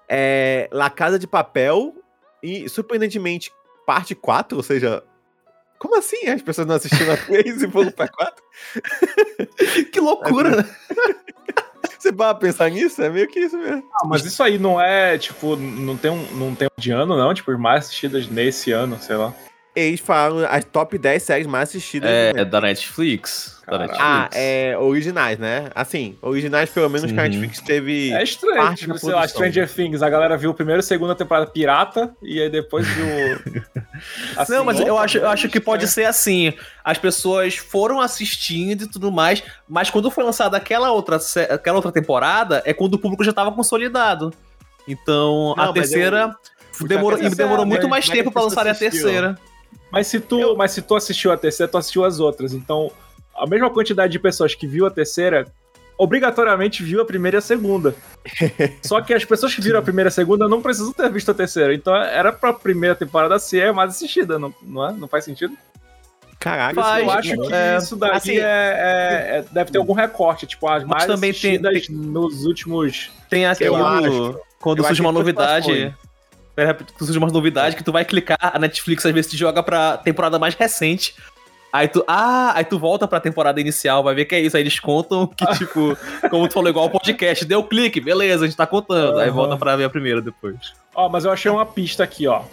É, 0.08 0.70
La 0.72 0.88
Casa 0.88 1.18
de 1.18 1.26
Papel 1.26 1.96
e, 2.44 2.70
surpreendentemente, 2.70 3.52
parte 3.88 4.14
4, 4.14 4.56
ou 4.56 4.62
seja, 4.62 5.04
como 5.80 5.98
assim? 5.98 6.28
As 6.28 6.44
pessoas 6.44 6.68
não 6.68 6.76
assistiram 6.76 7.14
a 7.16 7.18
3 7.18 7.64
e 7.64 7.72
foram 7.72 7.90
pra 7.90 8.08
4? 8.08 8.44
que 9.92 10.00
loucura, 10.00 10.58
né? 10.58 10.76
Você 11.98 12.12
vai 12.12 12.36
pensar 12.36 12.70
nisso? 12.70 13.02
É 13.02 13.10
meio 13.10 13.28
que 13.28 13.40
isso 13.40 13.58
mesmo. 13.58 13.84
Ah, 13.96 14.06
mas 14.08 14.24
isso 14.24 14.44
aí 14.44 14.60
não 14.60 14.80
é, 14.80 15.18
tipo, 15.18 15.56
não 15.56 15.98
tem 15.98 16.12
um, 16.12 16.36
não 16.36 16.54
tem 16.54 16.68
um 16.68 16.80
de 16.80 16.92
ano, 16.92 17.18
não? 17.18 17.34
Tipo, 17.34 17.58
mais 17.58 17.86
assistidas 17.86 18.28
nesse 18.30 18.72
ano, 18.72 19.00
sei 19.02 19.16
lá. 19.16 19.34
Eles 19.76 20.00
falam 20.00 20.48
as 20.50 20.64
top 20.64 20.98
10 20.98 21.22
séries 21.22 21.48
mais 21.48 21.70
assistidas. 21.70 22.10
É, 22.10 22.32
é 22.36 22.46
da 22.46 22.62
Netflix. 22.62 23.62
da 23.68 23.80
Netflix. 23.80 24.04
Ah, 24.04 24.30
é 24.34 24.78
originais, 24.78 25.38
né? 25.38 25.70
Assim, 25.76 26.18
originais 26.22 26.70
pelo 26.70 26.90
menos 26.90 27.12
que 27.12 27.20
a 27.20 27.24
Netflix 27.24 27.60
teve. 27.60 28.14
É 28.14 28.24
estranho, 28.24 28.74
tipo, 28.76 28.98
sei 28.98 29.14
lá, 29.14 29.28
Stranger 29.28 29.70
Things. 29.70 30.02
A 30.02 30.10
galera 30.10 30.38
viu 30.38 30.52
a 30.52 30.54
primeira 30.54 30.80
e 30.80 30.84
segunda 30.84 31.14
temporada 31.14 31.48
pirata 31.48 32.16
e 32.24 32.42
aí 32.42 32.50
depois 32.50 32.88
viu. 32.88 33.06
assim, 34.38 34.54
Não, 34.54 34.64
mas 34.64 34.80
eu 34.80 34.98
acho, 34.98 35.18
eu 35.18 35.28
acho 35.28 35.50
que 35.50 35.60
pode 35.60 35.88
ser 35.88 36.06
assim. 36.06 36.54
As 36.84 36.98
pessoas 36.98 37.58
foram 37.58 38.00
assistindo 38.00 38.84
e 38.84 38.88
tudo 38.88 39.12
mais, 39.12 39.44
mas 39.68 39.90
quando 39.90 40.10
foi 40.10 40.24
lançada 40.24 40.56
aquela 40.56 40.92
outra, 40.92 41.20
aquela 41.50 41.78
outra 41.78 41.92
temporada, 41.92 42.64
é 42.66 42.74
quando 42.74 42.94
o 42.94 43.00
público 43.00 43.24
já 43.26 43.32
estava 43.32 43.52
consolidado. 43.52 44.32
Então, 44.88 45.54
Não, 45.58 45.64
a 45.64 45.74
terceira. 45.74 46.34
Eu... 46.80 46.88
Demorou, 46.88 47.18
demorou 47.30 47.66
muito 47.66 47.88
mais 47.88 48.08
tempo 48.08 48.32
para 48.32 48.44
lançar 48.44 48.68
a 48.68 48.76
terceira. 48.76 49.38
Mas 49.96 50.08
se 50.08 50.20
tu, 50.20 50.42
eu... 50.42 50.58
mas 50.58 50.72
se 50.72 50.82
tu 50.82 50.94
assistiu 50.94 51.32
a 51.32 51.38
terceira, 51.38 51.72
tu 51.72 51.78
assistiu 51.78 52.04
as 52.04 52.20
outras. 52.20 52.54
Então, 52.54 52.92
a 53.34 53.48
mesma 53.48 53.70
quantidade 53.70 54.12
de 54.12 54.20
pessoas 54.20 54.54
que 54.54 54.68
viu 54.68 54.86
a 54.86 54.92
terceira 54.92 55.48
obrigatoriamente 55.98 56.84
viu 56.84 57.02
a 57.02 57.06
primeira 57.06 57.38
e 57.38 57.40
a 57.40 57.42
segunda. 57.42 57.96
Só 58.84 59.00
que 59.00 59.14
as 59.14 59.24
pessoas 59.24 59.56
que 59.56 59.62
viram 59.62 59.80
a 59.80 59.82
primeira 59.82 60.10
e 60.10 60.12
a 60.12 60.12
segunda 60.12 60.50
não 60.50 60.62
precisam 60.62 60.92
ter 60.92 61.10
visto 61.10 61.32
a 61.32 61.34
terceira. 61.34 61.74
Então 61.74 61.96
era 61.96 62.34
pra 62.34 62.52
primeira 62.52 62.94
temporada 62.94 63.40
ser 63.40 63.72
mais 63.72 63.92
assistida, 63.92 64.38
não, 64.38 64.54
não 64.62 64.86
é? 64.86 64.92
Não 64.92 65.08
faz 65.08 65.24
sentido? 65.24 65.56
Caraca, 66.38 66.76
Faz, 66.76 67.02
eu 67.02 67.12
acho 67.12 67.38
que 67.38 67.54
é, 67.54 67.78
isso 67.78 67.96
daí 67.96 68.12
assim, 68.12 68.38
é, 68.38 68.42
é, 68.42 69.38
é, 69.38 69.46
deve 69.50 69.72
ter 69.72 69.78
algum 69.78 69.94
recorte, 69.94 70.46
tipo, 70.46 70.68
as 70.68 70.84
mais 70.84 71.06
também 71.06 71.30
assistidas 71.30 71.72
tem, 71.72 71.82
tem, 71.82 71.96
nos 71.96 72.46
últimos... 72.46 73.10
Tem 73.30 73.46
aquilo, 73.46 74.38
quando 74.60 74.86
surge 74.86 75.02
uma 75.02 75.14
novidade 75.14 75.96
surge 76.98 77.18
uma 77.18 77.28
novidade 77.28 77.76
que 77.76 77.84
tu 77.84 77.92
vai 77.92 78.06
clicar, 78.06 78.38
a 78.42 78.58
Netflix 78.60 79.06
às 79.06 79.14
vezes 79.14 79.32
te 79.32 79.38
joga 79.38 79.62
pra 79.62 79.98
temporada 79.98 80.40
mais 80.40 80.56
recente. 80.56 81.16
Aí 81.76 81.90
tu, 81.90 82.06
ah, 82.08 82.54
aí 82.56 82.64
tu 82.64 82.80
volta 82.80 83.06
pra 83.06 83.20
temporada 83.20 83.60
inicial, 83.60 84.02
vai 84.02 84.16
ver 84.16 84.24
que 84.24 84.34
é 84.34 84.40
isso. 84.40 84.56
Aí 84.56 84.64
eles 84.64 84.80
contam 84.80 85.28
que, 85.28 85.46
tipo, 85.58 85.98
como 86.30 86.48
tu 86.48 86.54
falou, 86.54 86.70
igual 86.70 86.86
o 86.86 86.90
podcast, 86.90 87.44
deu 87.44 87.62
clique, 87.64 88.00
beleza, 88.00 88.46
a 88.46 88.48
gente 88.48 88.56
tá 88.56 88.66
contando. 88.66 89.20
Aí 89.20 89.30
volta 89.30 89.58
pra 89.58 89.76
ver 89.76 89.84
a 89.84 89.90
primeira 89.90 90.22
depois. 90.22 90.74
Ó, 90.96 91.10
mas 91.10 91.26
eu 91.26 91.32
achei 91.32 91.52
uma 91.52 91.66
pista 91.66 92.02
aqui, 92.02 92.28
ó. 92.28 92.44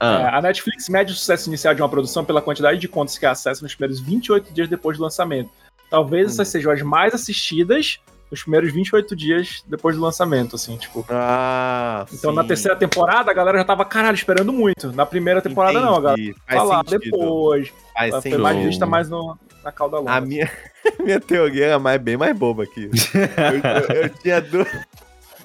Ah. 0.00 0.30
É, 0.32 0.36
a 0.38 0.40
Netflix 0.40 0.88
mede 0.88 1.12
o 1.12 1.14
sucesso 1.14 1.50
inicial 1.50 1.74
de 1.74 1.82
uma 1.82 1.90
produção 1.90 2.24
pela 2.24 2.40
quantidade 2.40 2.80
de 2.80 2.88
contas 2.88 3.18
que 3.18 3.26
acessa 3.26 3.62
nos 3.62 3.74
primeiros 3.74 4.00
28 4.00 4.54
dias 4.54 4.66
depois 4.66 4.96
do 4.96 5.02
lançamento. 5.02 5.50
Talvez 5.90 6.28
hum. 6.28 6.30
essas 6.30 6.48
sejam 6.48 6.72
as 6.72 6.80
mais 6.80 7.12
assistidas 7.12 8.00
nos 8.30 8.42
primeiros 8.42 8.72
28 8.72 9.16
dias 9.16 9.64
depois 9.66 9.96
do 9.96 10.02
lançamento, 10.02 10.54
assim, 10.56 10.76
tipo. 10.76 11.04
Ah, 11.10 12.06
Então 12.12 12.30
sim. 12.30 12.36
na 12.36 12.44
terceira 12.44 12.76
temporada 12.76 13.30
a 13.30 13.34
galera 13.34 13.58
já 13.58 13.64
tava, 13.64 13.84
caralho, 13.84 14.14
esperando 14.14 14.52
muito. 14.52 14.92
Na 14.92 15.04
primeira 15.04 15.42
temporada 15.42 15.72
Entendi. 15.78 15.90
não, 15.90 15.96
a 15.98 16.00
galera 16.00 16.34
Faz 16.46 16.68
lá 16.68 16.82
depois. 16.82 17.72
Faz 17.94 18.10
foi 18.12 18.20
sentido. 18.22 18.42
mais 18.42 18.64
vista 18.64 18.86
mais 18.86 19.08
no, 19.10 19.36
na 19.64 19.72
cauda 19.72 19.98
longa. 19.98 20.12
A 20.12 20.20
minha, 20.20 20.50
minha 21.02 21.20
teoria 21.20 21.66
era 21.66 21.78
mais, 21.78 22.00
bem 22.00 22.16
mais 22.16 22.36
boba 22.36 22.62
aqui. 22.64 22.88
eu, 23.14 23.96
eu, 23.96 24.02
eu, 24.02 24.08
tinha 24.22 24.40
duas, 24.40 24.68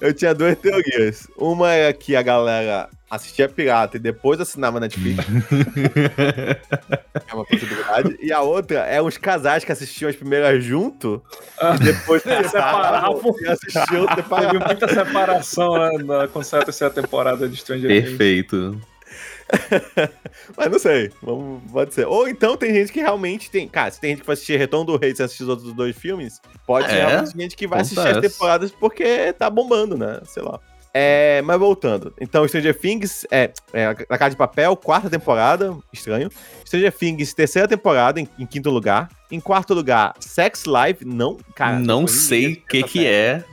eu 0.00 0.14
tinha 0.14 0.34
duas 0.34 0.56
teorias. 0.56 1.26
Uma 1.36 1.72
é 1.72 1.92
que 1.92 2.14
a 2.14 2.22
galera 2.22 2.88
assistia 3.10 3.48
pirata 3.48 3.96
e 3.96 4.00
depois 4.00 4.40
assinava 4.40 4.80
Netflix. 4.80 5.24
é 7.28 7.34
uma 7.34 7.44
possibilidade. 7.44 8.18
E 8.20 8.32
a 8.32 8.40
outra 8.40 8.80
é 8.80 9.00
os 9.00 9.16
casais 9.16 9.64
que 9.64 9.72
assistiam 9.72 10.08
as 10.08 10.16
primeiras 10.16 10.62
junto 10.62 11.22
ah, 11.60 11.76
e 11.76 11.84
depois 11.84 12.22
separavam 12.22 13.34
e 13.40 13.48
assistiam. 13.48 14.06
Teve 14.16 14.64
muita 14.64 14.88
separação 14.88 15.74
né, 15.98 16.28
com 16.32 16.40
a 16.40 16.64
terceira 16.64 16.92
temporada 16.92 17.48
de 17.48 17.56
Stranger 17.56 17.88
Things. 17.88 18.08
Perfeito. 18.08 18.80
Mas 20.56 20.70
não 20.70 20.78
sei, 20.78 21.12
vamos, 21.22 21.70
pode 21.70 21.94
ser. 21.94 22.06
Ou 22.06 22.28
então 22.28 22.56
tem 22.56 22.74
gente 22.74 22.92
que 22.92 23.00
realmente 23.00 23.50
tem. 23.50 23.68
Cara, 23.68 23.90
se 23.90 24.00
tem 24.00 24.10
gente 24.10 24.20
que 24.20 24.26
vai 24.26 24.34
assistir 24.34 24.58
Retorno 24.58 24.86
do 24.86 24.96
Rei 24.96 25.14
e 25.16 25.22
assistir 25.22 25.44
os 25.44 25.48
outros 25.48 25.72
dois 25.72 25.96
filmes, 25.96 26.40
pode 26.66 26.86
é, 26.86 26.90
ser 26.90 27.06
realmente 27.06 27.38
gente 27.38 27.56
que 27.56 27.66
vai 27.66 27.80
acontece. 27.80 28.00
assistir 28.00 28.26
as 28.26 28.32
temporadas 28.32 28.70
porque 28.72 29.32
tá 29.34 29.48
bombando, 29.48 29.96
né? 29.96 30.20
Sei 30.24 30.42
lá. 30.42 30.60
É, 30.98 31.42
mas 31.42 31.58
voltando. 31.58 32.10
Então, 32.18 32.48
Stranger 32.48 32.74
Things 32.74 33.26
é, 33.30 33.52
é 33.74 33.94
Na 34.08 34.16
Casa 34.16 34.30
de 34.30 34.36
Papel, 34.36 34.74
quarta 34.76 35.10
temporada, 35.10 35.76
estranho. 35.92 36.30
Stranger 36.64 36.90
Things, 36.90 37.34
terceira 37.34 37.68
temporada, 37.68 38.18
em, 38.18 38.26
em 38.38 38.46
quinto 38.46 38.70
lugar. 38.70 39.10
Em 39.30 39.38
quarto 39.38 39.74
lugar, 39.74 40.14
Sex 40.20 40.64
Life, 40.64 41.04
não, 41.04 41.36
cara. 41.54 41.78
Não 41.78 42.06
sei 42.06 42.54
o 42.54 42.56
que 42.62 42.82
que 42.82 43.06
é. 43.06 43.44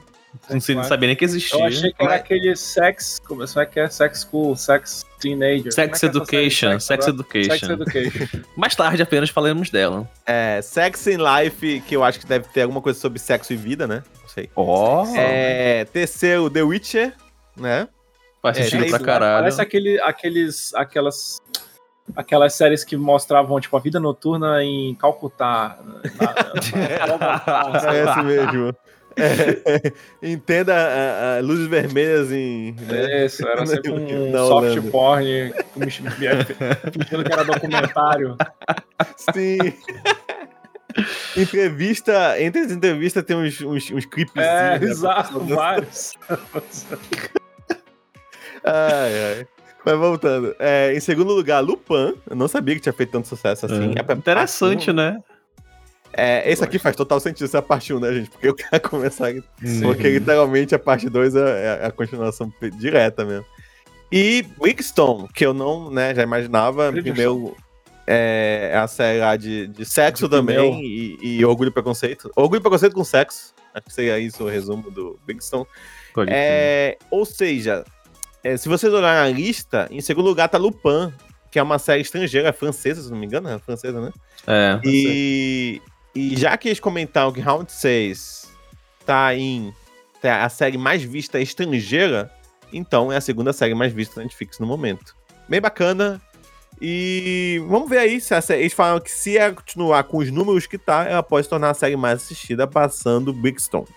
não 0.50 0.62
sei, 0.62 0.74
não 0.74 0.86
sabia 0.86 1.08
nem 1.08 1.18
que 1.18 1.26
existia. 1.26 1.60
Eu 1.60 1.66
achei 1.66 1.92
que 1.92 2.02
era 2.02 2.16
aquele 2.16 2.56
sex. 2.56 3.20
Como 3.20 3.44
é 3.44 3.66
que 3.66 3.78
é? 3.78 3.90
Sex 3.90 4.22
school, 4.22 4.56
sex 4.56 5.06
teenager. 5.20 5.74
Sex 5.74 6.02
é 6.02 6.06
Education. 6.06 6.80
Sex, 6.80 7.08
Education. 7.10 7.58
Sex 7.58 7.70
Education. 7.70 8.40
Mais 8.56 8.74
tarde 8.74 9.02
apenas 9.02 9.30
falaremos 9.30 9.70
dela. 9.70 10.10
É, 10.26 10.62
Sex 10.62 11.08
in 11.08 11.18
Life, 11.18 11.82
que 11.82 11.94
eu 11.94 12.06
acho 12.06 12.22
que 12.22 12.26
deve 12.26 12.48
ter 12.54 12.62
alguma 12.62 12.82
coisa 12.82 12.98
sobre 12.98 13.20
sexo 13.20 13.52
e 13.52 13.58
vida, 13.58 13.86
né? 13.86 14.02
Não 14.22 14.30
sei. 14.30 14.50
Ó. 14.56 15.04
Oh. 15.04 15.16
É, 15.18 15.84
terceiro, 15.92 16.50
The 16.50 16.64
Witcher, 16.64 17.14
né? 17.56 17.88
Faz 18.42 18.58
sentido 18.58 18.86
é, 18.86 18.90
pra 18.90 19.00
caralho. 19.00 19.42
Parece 19.42 19.62
aquele, 19.62 20.00
aqueles, 20.02 20.74
aquelas 20.74 21.40
aquelas 22.16 22.54
séries 22.54 22.84
que 22.84 22.98
mostravam 22.98 23.60
tipo 23.60 23.76
a 23.78 23.80
vida 23.80 24.00
noturna 24.00 24.64
em 24.64 24.96
Calcutá. 24.96 25.78
Na, 26.20 27.18
na, 27.18 27.82
na, 27.82 27.94
é 27.94 28.04
esse 28.04 28.24
mesmo. 28.24 28.76
É, 29.16 29.94
entenda 30.24 30.74
a, 30.74 31.38
a, 31.38 31.40
luzes 31.42 31.68
vermelhas 31.68 32.32
em. 32.32 32.74
Né? 32.74 33.26
Isso, 33.26 33.48
era 33.48 33.66
sempre 33.66 33.92
um 33.94 34.32
soft 34.34 34.92
porn 34.92 35.54
fingindo 35.74 36.12
que 36.16 37.34
era 37.34 37.44
documentário. 37.44 38.36
Sim. 39.16 39.60
Entrevista, 41.36 42.40
entre 42.40 42.62
as 42.62 42.72
entrevistas 42.72 43.24
tem 43.24 43.36
uns, 43.36 43.62
uns, 43.62 43.92
uns 43.92 44.06
clipes. 44.06 44.36
É, 44.36 44.80
né, 44.80 44.86
exato, 44.86 45.40
vários. 45.40 46.14
Ai, 48.66 49.38
ai. 49.38 49.48
Mas 49.86 49.98
voltando. 49.98 50.56
É, 50.60 50.94
em 50.96 51.00
segundo 51.00 51.34
lugar, 51.34 51.60
Lupin. 51.60 52.16
Eu 52.30 52.36
não 52.36 52.48
sabia 52.48 52.76
que 52.76 52.82
tinha 52.82 52.94
feito 52.94 53.12
tanto 53.12 53.28
sucesso 53.28 53.66
assim. 53.66 53.94
É. 53.96 54.12
É 54.12 54.16
interessante, 54.16 54.94
né? 54.94 55.20
É, 56.16 56.50
esse 56.50 56.64
aqui 56.64 56.78
faz 56.78 56.96
total 56.96 57.20
sentido 57.20 57.48
ser 57.48 57.58
a 57.58 57.62
parte 57.62 57.92
1, 57.94 58.00
né, 58.00 58.14
gente? 58.14 58.30
Porque 58.30 58.48
eu 58.48 58.54
quero 58.56 58.82
começar. 58.82 59.32
Sim. 59.64 59.82
Porque 59.82 60.10
literalmente 60.10 60.74
a 60.76 60.80
parte 60.80 61.10
2 61.10 61.36
é, 61.36 61.80
é 61.82 61.86
a 61.86 61.92
continuação 61.92 62.52
direta 62.78 63.26
mesmo. 63.26 63.46
E 64.12 64.46
Brickstone, 64.60 65.28
que 65.34 65.44
eu 65.44 65.54
não, 65.54 65.90
né, 65.90 66.14
já 66.14 66.22
imaginava. 66.22 66.92
Primeiro, 66.92 67.58
é, 68.06 68.70
é 68.72 68.78
a 68.78 68.88
série 68.88 69.20
lá 69.20 69.36
de, 69.36 69.68
de 69.68 69.86
sexo 69.86 70.26
de 70.26 70.36
também 70.36 70.82
e, 70.86 71.40
e, 71.40 71.46
Orgulho 71.46 71.70
e 71.70 71.74
Preconceito. 71.74 72.32
Orgulho 72.36 72.60
e 72.60 72.62
Preconceito 72.62 72.94
com 72.94 73.04
sexo. 73.04 73.56
Acho 73.74 73.88
que 73.88 73.94
seria 73.94 74.20
isso 74.20 74.44
o 74.44 74.48
resumo 74.48 74.92
do 74.92 75.20
Brickstone. 75.26 75.66
É, 76.28 77.00
ou 77.10 77.26
seja, 77.26 77.84
é, 78.44 78.58
se 78.58 78.68
vocês 78.68 78.94
olharem 78.94 79.32
a 79.32 79.36
lista, 79.36 79.88
em 79.90 80.02
segundo 80.02 80.26
lugar 80.26 80.50
tá 80.50 80.58
Lupin, 80.58 81.14
que 81.50 81.58
é 81.58 81.64
uma 81.64 81.80
série 81.80 82.02
estrangeira, 82.02 82.52
francesa, 82.52 83.02
se 83.02 83.10
não 83.10 83.18
me 83.18 83.26
engano, 83.26 83.48
é 83.48 83.58
francesa, 83.60 84.02
né? 84.02 84.12
É. 84.46 84.80
E, 84.84 85.82
e 86.14 86.36
já 86.36 86.58
que 86.58 86.68
eles 86.68 86.80
comentaram 86.80 87.32
que 87.32 87.40
Round 87.40 87.72
6 87.72 88.52
tá 89.06 89.36
em 89.36 89.74
tá 90.22 90.44
a 90.44 90.50
série 90.50 90.78
mais 90.78 91.04
vista 91.04 91.40
estrangeira, 91.40 92.32
então 92.72 93.12
é 93.12 93.18
a 93.18 93.22
segunda 93.22 93.54
série 93.54 93.74
mais 93.74 93.94
vista 93.94 94.16
da 94.16 94.24
Netflix 94.24 94.60
no 94.60 94.66
momento. 94.66 95.16
Bem 95.48 95.62
bacana. 95.62 96.22
E 96.82 97.64
vamos 97.68 97.90
ver 97.90 98.00
aí 98.00 98.20
se 98.20 98.42
série, 98.42 98.62
eles 98.62 98.74
falaram 98.74 99.00
que 99.00 99.12
se 99.12 99.38
ela 99.38 99.54
continuar 99.54 100.04
com 100.06 100.18
os 100.18 100.32
números 100.32 100.66
que 100.66 100.78
tá, 100.78 101.06
ela 101.06 101.24
pode 101.24 101.46
se 101.46 101.50
tornar 101.50 101.70
a 101.70 101.74
série 101.74 101.96
mais 101.96 102.24
assistida 102.24 102.68
passando 102.68 103.32
Brickstone. 103.32 103.88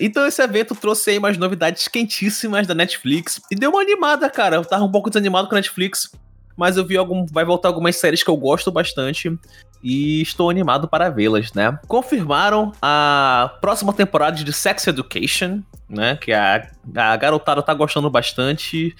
Então 0.00 0.26
esse 0.26 0.42
evento 0.42 0.74
trouxe 0.74 1.10
aí 1.10 1.18
umas 1.18 1.36
novidades 1.36 1.86
quentíssimas 1.88 2.66
da 2.66 2.74
Netflix 2.74 3.40
e 3.50 3.54
deu 3.54 3.70
uma 3.70 3.80
animada, 3.80 4.28
cara. 4.28 4.56
Eu 4.56 4.64
tava 4.64 4.84
um 4.84 4.90
pouco 4.90 5.08
desanimado 5.08 5.48
com 5.48 5.54
a 5.54 5.58
Netflix, 5.58 6.10
mas 6.56 6.76
eu 6.76 6.84
vi 6.84 6.96
algum, 6.96 7.24
vai 7.26 7.44
voltar 7.44 7.68
algumas 7.68 7.96
séries 7.96 8.22
que 8.22 8.30
eu 8.30 8.36
gosto 8.36 8.70
bastante 8.70 9.36
e 9.82 10.22
estou 10.22 10.48
animado 10.48 10.88
para 10.88 11.10
vê-las, 11.10 11.52
né? 11.52 11.78
Confirmaram 11.86 12.72
a 12.80 13.58
próxima 13.60 13.92
temporada 13.92 14.42
de 14.42 14.52
Sex 14.52 14.86
Education, 14.86 15.60
né? 15.88 16.16
Que 16.16 16.32
a, 16.32 16.70
a 16.96 17.16
garotada 17.16 17.62
tá 17.62 17.74
gostando 17.74 18.08
bastante. 18.08 18.96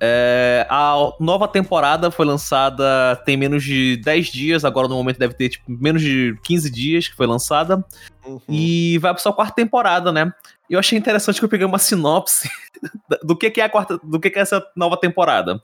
É, 0.00 0.66
a 0.68 1.12
nova 1.20 1.46
temporada 1.46 2.10
foi 2.10 2.26
lançada 2.26 3.16
tem 3.24 3.36
menos 3.36 3.62
de 3.62 3.96
10 3.98 4.26
dias, 4.26 4.64
agora 4.64 4.88
no 4.88 4.96
momento 4.96 5.18
deve 5.18 5.34
ter 5.34 5.50
tipo, 5.50 5.64
menos 5.68 6.02
de 6.02 6.36
15 6.42 6.70
dias 6.70 7.08
que 7.08 7.16
foi 7.16 7.26
lançada. 7.26 7.84
Uhum. 8.26 8.40
E 8.48 8.98
vai 8.98 9.12
pra 9.12 9.22
sua 9.22 9.32
quarta 9.32 9.54
temporada, 9.54 10.10
né? 10.10 10.32
E 10.68 10.74
eu 10.74 10.78
achei 10.78 10.98
interessante 10.98 11.38
que 11.38 11.44
eu 11.44 11.48
peguei 11.48 11.66
uma 11.66 11.78
sinopse 11.78 12.48
do 13.22 13.36
que, 13.36 13.50
que 13.50 13.60
é 13.60 13.64
a 13.64 13.68
quarta, 13.68 13.98
do 14.02 14.18
que, 14.18 14.30
que 14.30 14.38
é 14.38 14.42
essa 14.42 14.64
nova 14.74 14.96
temporada. 14.96 15.62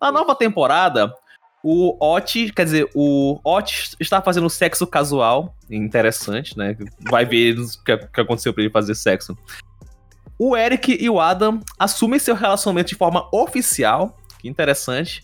Na 0.00 0.12
nova 0.12 0.34
temporada, 0.34 1.12
o 1.62 1.96
Ot, 2.04 2.52
quer 2.52 2.64
dizer, 2.64 2.90
o 2.94 3.40
Ot 3.44 3.96
está 4.00 4.20
fazendo 4.20 4.50
sexo 4.50 4.86
casual, 4.86 5.54
interessante, 5.70 6.56
né? 6.58 6.76
Vai 7.08 7.24
ver 7.24 7.58
o 7.58 7.66
que, 7.84 7.96
que 7.96 8.20
aconteceu 8.20 8.52
para 8.52 8.64
ele 8.64 8.72
fazer 8.72 8.94
sexo 8.94 9.36
o 10.44 10.56
Eric 10.56 10.98
e 11.00 11.08
o 11.08 11.20
Adam 11.20 11.60
assumem 11.78 12.18
seu 12.18 12.34
relacionamento 12.34 12.88
de 12.88 12.96
forma 12.96 13.28
oficial. 13.32 14.16
Que 14.40 14.48
interessante. 14.48 15.22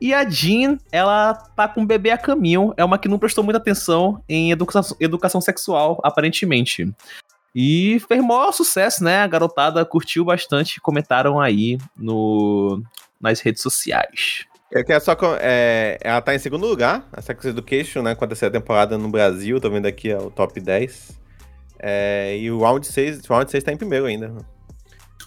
E 0.00 0.14
a 0.14 0.24
Jean, 0.24 0.78
ela 0.92 1.34
tá 1.34 1.66
com 1.66 1.82
o 1.82 1.86
bebê 1.86 2.12
a 2.12 2.16
caminho. 2.16 2.72
É 2.76 2.84
uma 2.84 2.96
que 2.96 3.08
não 3.08 3.18
prestou 3.18 3.42
muita 3.42 3.58
atenção 3.58 4.22
em 4.28 4.52
educação, 4.52 4.96
educação 5.00 5.40
sexual, 5.40 6.00
aparentemente. 6.04 6.88
E 7.52 8.00
fez 8.06 8.22
maior 8.22 8.52
sucesso, 8.52 9.02
né? 9.02 9.18
A 9.18 9.26
garotada 9.26 9.84
curtiu 9.84 10.24
bastante, 10.24 10.80
comentaram 10.80 11.40
aí 11.40 11.76
no, 11.96 12.80
nas 13.20 13.40
redes 13.40 13.62
sociais. 13.62 14.46
Eu 14.70 14.84
quero 14.84 15.04
só. 15.04 15.16
É, 15.40 15.98
ela 16.00 16.22
tá 16.22 16.32
em 16.32 16.38
segundo 16.38 16.64
lugar, 16.64 17.08
a 17.12 17.20
Sex 17.20 17.44
Education, 17.44 18.02
né? 18.02 18.14
Com 18.14 18.24
a 18.24 18.28
terceira 18.28 18.52
temporada 18.52 18.96
no 18.96 19.08
Brasil. 19.08 19.60
Tô 19.60 19.68
vendo 19.68 19.86
aqui 19.86 20.10
é 20.10 20.16
o 20.16 20.30
top 20.30 20.60
10. 20.60 21.18
É, 21.82 22.36
e 22.38 22.48
o 22.52 22.60
Round 22.60 22.86
6, 22.86 23.28
o 23.28 23.32
Round 23.32 23.50
6 23.50 23.64
tá 23.64 23.72
em 23.72 23.76
primeiro 23.76 24.06
ainda. 24.06 24.32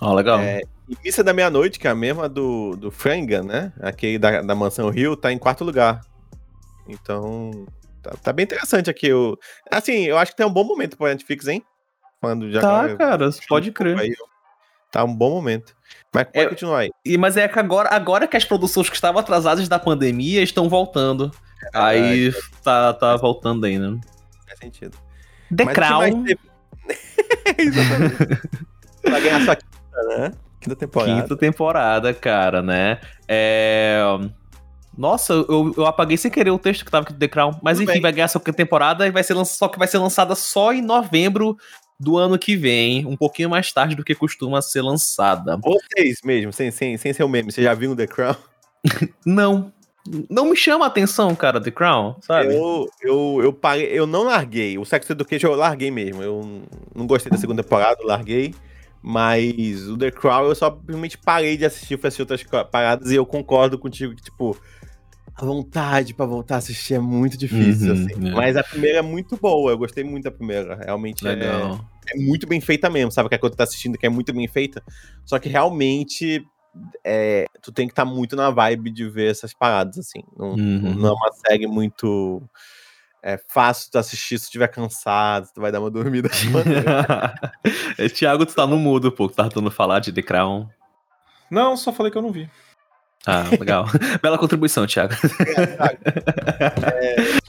Oh, 0.03 0.13
legal. 0.13 0.39
É, 0.39 0.61
e 0.89 0.97
Missa 1.01 1.23
da 1.23 1.33
Meia-Noite, 1.33 1.79
que 1.79 1.87
é 1.87 1.91
a 1.91 1.95
mesma 1.95 2.27
do, 2.27 2.75
do 2.75 2.91
Frangan, 2.91 3.43
né? 3.43 3.71
Aquele 3.79 4.19
da, 4.19 4.41
da 4.41 4.53
Mansão 4.53 4.89
Rio, 4.89 5.15
tá 5.15 5.31
em 5.31 5.37
quarto 5.37 5.63
lugar. 5.63 6.01
Então, 6.89 7.65
tá, 8.01 8.11
tá 8.21 8.33
bem 8.33 8.43
interessante 8.43 8.89
aqui. 8.89 9.07
Eu, 9.07 9.39
assim, 9.71 10.03
eu 10.03 10.17
acho 10.17 10.31
que 10.31 10.37
tem 10.37 10.45
um 10.45 10.51
bom 10.51 10.65
momento 10.65 10.97
pro 10.97 11.07
Netflix, 11.07 11.47
hein? 11.47 11.63
Quando 12.19 12.51
já 12.51 12.59
tá, 12.59 12.95
cara, 12.97 13.29
pode 13.47 13.71
crer. 13.71 13.97
Aí, 13.97 14.13
tá 14.91 15.05
um 15.05 15.15
bom 15.15 15.29
momento. 15.29 15.73
Mas 16.13 16.25
pode 16.25 16.39
é, 16.45 16.49
continuar 16.49 16.79
aí. 16.79 16.91
E, 17.05 17.17
mas 17.17 17.37
é 17.37 17.47
que 17.47 17.57
agora, 17.57 17.87
agora 17.89 18.27
que 18.27 18.35
as 18.35 18.43
produções 18.43 18.89
que 18.89 18.95
estavam 18.95 19.21
atrasadas 19.21 19.69
da 19.69 19.79
pandemia 19.79 20.43
estão 20.43 20.67
voltando. 20.67 21.31
É 21.73 21.79
aí 21.79 22.33
tá, 22.61 22.93
tá 22.93 23.15
voltando 23.15 23.65
ainda. 23.65 23.99
Faz 24.45 24.59
sentido. 24.59 24.97
The 25.55 25.63
mas 25.63 25.73
Crown. 25.73 26.25
Exatamente. 27.57 28.41
Vai 29.09 29.21
ganhar 29.21 29.41
sua 29.41 29.57
né? 30.03 30.31
Quinta 30.59 30.75
temporada. 30.75 31.21
Quinta 31.21 31.37
temporada, 31.37 32.13
cara, 32.13 32.61
né? 32.61 32.99
É. 33.27 33.99
Nossa, 34.97 35.33
eu, 35.33 35.73
eu 35.75 35.85
apaguei 35.85 36.15
sem 36.17 36.29
querer 36.29 36.51
o 36.51 36.59
texto 36.59 36.85
que 36.85 36.91
tava 36.91 37.03
aqui 37.03 37.13
do 37.13 37.19
The 37.19 37.27
Crown. 37.27 37.59
Mas 37.61 37.77
Tudo 37.77 37.85
enfim, 37.85 37.93
bem. 37.93 38.01
vai 38.01 38.11
ganhar 38.11 38.27
sua 38.27 38.41
temporada 38.41 39.07
e 39.07 39.11
vai 39.11 39.23
ser 39.23 39.35
só 39.45 39.67
que 39.67 39.79
vai 39.79 39.87
ser 39.87 39.97
lançada 39.97 40.35
só 40.35 40.71
em 40.71 40.81
novembro 40.81 41.57
do 41.99 42.17
ano 42.17 42.37
que 42.37 42.55
vem, 42.55 43.05
um 43.05 43.15
pouquinho 43.15 43.49
mais 43.49 43.71
tarde 43.71 43.95
do 43.95 44.03
que 44.03 44.13
costuma 44.13 44.61
ser 44.61 44.81
lançada. 44.81 45.57
Vocês 45.57 46.19
mesmo, 46.23 46.51
sem, 46.51 46.69
sem, 46.69 46.97
sem 46.97 47.13
ser 47.13 47.23
o 47.23 47.29
meme, 47.29 47.51
você 47.51 47.63
já 47.63 47.73
viu 47.73 47.91
o 47.91 47.95
The 47.95 48.07
Crown? 48.07 48.35
não. 49.25 49.71
Não 50.29 50.47
me 50.47 50.55
chama 50.57 50.83
a 50.83 50.89
atenção, 50.89 51.33
cara, 51.33 51.61
The 51.61 51.71
Crown, 51.71 52.17
sabe? 52.21 52.53
Eu, 52.53 52.89
eu, 53.01 53.39
eu, 53.41 53.53
parei, 53.53 53.85
eu 53.85 54.05
não 54.05 54.23
larguei. 54.23 54.77
O 54.77 54.83
Sex 54.83 55.09
Education 55.09 55.47
eu 55.47 55.55
larguei 55.55 55.89
mesmo. 55.89 56.21
Eu 56.21 56.61
não 56.93 57.07
gostei 57.07 57.31
da 57.31 57.37
segunda 57.37 57.63
temporada, 57.63 58.03
larguei. 58.03 58.53
Mas 59.03 59.89
o 59.89 59.97
The 59.97 60.11
Crown 60.11 60.45
eu 60.45 60.55
só 60.55 60.71
simplesmente 60.71 61.17
parei 61.17 61.57
de 61.57 61.65
assistir, 61.65 61.97
fui 61.97 62.07
assistir 62.07 62.21
outras 62.21 62.43
paradas 62.71 63.11
e 63.11 63.15
eu 63.15 63.25
concordo 63.25 63.77
contigo 63.77 64.15
que, 64.15 64.23
tipo, 64.23 64.57
a 65.35 65.43
vontade 65.43 66.13
para 66.13 66.25
voltar 66.25 66.55
a 66.55 66.57
assistir 66.59 66.93
é 66.93 66.99
muito 66.99 67.37
difícil, 67.37 67.93
uhum, 67.93 68.05
assim. 68.05 68.27
É. 68.29 68.31
Mas 68.31 68.55
a 68.55 68.63
primeira 68.63 68.99
é 68.99 69.01
muito 69.01 69.35
boa, 69.35 69.71
eu 69.71 69.77
gostei 69.77 70.05
muito 70.05 70.23
da 70.23 70.31
primeira. 70.31 70.75
Realmente 70.75 71.27
é, 71.27 71.33
é, 71.33 72.17
muito 72.17 72.47
bem 72.47 72.61
feita 72.61 72.89
mesmo, 72.89 73.11
sabe? 73.11 73.27
Que 73.27 73.35
é 73.35 73.37
quando 73.37 73.53
tu 73.53 73.57
tá 73.57 73.65
assistindo 73.65 73.97
que 73.97 74.05
é 74.05 74.09
muito 74.09 74.31
bem 74.31 74.47
feita. 74.47 74.81
Só 75.25 75.37
que 75.37 75.49
realmente 75.49 76.45
é, 77.03 77.45
tu 77.61 77.73
tem 77.73 77.87
que 77.87 77.91
estar 77.91 78.05
tá 78.05 78.09
muito 78.09 78.37
na 78.37 78.51
vibe 78.51 78.89
de 78.89 79.09
ver 79.09 79.31
essas 79.31 79.53
paradas, 79.53 79.97
assim. 79.97 80.23
Não, 80.37 80.51
uhum. 80.51 80.95
não 80.95 81.09
é 81.09 81.11
uma 81.13 81.31
série 81.45 81.67
muito 81.67 82.41
é 83.23 83.37
fácil 83.47 83.89
tu 83.89 83.97
assistir 83.97 84.37
se 84.37 84.45
tu 84.45 84.47
estiver 84.49 84.67
cansado, 84.67 85.47
tu 85.55 85.61
vai 85.61 85.71
dar 85.71 85.79
uma 85.79 85.89
dormida. 85.89 86.29
é, 87.97 88.09
Thiago, 88.09 88.45
tu 88.45 88.53
tá 88.53 88.67
no 88.67 88.77
mudo, 88.77 89.13
pô, 89.13 89.29
tu 89.29 89.35
tá 89.35 89.43
tentando 89.43 89.71
falar 89.71 89.99
de 89.99 90.11
The 90.11 90.21
Crown. 90.21 90.67
Não, 91.49 91.77
só 91.77 91.93
falei 91.93 92.11
que 92.11 92.17
eu 92.17 92.21
não 92.21 92.33
vi. 92.33 92.49
Ah, 93.25 93.45
legal. 93.57 93.85
Bela 94.21 94.37
contribuição, 94.37 94.85
Thiago. 94.85 95.13
É, 96.99 97.39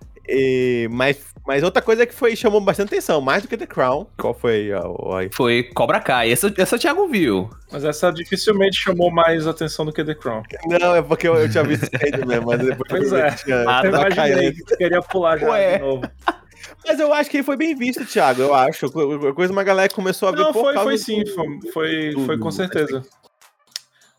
E, 0.28 0.88
mas, 0.90 1.18
mas 1.46 1.62
outra 1.62 1.82
coisa 1.82 2.06
que 2.06 2.14
foi 2.14 2.34
chamou 2.34 2.60
bastante 2.60 2.88
atenção, 2.88 3.20
mais 3.20 3.42
do 3.42 3.48
que 3.48 3.56
The 3.56 3.66
Crown. 3.66 4.06
Qual 4.18 4.34
foi 4.34 4.72
a, 4.72 4.78
a... 4.78 5.30
Foi 5.30 5.64
Cobra 5.74 6.00
Kai. 6.00 6.32
Essa, 6.32 6.52
essa 6.56 6.76
o 6.76 6.78
Thiago 6.78 7.08
viu. 7.08 7.50
Mas 7.70 7.84
essa 7.84 8.10
dificilmente 8.10 8.76
chamou 8.78 9.10
mais 9.10 9.46
atenção 9.46 9.84
do 9.84 9.92
que 9.92 10.04
The 10.04 10.14
Crown. 10.14 10.42
Não, 10.66 10.96
é 10.96 11.02
porque 11.02 11.28
eu, 11.28 11.34
eu 11.34 11.50
tinha 11.50 11.64
visto 11.64 11.84
isso 11.84 12.26
mesmo, 12.26 12.46
mas 12.46 12.60
depois 12.60 12.88
pois 12.88 13.12
é. 13.12 13.30
tinha. 13.32 13.64
Ah, 13.68 13.82
eu 13.84 13.92
tá 13.92 14.08
imaginei 14.08 14.52
que 14.52 14.64
tu 14.64 14.76
queria 14.76 15.02
pular 15.02 15.38
já 15.38 15.50
Ué. 15.50 15.78
de 15.78 15.84
novo. 15.84 16.02
Mas 16.86 16.98
eu 16.98 17.12
acho 17.12 17.30
que 17.30 17.42
foi 17.42 17.56
bem 17.56 17.74
visto, 17.74 18.04
Thiago, 18.04 18.42
eu 18.42 18.54
acho. 18.54 18.90
Coisa 19.34 19.52
uma 19.52 19.64
galera 19.64 19.92
começou 19.92 20.28
a 20.28 20.32
ver 20.32 20.38
Não, 20.38 20.52
foi, 20.52 20.74
foi 20.74 20.98
sim, 20.98 21.24
foi, 21.26 21.72
foi, 21.72 22.12
foi 22.26 22.38
com 22.38 22.50
certeza. 22.50 23.02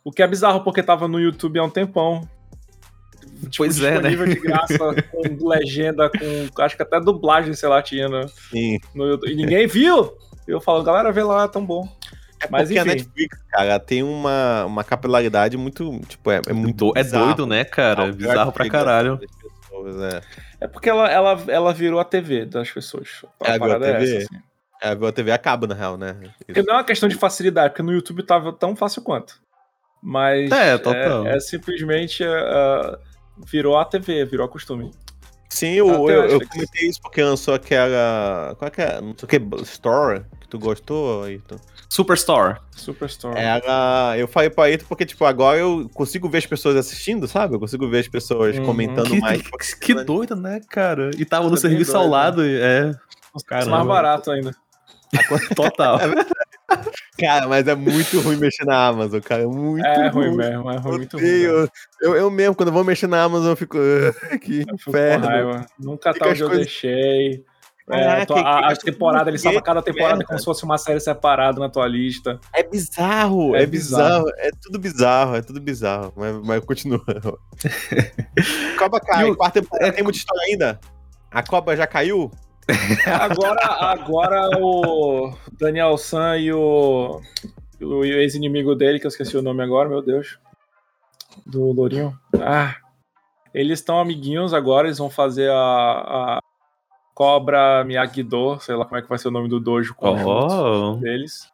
O 0.03 0.11
que 0.11 0.21
é 0.21 0.27
bizarro, 0.27 0.63
porque 0.63 0.83
tava 0.83 1.07
no 1.07 1.19
YouTube 1.19 1.59
há 1.59 1.63
um 1.63 1.69
tempão. 1.69 2.27
Tipo, 3.35 3.57
pois 3.57 3.81
é, 3.81 4.01
né? 4.01 4.09
de 4.09 4.35
graça, 4.35 4.77
com 5.11 5.47
legenda, 5.47 6.09
com 6.09 6.61
acho 6.61 6.75
que 6.75 6.83
até 6.83 6.99
dublagem, 6.99 7.53
sei 7.53 7.69
lá, 7.69 7.81
tinha 7.81 8.07
no, 8.07 8.27
Sim. 8.27 8.79
no 8.93 9.05
YouTube. 9.05 9.31
E 9.31 9.35
ninguém 9.35 9.67
viu! 9.67 10.17
Eu 10.47 10.61
falo, 10.61 10.83
galera, 10.83 11.11
vê 11.11 11.23
lá, 11.23 11.43
é 11.43 11.47
tão 11.47 11.65
bom. 11.65 11.87
É 12.39 12.47
Mas 12.49 12.67
porque 12.67 12.79
enfim. 12.79 12.89
a 12.89 12.93
Netflix, 12.93 13.37
cara, 13.49 13.79
tem 13.79 14.03
uma, 14.03 14.65
uma 14.65 14.83
capilaridade 14.83 15.57
muito, 15.57 15.99
tipo, 16.07 16.29
é, 16.31 16.41
é 16.47 16.53
muito 16.53 16.91
É 16.95 17.03
doido, 17.03 17.45
né, 17.47 17.63
cara? 17.63 18.05
É 18.05 18.11
bizarro 18.11 18.51
pra 18.51 18.69
caralho. 18.69 19.19
Pessoas, 19.19 20.13
é. 20.13 20.21
é 20.61 20.67
porque 20.67 20.89
ela, 20.89 21.09
ela, 21.09 21.43
ela 21.47 21.73
virou 21.73 21.99
a 21.99 22.05
TV 22.05 22.45
das 22.45 22.69
pessoas. 22.69 23.25
A 23.41 23.51
é, 23.51 23.55
a 23.55 23.59
TV. 23.59 23.85
É 23.85 24.17
essa, 24.17 24.17
assim. 24.17 24.43
É, 24.81 24.89
a 24.89 25.11
TV 25.11 25.31
acaba, 25.31 25.65
na 25.65 25.73
real, 25.73 25.97
né? 25.97 26.15
Porque 26.45 26.61
não 26.61 26.75
é 26.75 26.77
uma 26.77 26.83
questão 26.83 27.09
de 27.09 27.15
facilidade, 27.15 27.69
porque 27.69 27.83
no 27.83 27.93
YouTube 27.93 28.23
tava 28.23 28.53
tão 28.53 28.75
fácil 28.75 29.01
quanto. 29.01 29.39
Mas 30.01 30.51
é, 30.51 30.77
total. 30.77 31.25
é, 31.25 31.37
é 31.37 31.39
simplesmente 31.39 32.23
uh, 32.23 32.99
virou 33.37 33.77
a 33.77 33.85
TV, 33.85 34.25
virou 34.25 34.45
a 34.45 34.49
costume. 34.49 34.91
Sim, 35.49 35.71
eu, 35.73 35.87
eu, 35.87 36.25
eu, 36.25 36.47
comentei 36.49 36.89
isso 36.89 37.01
porque 37.01 37.23
lançou 37.23 37.53
aquela. 37.53 38.55
Qual 38.57 38.67
é 38.67 38.71
que 38.71 38.81
é? 38.81 38.99
Não 38.99 39.15
sei 39.17 39.23
o 39.23 39.27
que, 39.27 39.61
Store, 39.63 40.25
que 40.41 40.49
tu 40.49 40.59
gostou, 40.59 41.23
Ayrton? 41.23 41.55
Superstore. 41.87 42.57
Superstore. 42.71 43.39
Era. 43.39 44.15
Eu 44.17 44.27
falei 44.27 44.49
pra 44.49 44.65
Ayrton 44.65 44.85
porque, 44.87 45.05
tipo, 45.05 45.23
agora 45.23 45.57
eu 45.57 45.89
consigo 45.93 46.27
ver 46.27 46.39
as 46.39 46.45
pessoas 46.45 46.75
assistindo, 46.75 47.25
sabe? 47.25 47.55
Eu 47.55 47.59
consigo 47.59 47.87
ver 47.87 47.99
as 47.99 48.07
pessoas 48.07 48.57
uhum. 48.57 48.65
comentando 48.65 49.11
que, 49.11 49.19
mais. 49.21 49.41
Que, 49.75 49.93
que 49.93 50.03
doido, 50.03 50.35
né, 50.35 50.59
cara? 50.69 51.11
E 51.17 51.23
tava 51.23 51.49
no 51.49 51.55
serviço 51.55 51.93
doido, 51.93 52.03
ao 52.03 52.09
lado, 52.09 52.41
né? 52.41 52.91
é. 52.91 52.91
Caramba. 53.47 53.77
mais 53.77 53.87
barato 53.87 54.31
ainda. 54.31 54.53
Total. 55.55 55.99
É 57.17 57.25
cara, 57.25 57.47
mas 57.47 57.67
é 57.67 57.75
muito 57.75 58.19
ruim 58.21 58.37
mexer 58.37 58.65
na 58.65 58.87
Amazon, 58.87 59.19
cara. 59.21 59.43
É 59.43 59.47
muito 59.47 59.85
é 59.85 60.09
ruim. 60.09 60.27
ruim 60.27 60.37
mesmo, 60.37 60.71
é 60.71 60.77
ruim, 60.77 60.97
muito 60.97 61.17
ruim. 61.17 61.25
Eu, 61.25 61.69
eu, 62.01 62.15
eu, 62.15 62.31
mesmo, 62.31 62.55
quando 62.55 62.71
vou 62.71 62.83
mexer 62.83 63.07
na 63.07 63.23
Amazon, 63.23 63.49
eu 63.49 63.55
fico. 63.55 63.77
que 64.41 64.65
eu 64.67 64.75
inferno. 64.75 65.65
Nunca 65.79 66.13
tá 66.13 66.29
onde 66.29 66.41
eu 66.41 66.47
coisas... 66.47 66.65
deixei. 66.65 67.45
É, 67.87 68.25
tua, 68.25 68.39
a, 68.39 68.71
a, 68.71 68.75
temporada, 68.75 69.29
ele 69.29 69.37
salva 69.37 69.61
cada 69.61 69.79
temporada 69.79 70.23
como 70.25 70.39
se 70.39 70.45
fosse 70.45 70.63
uma 70.63 70.75
série 70.75 70.99
separada 70.99 71.59
na 71.59 71.69
tua 71.69 71.87
lista. 71.87 72.39
É 72.51 72.63
bizarro, 72.63 73.55
é, 73.55 73.61
é 73.61 73.65
bizarro. 73.67 74.25
bizarro. 74.25 74.39
é 74.39 74.51
tudo 74.59 74.79
bizarro, 74.79 75.35
é 75.35 75.41
tudo 75.43 75.61
bizarro, 75.61 76.13
mas, 76.15 76.35
mas 76.43 76.65
continua. 76.65 77.05
Cobra 78.79 78.99
cai, 78.99 79.31
quarta 79.35 79.61
temporada, 79.61 79.87
é, 79.87 79.91
tem 79.91 80.03
muita 80.03 80.17
história 80.17 80.43
ainda? 80.47 80.79
A 81.29 81.43
Cobra 81.43 81.77
já 81.77 81.85
caiu? 81.85 82.31
Agora, 83.05 83.65
agora 83.65 84.49
o 84.59 85.33
Daniel 85.59 85.97
San 85.97 86.37
e 86.37 86.51
o, 86.51 87.21
o 87.81 88.03
ex-inimigo 88.03 88.75
dele, 88.75 88.99
que 88.99 89.05
eu 89.05 89.09
esqueci 89.09 89.37
o 89.37 89.41
nome 89.41 89.61
agora, 89.63 89.89
meu 89.89 90.01
Deus. 90.01 90.39
Do 91.45 91.71
Lourinho. 91.71 92.17
Ah, 92.41 92.75
eles 93.53 93.79
estão 93.79 93.99
amiguinhos 93.99 94.53
agora, 94.53 94.87
eles 94.87 94.97
vão 94.97 95.09
fazer 95.09 95.49
a, 95.51 95.55
a 95.55 96.39
Cobra 97.13 97.83
Miyagi-Do, 97.85 98.59
sei 98.59 98.75
lá 98.75 98.85
como 98.85 98.97
é 98.97 99.01
que 99.01 99.09
vai 99.09 99.17
ser 99.17 99.29
o 99.29 99.31
nome 99.31 99.47
do 99.47 99.59
dojo 99.59 99.95
conjunto 99.95 100.53
oh. 100.53 100.95
deles. 100.97 101.49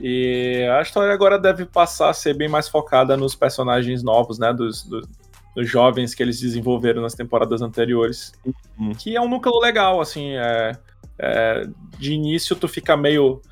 E 0.00 0.68
a 0.76 0.82
história 0.82 1.12
agora 1.12 1.38
deve 1.38 1.64
passar 1.64 2.10
a 2.10 2.14
ser 2.14 2.34
bem 2.34 2.48
mais 2.48 2.68
focada 2.68 3.16
nos 3.16 3.34
personagens 3.34 4.02
novos, 4.02 4.38
né? 4.38 4.52
Dos, 4.52 4.84
dos, 4.84 5.06
dos 5.06 5.27
jovens 5.56 6.14
que 6.14 6.22
eles 6.22 6.40
desenvolveram 6.40 7.02
nas 7.02 7.14
temporadas 7.14 7.62
anteriores. 7.62 8.32
Uhum. 8.78 8.92
Que 8.94 9.16
é 9.16 9.20
um 9.20 9.28
núcleo 9.28 9.58
legal, 9.58 10.00
assim. 10.00 10.32
É, 10.36 10.72
é, 11.18 11.66
de 11.98 12.12
início 12.12 12.54
tu 12.54 12.68
fica 12.68 12.96
meio, 12.96 13.42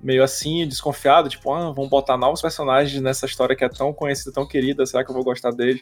meio 0.00 0.22
assim, 0.22 0.66
desconfiado, 0.66 1.28
tipo, 1.28 1.52
ah, 1.52 1.72
vamos 1.72 1.90
botar 1.90 2.16
novos 2.16 2.40
personagens 2.40 3.00
nessa 3.02 3.26
história 3.26 3.56
que 3.56 3.64
é 3.64 3.68
tão 3.68 3.92
conhecida, 3.92 4.32
tão 4.32 4.46
querida, 4.46 4.86
será 4.86 5.04
que 5.04 5.10
eu 5.10 5.14
vou 5.14 5.24
gostar 5.24 5.50
dele? 5.50 5.80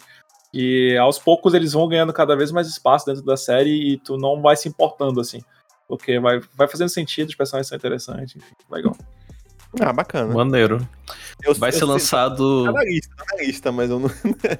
E 0.52 0.96
aos 0.96 1.18
poucos 1.18 1.52
eles 1.52 1.72
vão 1.72 1.88
ganhando 1.88 2.12
cada 2.12 2.36
vez 2.36 2.52
mais 2.52 2.68
espaço 2.68 3.06
dentro 3.06 3.24
da 3.24 3.36
série 3.36 3.92
e 3.92 3.98
tu 3.98 4.16
não 4.16 4.40
vai 4.40 4.56
se 4.56 4.68
importando, 4.68 5.20
assim. 5.20 5.42
Porque 5.88 6.18
vai, 6.18 6.40
vai 6.54 6.68
fazendo 6.68 6.88
sentido, 6.88 7.28
os 7.28 7.34
personagens 7.34 7.68
são 7.68 7.76
interessantes, 7.76 8.36
enfim, 8.36 8.54
legal. 8.70 8.96
Ah, 9.80 9.92
bacana. 9.92 10.32
Maneiro. 10.32 10.86
Eu, 11.42 11.54
Vai 11.54 11.70
eu 11.70 11.72
ser 11.72 11.84
lançado. 11.84 12.64
Tá 12.64 12.72
na 12.72 12.84
lista, 12.84 13.14
tá 13.16 13.24
na 13.32 13.42
lista, 13.42 13.72
mas 13.72 13.90
eu 13.90 13.98
não. 13.98 14.10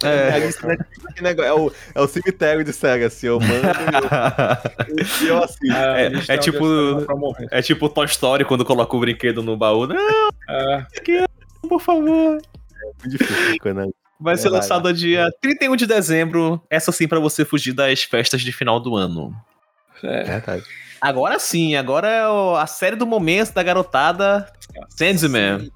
É, 0.03 0.39
lista, 0.45 0.67
né? 0.67 0.77
é, 1.23 1.53
o, 1.53 1.73
é 1.95 2.01
o 2.01 2.09
cemitério 2.09 2.65
de 2.65 2.73
SEGA, 2.73 3.07
assim, 3.07 3.29
eu 3.29 3.39
mando 3.41 3.55
e 5.23 5.27
eu, 5.27 5.37
eu 5.37 5.43
assisto. 5.43 5.73
É, 5.73 6.07
é, 6.07 6.35
é 6.35 6.39
tipo. 6.39 6.65
É 7.51 7.63
tipo 7.63 7.89
Toy 7.89 8.07
Story 8.07 8.45
quando 8.45 8.65
coloca 8.65 8.97
o 8.97 9.01
brinquedo 9.01 9.43
no 9.43 9.57
baú. 9.57 9.87
Não! 9.87 10.29
É. 10.49 10.87
Por 11.69 11.81
favor. 11.81 12.39
É 12.39 12.87
muito 12.87 13.19
difícil, 13.19 13.75
né? 13.75 13.89
Vai 14.21 14.37
ser 14.37 14.49
lançado 14.49 14.93
dia 14.93 15.31
31 15.41 15.77
de 15.77 15.87
dezembro. 15.87 16.61
Essa 16.71 16.93
sim 16.93 17.09
para 17.09 17.21
você 17.21 17.45
fugir 17.45 17.73
das 17.73 18.03
festas 18.03 18.43
de 18.43 18.53
final 18.53 18.79
do 18.79 18.97
ano. 18.97 19.35
É 20.03 20.25
verdade. 20.25 20.65
Agora 21.01 21.39
sim, 21.39 21.77
agora 21.77 22.09
é 22.09 22.23
a 22.59 22.67
série 22.67 22.97
do 22.97 23.07
momento 23.07 23.53
da 23.53 23.63
garotada 23.63 24.51
Sandman. 24.89 25.71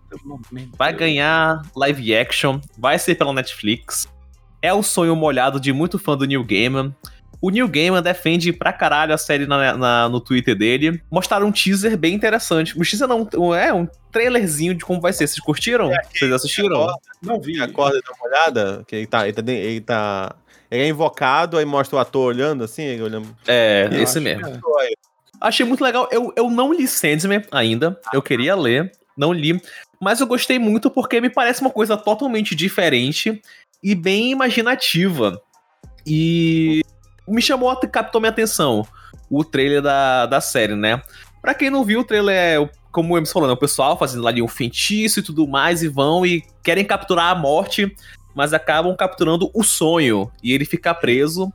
Vai 0.76 0.92
ganhar 0.92 1.62
live 1.76 2.16
action, 2.16 2.60
vai 2.78 2.98
ser 2.98 3.14
pela 3.14 3.32
Netflix. 3.32 4.08
É 4.62 4.72
o 4.72 4.82
sonho 4.82 5.14
molhado 5.14 5.60
de 5.60 5.72
muito 5.72 5.98
fã 5.98 6.16
do 6.16 6.24
New 6.24 6.42
Gaiman. 6.44 6.94
O 7.40 7.50
Neil 7.50 7.68
Gaiman 7.68 8.02
defende 8.02 8.52
pra 8.52 8.72
caralho 8.72 9.14
a 9.14 9.18
série 9.18 9.46
na, 9.46 9.76
na, 9.76 10.08
no 10.08 10.20
Twitter 10.20 10.56
dele. 10.56 11.00
Mostraram 11.08 11.46
um 11.46 11.52
teaser 11.52 11.96
bem 11.96 12.14
interessante. 12.14 12.76
Um 12.76 12.82
teaser 12.82 13.06
não, 13.06 13.54
é 13.54 13.72
um 13.72 13.86
trailerzinho 14.10 14.74
de 14.74 14.84
como 14.84 15.00
vai 15.00 15.12
ser. 15.12 15.28
Vocês 15.28 15.38
curtiram? 15.38 15.92
É, 15.92 16.02
Vocês 16.12 16.32
assistiram? 16.32 16.82
Acorda, 16.82 16.98
não 17.22 17.40
vi. 17.40 17.60
Acorda 17.60 17.98
e 17.98 18.02
dá 18.02 18.12
uma 18.12 18.26
olhada. 18.28 18.84
Que 18.88 18.96
ele 18.96 19.06
tá, 19.06 19.28
ele 19.28 19.34
tá, 19.34 19.52
ele 19.52 19.80
tá, 19.80 20.34
ele 20.70 20.82
é 20.82 20.88
invocado, 20.88 21.56
aí 21.56 21.64
mostra 21.64 21.96
o 21.96 21.98
ator 21.98 22.26
olhando 22.26 22.64
assim, 22.64 22.82
ele 22.82 23.02
olhando. 23.02 23.34
É, 23.46 23.88
esse 23.92 24.20
mesmo. 24.20 24.46
É. 24.46 24.60
Achei 25.40 25.64
muito 25.64 25.82
legal. 25.82 26.08
Eu, 26.10 26.32
eu 26.36 26.50
não 26.50 26.72
li 26.72 26.86
Sandman 26.86 27.42
ainda. 27.50 27.98
Eu 28.12 28.20
queria 28.20 28.54
ler, 28.54 28.92
não 29.16 29.32
li. 29.32 29.60
Mas 30.00 30.20
eu 30.20 30.26
gostei 30.26 30.58
muito 30.58 30.90
porque 30.90 31.20
me 31.20 31.30
parece 31.30 31.60
uma 31.60 31.70
coisa 31.70 31.96
totalmente 31.96 32.54
diferente 32.54 33.40
e 33.82 33.94
bem 33.94 34.30
imaginativa. 34.30 35.40
E 36.06 36.82
me 37.26 37.40
chamou, 37.40 37.74
captou 37.76 38.20
minha 38.20 38.30
atenção 38.30 38.86
o 39.30 39.44
trailer 39.44 39.82
da, 39.82 40.26
da 40.26 40.40
série, 40.40 40.74
né? 40.74 41.02
Pra 41.40 41.54
quem 41.54 41.70
não 41.70 41.84
viu, 41.84 42.00
o 42.00 42.04
trailer 42.04 42.34
é, 42.34 42.70
como 42.90 43.14
o 43.14 43.16
Emerson 43.16 43.34
falou, 43.34 43.48
né? 43.48 43.54
o 43.54 43.58
pessoal 43.58 43.98
fazendo 43.98 44.26
ali 44.26 44.42
um 44.42 44.48
feitiço 44.48 45.20
e 45.20 45.22
tudo 45.22 45.46
mais, 45.46 45.82
e 45.82 45.88
vão 45.88 46.24
e 46.24 46.42
querem 46.62 46.84
capturar 46.84 47.30
a 47.30 47.34
morte, 47.34 47.94
mas 48.38 48.54
acabam 48.54 48.94
capturando 48.94 49.50
o 49.52 49.64
sonho, 49.64 50.30
e 50.40 50.52
ele 50.52 50.64
fica 50.64 50.94
preso. 50.94 51.52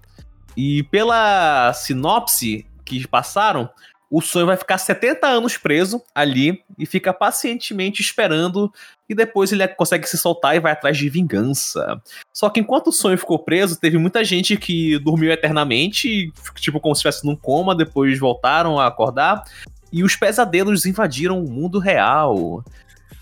E 0.56 0.84
pela 0.92 1.72
sinopse, 1.72 2.66
que 2.84 3.08
passaram, 3.08 3.70
o 4.12 4.20
sonho 4.20 4.46
vai 4.46 4.58
ficar 4.58 4.78
70 4.78 5.26
anos 5.26 5.56
preso 5.56 6.04
ali 6.14 6.62
e 6.78 6.86
fica 6.86 7.14
pacientemente 7.14 8.02
esperando 8.02 8.70
e 9.08 9.16
depois 9.16 9.54
ele 9.54 9.66
consegue 9.70 10.06
se 10.08 10.18
soltar 10.18 10.58
e 10.58 10.60
vai 10.60 10.74
atrás 10.74 10.98
de 10.98 11.10
vingança. 11.10 12.02
Só 12.34 12.50
que 12.50 12.60
enquanto 12.60 12.88
o 12.88 12.92
sonho 12.92 13.18
ficou 13.18 13.40
preso, 13.40 13.80
teve 13.80 13.98
muita 13.98 14.22
gente 14.22 14.58
que 14.58 15.00
dormiu 15.00 15.32
eternamente, 15.32 16.34
tipo 16.56 16.82
como 16.82 16.94
se 16.94 17.00
estivesse 17.00 17.26
num 17.26 17.36
coma, 17.36 17.74
depois 17.74 18.20
voltaram 18.20 18.78
a 18.78 18.88
acordar 18.88 19.42
e 19.90 20.04
os 20.04 20.18
pesadelos 20.18 20.86
invadiram 20.86 21.42
o 21.42 21.50
mundo 21.50 21.80
real. 21.80 22.62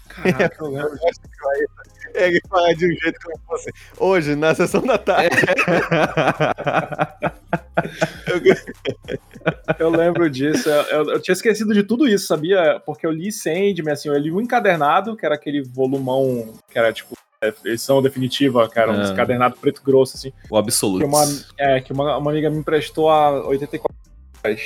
Caraca, 0.10 0.58
eu 0.60 0.72
lembro 0.72 0.98
disso 0.98 1.22
ele 2.14 2.42
fala 2.50 2.74
de 2.76 2.86
um 2.86 2.92
jeito 2.92 3.20
como 3.24 3.38
fosse 3.48 3.72
hoje, 3.98 4.36
na 4.36 4.54
sessão 4.56 4.82
da 4.82 4.98
tarde. 4.98 5.36
eu 9.80 9.90
lembro 9.90 10.30
disso. 10.30 10.70
Eu, 10.70 11.10
eu, 11.12 11.20
tinha 11.22 11.34
esquecido 11.34 11.74
de 11.74 11.84
tudo 11.84 12.08
isso, 12.08 12.28
sabia? 12.28 12.82
Porque 12.86 13.06
eu 13.06 13.12
li 13.12 13.32
Sandman, 13.32 13.94
assim, 13.94 14.10
eu 14.10 14.18
li 14.18 14.32
um 14.32 14.42
encadernado, 14.42 15.16
que 15.16 15.26
era 15.26 15.36
aquele 15.36 15.62
volumão, 15.62 16.54
que 16.70 16.78
era 16.78 16.94
tipo 16.94 17.16
edição 17.66 18.04
definitiva, 18.04 18.70
cara, 18.70 18.92
um 18.92 19.02
é. 19.02 19.12
encadernado 19.12 19.58
preto 19.58 19.82
grosso, 19.84 20.16
assim. 20.16 20.32
O 20.50 20.58
absoluto. 20.58 21.00
Que 21.00 21.06
uma, 21.06 21.24
é, 21.58 21.82
que 21.82 21.92
uma, 21.92 22.18
uma 22.18 22.32
amiga 22.32 22.50
me 22.50 22.58
emprestou 22.58 23.10
a 23.10 23.48
84 23.48 24.02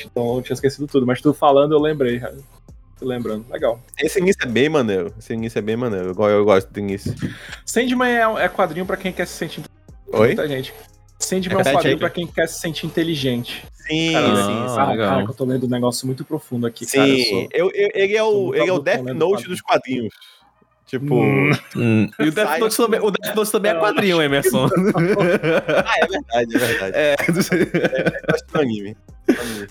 então 0.06 0.38
eu 0.38 0.42
tinha 0.42 0.54
esquecido 0.54 0.88
tudo, 0.88 1.06
mas 1.06 1.20
tu 1.22 1.34
falando 1.34 1.74
eu 1.74 1.80
lembrei, 1.80 2.20
cara 2.20 2.36
lembrando. 3.02 3.46
Legal. 3.50 3.80
Esse 4.00 4.20
início 4.20 4.42
é 4.44 4.48
bem 4.48 4.70
maneiro. 4.70 5.14
Esse 5.20 5.34
início 5.34 5.60
é 5.60 5.62
bem 5.62 5.76
maneiro. 5.76 6.14
Eu, 6.18 6.30
eu 6.30 6.46
gosto 6.46 6.70
do 6.72 6.80
início. 6.80 7.14
Sandman 7.66 8.10
é, 8.10 8.46
é 8.46 8.50
quadrinho 8.50 8.86
pra 8.86 8.98
quem 8.98 9.12
quer 9.12 9.26
se 9.28 9.34
sentir 9.34 9.64
Oi? 10.08 10.28
Muita 10.28 10.48
gente. 10.48 10.74
Sandman 11.20 11.58
é 11.58 11.62
um 11.62 11.74
quadrinho 11.74 11.98
pra 11.98 12.10
quem 12.10 12.28
quer 12.28 12.48
se 12.48 12.60
sentir 12.60 12.86
inteligente. 12.86 13.66
Sim, 13.88 14.14
Cara, 14.14 14.36
sim, 14.36 14.44
sim. 14.44 14.80
ah, 14.80 14.86
legal. 14.92 15.10
cara, 15.10 15.24
que 15.26 15.32
eu 15.32 15.36
tô 15.36 15.46
lendo 15.46 15.66
um 15.66 15.70
negócio 15.70 16.08
muito 16.08 16.26
profundo 16.26 16.66
aqui, 16.66 16.86
Sim, 16.86 16.98
cara. 16.98 17.10
Eu 17.10 17.24
sou... 17.26 17.48
eu- 17.54 17.72
eu- 17.74 17.90
ele 17.94 18.18
é 18.18 18.24
o, 18.24 18.56
ele 18.56 18.70
é 18.70 18.74
o 18.74 18.80
Death 18.80 19.02
Note 19.04 19.48
dos 19.48 19.62
quadrinhos. 19.62 20.14
Tipo. 20.88 21.16
Hum. 21.16 21.52
Hum. 21.76 22.10
E 22.20 22.28
o 22.28 22.32
Death, 22.32 22.48
Sai- 22.48 22.60
Note 22.60 22.78
também, 22.78 23.00
o 23.00 23.12
Death 23.12 23.36
Note 23.36 23.52
também 23.52 23.72
é 23.72 23.76
quadrinho, 23.76 24.22
Emerson. 24.22 24.68
Ah, 25.86 25.96
é 25.98 26.08
verdade, 26.08 26.56
é 26.56 26.58
verdade. 26.60 26.98
É. 26.98 27.16
Eu 27.20 28.32
gosto 28.32 28.48
do 28.54 28.60
anime. 28.60 28.98
Anime. 29.28 29.68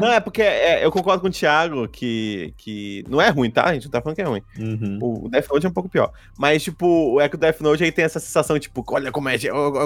Não, 0.00 0.12
é 0.12 0.20
porque 0.20 0.42
é, 0.42 0.84
eu 0.84 0.90
concordo 0.90 1.20
com 1.20 1.28
o 1.28 1.30
Thiago 1.30 1.86
que, 1.88 2.54
que. 2.56 3.04
Não 3.08 3.20
é 3.20 3.28
ruim, 3.28 3.50
tá? 3.50 3.66
A 3.66 3.74
gente 3.74 3.84
não 3.84 3.90
tá 3.90 4.00
falando 4.00 4.16
que 4.16 4.22
é 4.22 4.24
ruim. 4.24 4.42
Uhum. 4.58 4.98
O 5.00 5.28
Death 5.28 5.48
Note 5.50 5.66
é 5.66 5.68
um 5.68 5.72
pouco 5.72 5.88
pior. 5.88 6.10
Mas, 6.38 6.62
tipo, 6.62 7.20
é 7.20 7.28
que 7.28 7.34
o 7.36 7.38
Death 7.38 7.60
Note 7.60 7.84
aí 7.84 7.92
tem 7.92 8.04
essa 8.04 8.18
sensação, 8.18 8.58
tipo, 8.58 8.84
olha 8.88 9.12
como 9.12 9.28
é, 9.28 9.36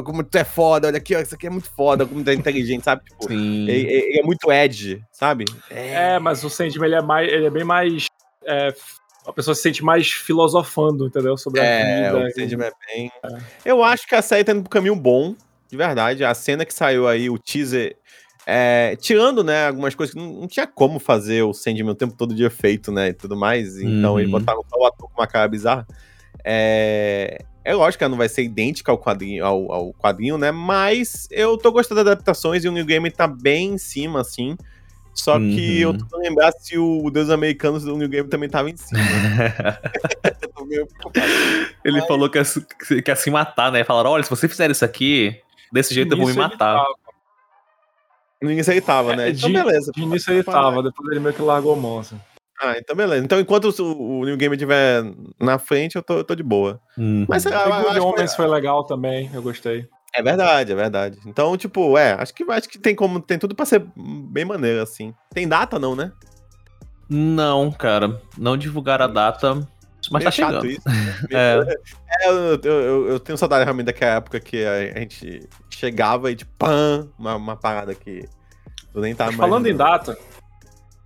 como 0.05 0.23
tu 0.23 0.39
é 0.39 0.45
foda, 0.45 0.87
olha 0.89 0.99
aqui, 0.99 1.15
ó, 1.15 1.21
isso 1.21 1.35
aqui 1.35 1.47
é 1.47 1.51
muito 1.51 1.69
foda, 1.71 2.07
como 2.07 2.23
tu 2.23 2.31
é 2.31 2.35
inteligente, 2.35 2.85
sabe? 2.85 3.03
Tipo, 3.05 3.29
Sim. 3.29 3.69
ele, 3.69 3.93
ele 3.93 4.21
é 4.21 4.23
muito 4.23 4.51
edge, 4.53 5.03
sabe? 5.11 5.45
É, 5.71 6.19
mas 6.19 6.43
o 6.45 6.49
Sandman 6.51 6.87
ele 6.87 6.95
é, 6.97 7.03
mais, 7.03 7.29
ele 7.33 7.47
é 7.47 7.51
bem 7.51 7.65
mais. 7.65 8.07
é, 8.47 8.73
a 9.27 9.33
pessoa 9.33 9.57
se 9.57 9.63
sente 9.63 9.83
mais 9.83 10.09
filosofando, 10.13 11.07
entendeu? 11.09 11.37
Sobre 11.37 11.61
a 11.61 11.65
É, 11.65 12.13
vida. 12.13 12.27
o 12.27 12.31
Sandman 12.31 12.69
é 12.69 12.73
bem. 12.95 13.13
Eu 13.65 13.83
acho 13.83 14.07
que 14.07 14.15
a 14.15 14.23
série 14.23 14.45
tá 14.45 14.53
indo 14.53 14.63
pro 14.63 14.71
caminho 14.71 14.95
bom, 14.95 15.35
de 15.69 15.77
verdade. 15.77 16.25
A 16.25 16.33
cena 16.33 16.65
que 16.65 16.73
saiu 16.73 17.09
aí, 17.09 17.29
o 17.29 17.37
teaser. 17.37 17.97
É, 18.47 18.95
tirando, 19.01 19.43
né, 19.43 19.67
algumas 19.67 19.95
coisas 19.95 20.15
que 20.15 20.21
não, 20.21 20.33
não 20.43 20.47
tinha 20.47 20.67
como 20.67 21.01
fazer 21.01 21.43
o 21.43 21.53
Sandman 21.53 21.91
o 21.91 21.95
tempo 21.97 22.15
todo 22.17 22.33
de 22.35 22.45
efeito, 22.45 22.93
né, 22.93 23.09
e 23.09 23.13
tudo 23.13 23.37
mais. 23.37 23.79
Então 23.81 24.13
Uhum. 24.15 24.21
eles 24.21 24.31
botaram 24.31 24.63
só 24.71 24.79
o 24.81 24.87
ator 24.87 25.11
com 25.11 25.21
uma 25.21 25.27
cara 25.27 25.49
bizarra. 25.49 25.87
É, 26.45 27.39
é 27.65 27.75
lógico 27.75 27.99
que 27.99 28.05
ela 28.05 28.11
não 28.13 28.19
vai 28.19 28.29
ser 28.29 28.43
idêntica 28.45 28.93
ao 28.93 28.99
quadrinho, 28.99 29.45
ao, 29.45 29.73
ao 29.73 29.93
quadrinho, 29.95 30.39
né, 30.39 30.53
mas 30.53 31.27
eu 31.31 31.59
tô 31.59 31.73
gostando 31.73 32.05
das 32.05 32.13
adaptações 32.13 32.65
e 32.65 32.69
o 32.69 32.73
New 32.73 32.85
Game 32.87 33.11
tá 33.11 33.27
bem 33.27 33.71
em 33.75 33.79
cima, 33.79 34.21
assim. 34.21 34.57
Só 35.13 35.39
que 35.39 35.83
Uhum. 35.85 35.91
eu 35.91 35.93
tô 35.95 36.05
tentando 36.05 36.23
lembrar 36.23 36.53
se 36.53 36.77
o 36.79 37.11
Deus 37.11 37.31
Americanos 37.31 37.83
do 37.85 37.97
New 37.97 38.07
Game 38.09 38.29
também 38.29 38.49
tava 38.51 38.69
em 38.71 38.77
cima. 38.77 39.01
Preocupado. 40.69 41.27
Ele 41.85 42.03
falou 42.07 42.29
que 42.29 42.39
ia, 42.39 42.45
se- 42.45 42.67
que 43.03 43.03
ia 43.11 43.17
se 43.17 43.31
matar, 43.31 43.71
né? 43.73 43.83
Falaram: 43.85 44.11
olha, 44.11 44.23
se 44.23 44.31
você 44.31 44.49
fizer 44.49 44.71
isso 44.71 44.85
aqui, 44.85 45.41
desse 45.73 45.95
jeito 45.95 46.13
eu 46.13 46.19
vou 46.19 46.27
me 46.27 46.33
ele 46.33 46.41
matar. 46.41 46.85
No 48.43 48.51
início 48.51 48.71
ele 48.73 48.81
tava, 48.81 49.17
né? 49.17 49.29
É, 49.29 49.31
Então 49.31 49.49
de- 49.49 49.55
beleza. 49.55 49.93
De 49.95 50.03
início 50.03 50.33
ele 50.33 50.43
tava, 50.43 50.83
depois 50.83 51.09
ele 51.11 51.21
meio 51.21 51.35
que 51.35 51.43
largou 51.43 51.73
a 51.73 51.77
mão. 51.77 51.99
Assim. 52.01 52.19
Ah, 52.61 52.75
então 52.79 52.95
beleza. 52.97 53.25
Então 53.25 53.41
enquanto 53.41 53.67
o, 53.83 54.21
o 54.21 54.25
New 54.25 54.37
Game 54.37 54.55
estiver 54.55 55.03
na 55.41 55.59
frente, 55.59 55.97
eu 55.97 56.03
tô, 56.03 56.19
eu 56.19 56.25
tô 56.25 56.35
de 56.35 56.43
boa. 56.43 56.81
Uhum. 56.97 57.25
Mas 57.29 57.43
sei 57.43 57.53
lá, 57.53 57.63
eu 57.65 57.69
E 57.69 57.71
Good 57.77 57.89
acho 57.89 57.95
que- 58.01 58.07
Omens 58.07 58.35
foi 58.37 58.47
legal 58.47 58.85
também, 58.85 59.31
eu 59.35 59.43
gostei. 59.43 59.87
é 60.15 60.23
verdade, 60.23 60.73
é 60.73 60.75
verdade. 60.75 61.19
Então, 61.27 61.57
tipo, 61.57 61.97
é, 61.99 62.13
acho 62.13 62.33
que 62.35 62.43
acho 62.51 62.69
que 62.69 62.79
tem 62.79 62.95
como 62.95 63.21
tem 63.21 63.39
tudo 63.39 63.55
pra 63.55 63.67
ser 63.67 63.85
bem 63.97 64.45
maneiro 64.45 64.83
assim. 64.83 65.13
Tem 65.35 65.47
data 65.49 65.79
não, 65.79 65.95
né? 65.97 66.13
Não, 67.09 67.71
cara. 67.71 68.21
Não 68.37 68.57
divulgaram 68.57 69.05
a 69.05 69.09
data, 69.09 69.67
mas 70.13 70.21
Meio 70.23 70.25
tá 70.25 70.31
chato 70.31 70.63
chegando. 70.63 70.71
isso. 70.71 70.83
É. 71.31 71.79
É, 72.21 72.29
eu, 72.29 72.35
eu, 72.35 72.61
eu- 72.65 73.09
eu 73.09 73.21
tenho 73.21 73.37
saudade 73.39 73.65
realmente 73.65 73.87
daquela 73.87 74.17
época 74.17 74.39
que 74.41 74.65
a, 74.65 74.99
gente 75.01 75.49
chegava 75.71 76.31
e 76.31 76.37
tipo, 76.37 76.51
pã, 76.59 77.09
uma, 77.19 77.35
uma 77.37 77.57
parada 77.57 77.95
que 77.95 78.29
eu 78.95 79.01
nem 79.03 79.15
tava 79.15 79.33
Falando 79.33 79.67
em 79.67 79.77
data, 79.77 80.17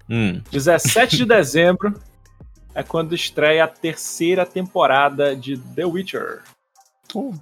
Hum. 0.09 0.41
17 0.51 1.17
de 1.17 1.25
dezembro 1.25 1.95
é 2.75 2.83
quando 2.83 3.15
estreia 3.15 3.65
a 3.65 3.69
terceira 3.69 4.45
temporada 4.45 5.37
de 5.37 5.57
The 5.57 5.85
Witcher. 5.85 6.43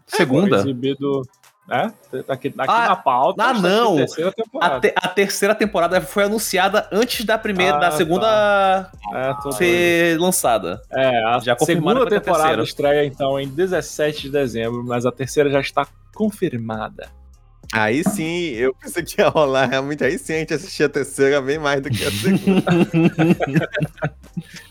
Segunda? 0.06 0.58
exibido. 0.58 1.22
É? 1.70 1.82
Aqui, 2.28 2.48
aqui 2.48 2.54
Ah, 2.66 2.88
na 2.88 2.96
pauta. 2.96 3.42
ah, 3.44 3.52
não. 3.52 3.88
aqui 3.88 3.96
Terceira 3.98 4.30
A, 4.30 4.32
temporada. 4.32 4.80
te- 4.80 4.94
a 4.96 5.08
terceira 5.08 5.54
temporada 5.54 6.00
foi 6.00 6.24
anunciada 6.24 6.88
antes 6.90 7.24
da 7.26 7.36
primeira, 7.36 7.76
Ah, 7.76 7.80
da 7.80 7.90
segunda 7.90 8.90
É, 9.14 9.34
tô 9.34 9.40
doido. 9.50 9.52
ser 9.56 10.18
lançada. 10.18 10.80
É, 10.90 11.24
a 11.24 11.38
Já 11.40 11.58
segunda 11.58 12.06
temporada 12.08 12.42
terceira. 12.44 12.62
estreia 12.62 13.04
então 13.04 13.38
em 13.38 13.46
17 13.48 14.22
de 14.22 14.30
dezembro, 14.30 14.82
mas 14.82 15.04
a 15.04 15.12
terceira 15.12 15.50
já 15.50 15.60
está 15.60 15.86
confirmada. 16.14 17.08
Aí 17.70 18.02
sim, 18.02 18.46
eu 18.54 18.74
pensei 18.74 19.02
que 19.02 19.20
ia 19.20 19.28
rolar 19.28 19.66
realmente. 19.66 20.02
Aí 20.02 20.18
sim 20.18 20.36
a 20.36 20.38
gente 20.38 20.54
assistia 20.54 20.86
a 20.86 20.88
terceira 20.88 21.42
bem 21.42 21.58
mais 21.58 21.82
do 21.82 21.90
que 21.90 22.02
a 22.02 22.10
segunda. 22.10 22.62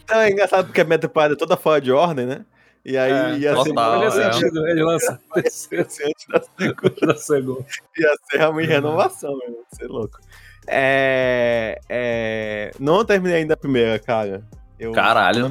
Então 0.03 0.21
é 0.21 0.29
engraçado 0.31 0.65
porque 0.67 0.79
a 0.81 0.85
minha 0.85 0.97
temporada 0.97 1.33
é 1.33 1.37
toda 1.37 1.57
fora 1.57 1.81
de 1.81 1.91
ordem, 1.91 2.25
né? 2.25 2.45
E 2.87 2.97
aí 2.97 3.11
É, 3.11 3.37
ia 3.37 3.55
ser 3.57 3.69
total, 3.69 3.99
Faz 3.99 4.17
é. 4.17 4.31
sentido, 4.31 4.65
ele 4.67 4.81
lança 4.81 5.19
antes 5.35 5.67
da 5.69 6.41
segunda. 6.41 7.05
da 7.05 7.15
segunda. 7.15 7.65
Ia 7.97 8.13
ser 8.31 8.37
realmente 8.37 8.69
renovação, 8.69 9.37
meu. 9.37 9.49
Ia 9.49 9.57
ser 9.73 9.87
louco. 9.87 10.17
É, 10.65 11.79
é, 11.89 12.71
Não 12.79 13.03
terminei 13.03 13.37
ainda 13.39 13.55
a 13.55 13.57
primeira, 13.57 13.99
cara. 13.99 14.41
Eu, 14.79 14.91
Caralho. 14.93 15.49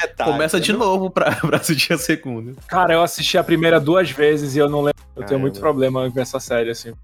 metade, 0.00 0.30
Começa 0.30 0.60
de 0.60 0.72
não- 0.72 0.78
novo 0.80 1.10
pra, 1.10 1.32
pra 1.42 1.56
assistir 1.58 1.92
a 1.92 1.98
segunda. 1.98 2.52
Cara, 2.68 2.94
eu 2.94 3.02
assisti 3.02 3.36
a 3.36 3.44
primeira 3.44 3.78
duas 3.80 4.10
vezes 4.10 4.54
e 4.54 4.58
eu 4.58 4.68
não 4.68 4.80
lembro. 4.80 5.02
Eu 5.14 5.16
tenho 5.16 5.26
Caramba. 5.28 5.42
muito 5.42 5.60
problema 5.60 6.06
em 6.06 6.10
ver 6.10 6.20
essa 6.22 6.40
série, 6.40 6.70
assim. 6.70 6.94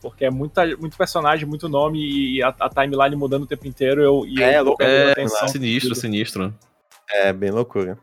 Porque 0.00 0.24
é 0.24 0.30
muita, 0.30 0.64
muito 0.76 0.96
personagem, 0.96 1.46
muito 1.46 1.68
nome 1.68 1.98
e 2.00 2.42
a, 2.42 2.48
a 2.58 2.68
timeline 2.68 3.14
mudando 3.14 3.42
o 3.42 3.46
tempo 3.46 3.66
inteiro. 3.68 4.02
Eu, 4.02 4.24
e 4.26 4.42
É, 4.42 4.58
eu 4.58 4.76
perdendo 4.76 5.08
É, 5.08 5.12
atenção. 5.12 5.46
sinistro, 5.48 5.94
sinistro. 5.94 6.54
É, 7.08 7.32
bem 7.32 7.50
loucura. 7.50 7.96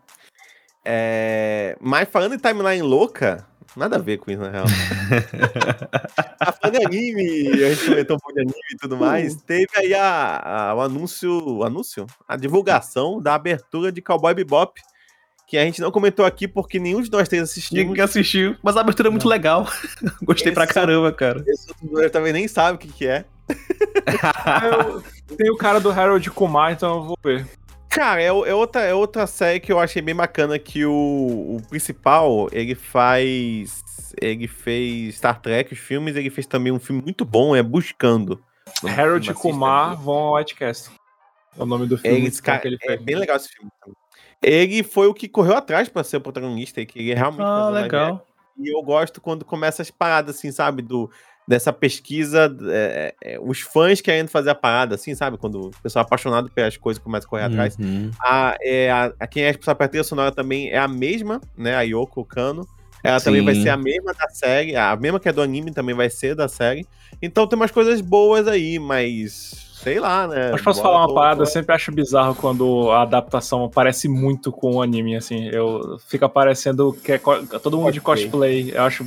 É, 0.86 1.78
Mas 1.80 2.10
falando 2.10 2.36
em 2.36 2.38
timeline 2.38 2.82
louca, 2.82 3.46
nada 3.76 3.96
a 3.96 4.00
ver 4.00 4.18
com 4.18 4.30
isso, 4.32 4.42
na 4.42 4.50
real. 4.50 4.66
a 6.40 6.52
falando 6.54 6.80
de 6.80 6.86
anime, 6.86 7.50
a 7.64 7.74
gente 7.74 7.86
comentou 7.86 8.16
um 8.18 8.20
pouco 8.20 8.34
de 8.36 8.42
anime 8.42 8.56
e 8.74 8.78
tudo 8.78 8.98
mais. 8.98 9.36
Teve 9.44 9.70
aí 9.76 9.94
a, 9.94 10.70
a- 10.72 10.76
o 10.76 10.82
anúncio, 10.82 11.32
o 11.58 11.64
anúncio? 11.64 12.06
A 12.28 12.36
divulgação 12.36 13.22
da 13.22 13.34
abertura 13.36 13.92
de 13.92 14.02
Cowboy 14.02 14.34
Bebop. 14.34 14.82
Que 15.46 15.58
a 15.58 15.66
gente 15.66 15.82
não 15.82 15.92
comentou 15.92 16.26
aqui 16.26 16.48
porque 16.48 16.80
nenhum 16.80 17.02
de 17.02 17.12
nós 17.12 17.28
três 17.28 17.44
assistimos. 17.44 17.86
Ninguém 17.86 18.04
assistiu, 18.04 18.56
mas 18.64 18.76
a 18.78 18.82
abertura 18.82 19.10
é 19.10 19.12
muito 19.12 19.28
legal. 19.28 19.68
Gostei 20.24 20.52
pra 20.52 20.64
Esse- 20.64 20.74
caramba, 20.74 21.12
cara. 21.12 21.44
Esse 21.48 21.70
outro 21.70 21.88
brother 21.88 22.10
também 22.10 22.34
nem 22.34 22.48
sabe 22.48 22.76
o 22.76 22.80
que, 22.80 22.88
que 22.88 23.06
é. 23.06 23.26
Eu- 24.64 25.04
tem 25.38 25.52
o 25.52 25.58
cara 25.58 25.80
do 25.80 25.92
Harold 25.92 26.30
Kumar, 26.32 26.72
então 26.72 26.96
eu 26.96 27.04
vou 27.04 27.18
ver. 27.24 27.46
Cara, 27.94 28.22
é, 28.22 28.26
é 28.26 28.54
outra, 28.54 28.82
é 28.82 28.94
outra 28.94 29.28
série 29.28 29.60
que 29.60 29.72
eu 29.72 29.80
achei 29.80 30.02
bem 30.02 30.16
bacana 30.16 30.58
que 30.58 30.86
o, 30.86 31.58
o 31.58 31.62
principal, 31.70 32.48
ele 32.52 32.76
faz... 32.76 33.84
Ele 34.22 34.48
fez 34.48 35.16
Star 35.16 35.42
Trek, 35.42 35.74
os 35.74 35.80
filmes, 35.80 36.16
ele 36.16 36.30
fez 36.30 36.46
também 36.46 36.72
um 36.72 36.80
filme 36.80 37.02
muito 37.02 37.26
bom, 37.26 37.56
é 37.56 37.64
Buscando. 37.64 38.40
Harold 38.84 39.30
Assista, 39.30 39.34
Kumar 39.34 39.96
Von 40.00 40.36
Whitecast. 40.36 40.92
É 41.58 41.64
o 41.64 41.66
nome 41.66 41.88
do 41.88 41.98
filme 41.98 42.18
Ele, 42.18 42.32
que 42.32 42.42
cara, 42.42 42.62
ele 42.66 42.78
é 42.82 42.88
fez. 42.90 43.02
bem 43.02 43.16
legal 43.16 43.38
esse 43.38 43.50
filme. 43.50 43.72
Ele 44.42 44.84
foi 44.84 45.08
o 45.08 45.14
que 45.14 45.28
correu 45.28 45.56
atrás 45.56 45.90
pra 45.90 46.04
ser 46.04 46.18
o 46.18 46.22
protagonista 46.22 46.80
e 46.80 46.86
que 46.86 47.00
ele 47.00 47.14
realmente 47.14 47.42
Ah, 47.42 47.70
legal. 47.70 48.28
E 48.58 48.72
eu 48.72 48.84
gosto 48.84 49.20
quando 49.20 49.44
começa 49.44 49.82
as 49.82 49.90
paradas, 49.90 50.36
assim, 50.36 50.52
sabe? 50.52 50.84
Do, 50.84 51.10
dessa 51.48 51.74
pesquisa, 51.74 52.56
é, 52.70 53.14
é, 53.24 53.40
os 53.40 53.60
fãs 53.62 54.00
querendo 54.02 54.30
fazer 54.30 54.50
a 54.52 54.56
parada, 54.56 54.96
assim, 54.96 55.14
sabe? 55.14 55.38
Quando 55.38 55.68
o 55.68 55.72
pessoal 55.82 56.06
apaixonado 56.06 56.50
pelas 56.50 56.78
coisas 56.78 57.02
começa 57.04 57.26
a 57.28 57.30
correr 57.30 57.44
atrás. 57.44 57.78
Uhum. 57.78 58.12
A, 58.22 58.56
é, 58.62 58.90
a, 58.92 59.14
a 59.20 59.28
quem 59.28 59.44
é 59.44 59.48
responsável 59.48 59.78
pela 59.78 59.90
trilha 59.90 60.04
sonora 60.04 60.32
também 60.32 60.70
é 60.70 60.78
a 60.78 60.88
mesma, 60.88 61.42
né? 61.58 61.76
A 61.76 61.82
Yoko 61.82 62.24
Kano. 62.24 62.66
Ela 63.04 63.20
também 63.20 63.44
vai 63.44 63.54
Sim. 63.54 63.64
ser 63.64 63.70
a 63.70 63.76
mesma 63.76 64.14
da 64.14 64.30
série, 64.30 64.78
a 64.78 64.96
mesma 64.96 65.20
que 65.20 65.28
é 65.28 65.34
do 65.34 65.42
anime 65.42 65.72
também 65.74 65.94
vai 65.94 66.10
ser 66.10 66.36
da 66.36 66.48
série. 66.48 66.88
Então 67.22 67.46
tem 67.46 67.58
umas 67.60 67.70
coisas 67.72 68.00
boas 68.00 68.48
aí, 68.48 68.80
mas 68.80 69.74
sei 69.84 70.00
lá, 70.00 70.26
né? 70.26 70.52
Mas 70.54 70.62
posso 70.62 70.80
Bora- 70.82 70.94
falar 70.94 71.02
uma 71.02 71.08
tô- 71.10 71.14
parada? 71.14 71.36
tô- 71.36 71.42
Eu 71.42 71.48
sempre 71.48 71.76
acho 71.76 71.92
bizarro 71.92 72.34
quando 72.34 72.90
a 72.92 73.02
adaptação 73.02 73.70
parece 73.70 74.08
muito 74.08 74.54
com 74.54 74.76
o 74.78 74.82
anime, 74.82 75.18
assim. 75.18 75.50
Eu 75.50 75.98
fica 76.08 76.30
parecendo 76.30 76.94
que 76.94 77.12
é 77.12 77.18
todo 77.62 77.78
mundo 77.78 77.92
de 77.92 78.00
cosplay. 78.00 78.72
Eu 78.74 78.84
acho. 78.84 79.04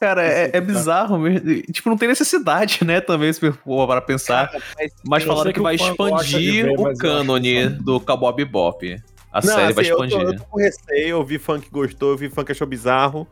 Cara, 0.00 0.22
é, 0.24 0.50
é 0.52 0.60
bizarro 0.60 1.18
mesmo. 1.18 1.62
Tipo, 1.72 1.88
não 1.90 1.96
tem 1.96 2.08
necessidade, 2.08 2.84
né? 2.84 3.00
Também, 3.00 3.32
se 3.32 3.40
for 3.52 3.86
para 3.86 4.00
pensar. 4.00 4.50
mas- 4.78 4.92
Mas 5.04 5.22
eu 5.24 5.28
falaram 5.28 5.48
que 5.50 5.54
que 5.54 5.60
vai 5.62 5.74
expandir 5.74 6.64
ver, 6.66 6.78
o 6.78 6.82
mas 6.82 6.98
cânone 6.98 7.68
do 7.68 7.98
Cowboy 8.00 8.32
Bebop. 8.34 9.02
A 9.32 9.40
Não, 9.44 9.54
série 9.54 9.72
vai 9.72 9.84
assim, 9.84 9.90
eu 9.92 9.96
tô- 9.96 10.04
expandir. 10.04 10.26
Eu 10.28 10.36
tô, 10.38 10.44
com 10.44 10.58
receio, 10.58 11.08
eu 11.08 11.24
vi 11.24 11.38
fã 11.38 11.58
que 11.60 11.68
gostou, 11.70 12.10
eu 12.12 12.16
vi 12.16 12.28
fã 12.28 12.44
que 12.44 12.52
achou 12.52 12.66
bizarro. 12.66 13.26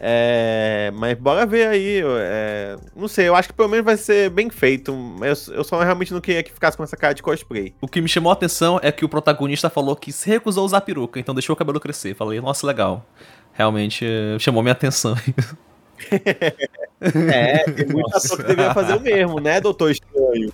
É, 0.00 0.92
mas 0.94 1.18
bora 1.18 1.44
ver 1.44 1.66
aí. 1.66 2.02
é, 2.04 2.76
não 2.96 3.08
sei, 3.08 3.28
eu 3.28 3.34
acho 3.34 3.48
que 3.48 3.54
pelo 3.54 3.68
menos 3.68 3.84
vai 3.84 3.96
ser 3.96 4.30
bem 4.30 4.48
feito. 4.48 4.92
Eu, 5.20 5.54
eu 5.56 5.64
só 5.64 5.80
realmente 5.82 6.12
não 6.14 6.20
queria 6.20 6.42
que 6.42 6.52
ficasse 6.52 6.76
com 6.76 6.84
essa 6.84 6.96
cara 6.96 7.12
de 7.14 7.22
cosplay. 7.22 7.74
O 7.80 7.88
que 7.88 8.00
me 8.00 8.08
chamou 8.08 8.30
a 8.30 8.32
atenção 8.32 8.78
é 8.82 8.90
que 8.92 9.04
o 9.04 9.08
protagonista 9.08 9.68
falou 9.68 9.94
que 9.96 10.12
se 10.12 10.28
recusou 10.28 10.62
a 10.62 10.66
usar 10.66 10.80
peruca, 10.82 11.18
então 11.18 11.34
deixou 11.34 11.52
o 11.54 11.56
cabelo 11.56 11.80
crescer. 11.80 12.14
Falei, 12.14 12.40
nossa, 12.40 12.66
legal. 12.66 13.04
Realmente 13.52 14.04
eh, 14.06 14.38
chamou 14.38 14.62
minha 14.62 14.72
atenção. 14.72 15.14
É, 17.32 17.58
tem 17.70 17.86
muito 17.86 18.08
ator 18.16 18.36
que 18.38 18.42
deveria 18.42 18.74
fazer 18.74 18.94
o 18.94 19.00
mesmo, 19.00 19.38
né, 19.40 19.60
Doutor 19.60 19.90
Estranho? 19.92 20.52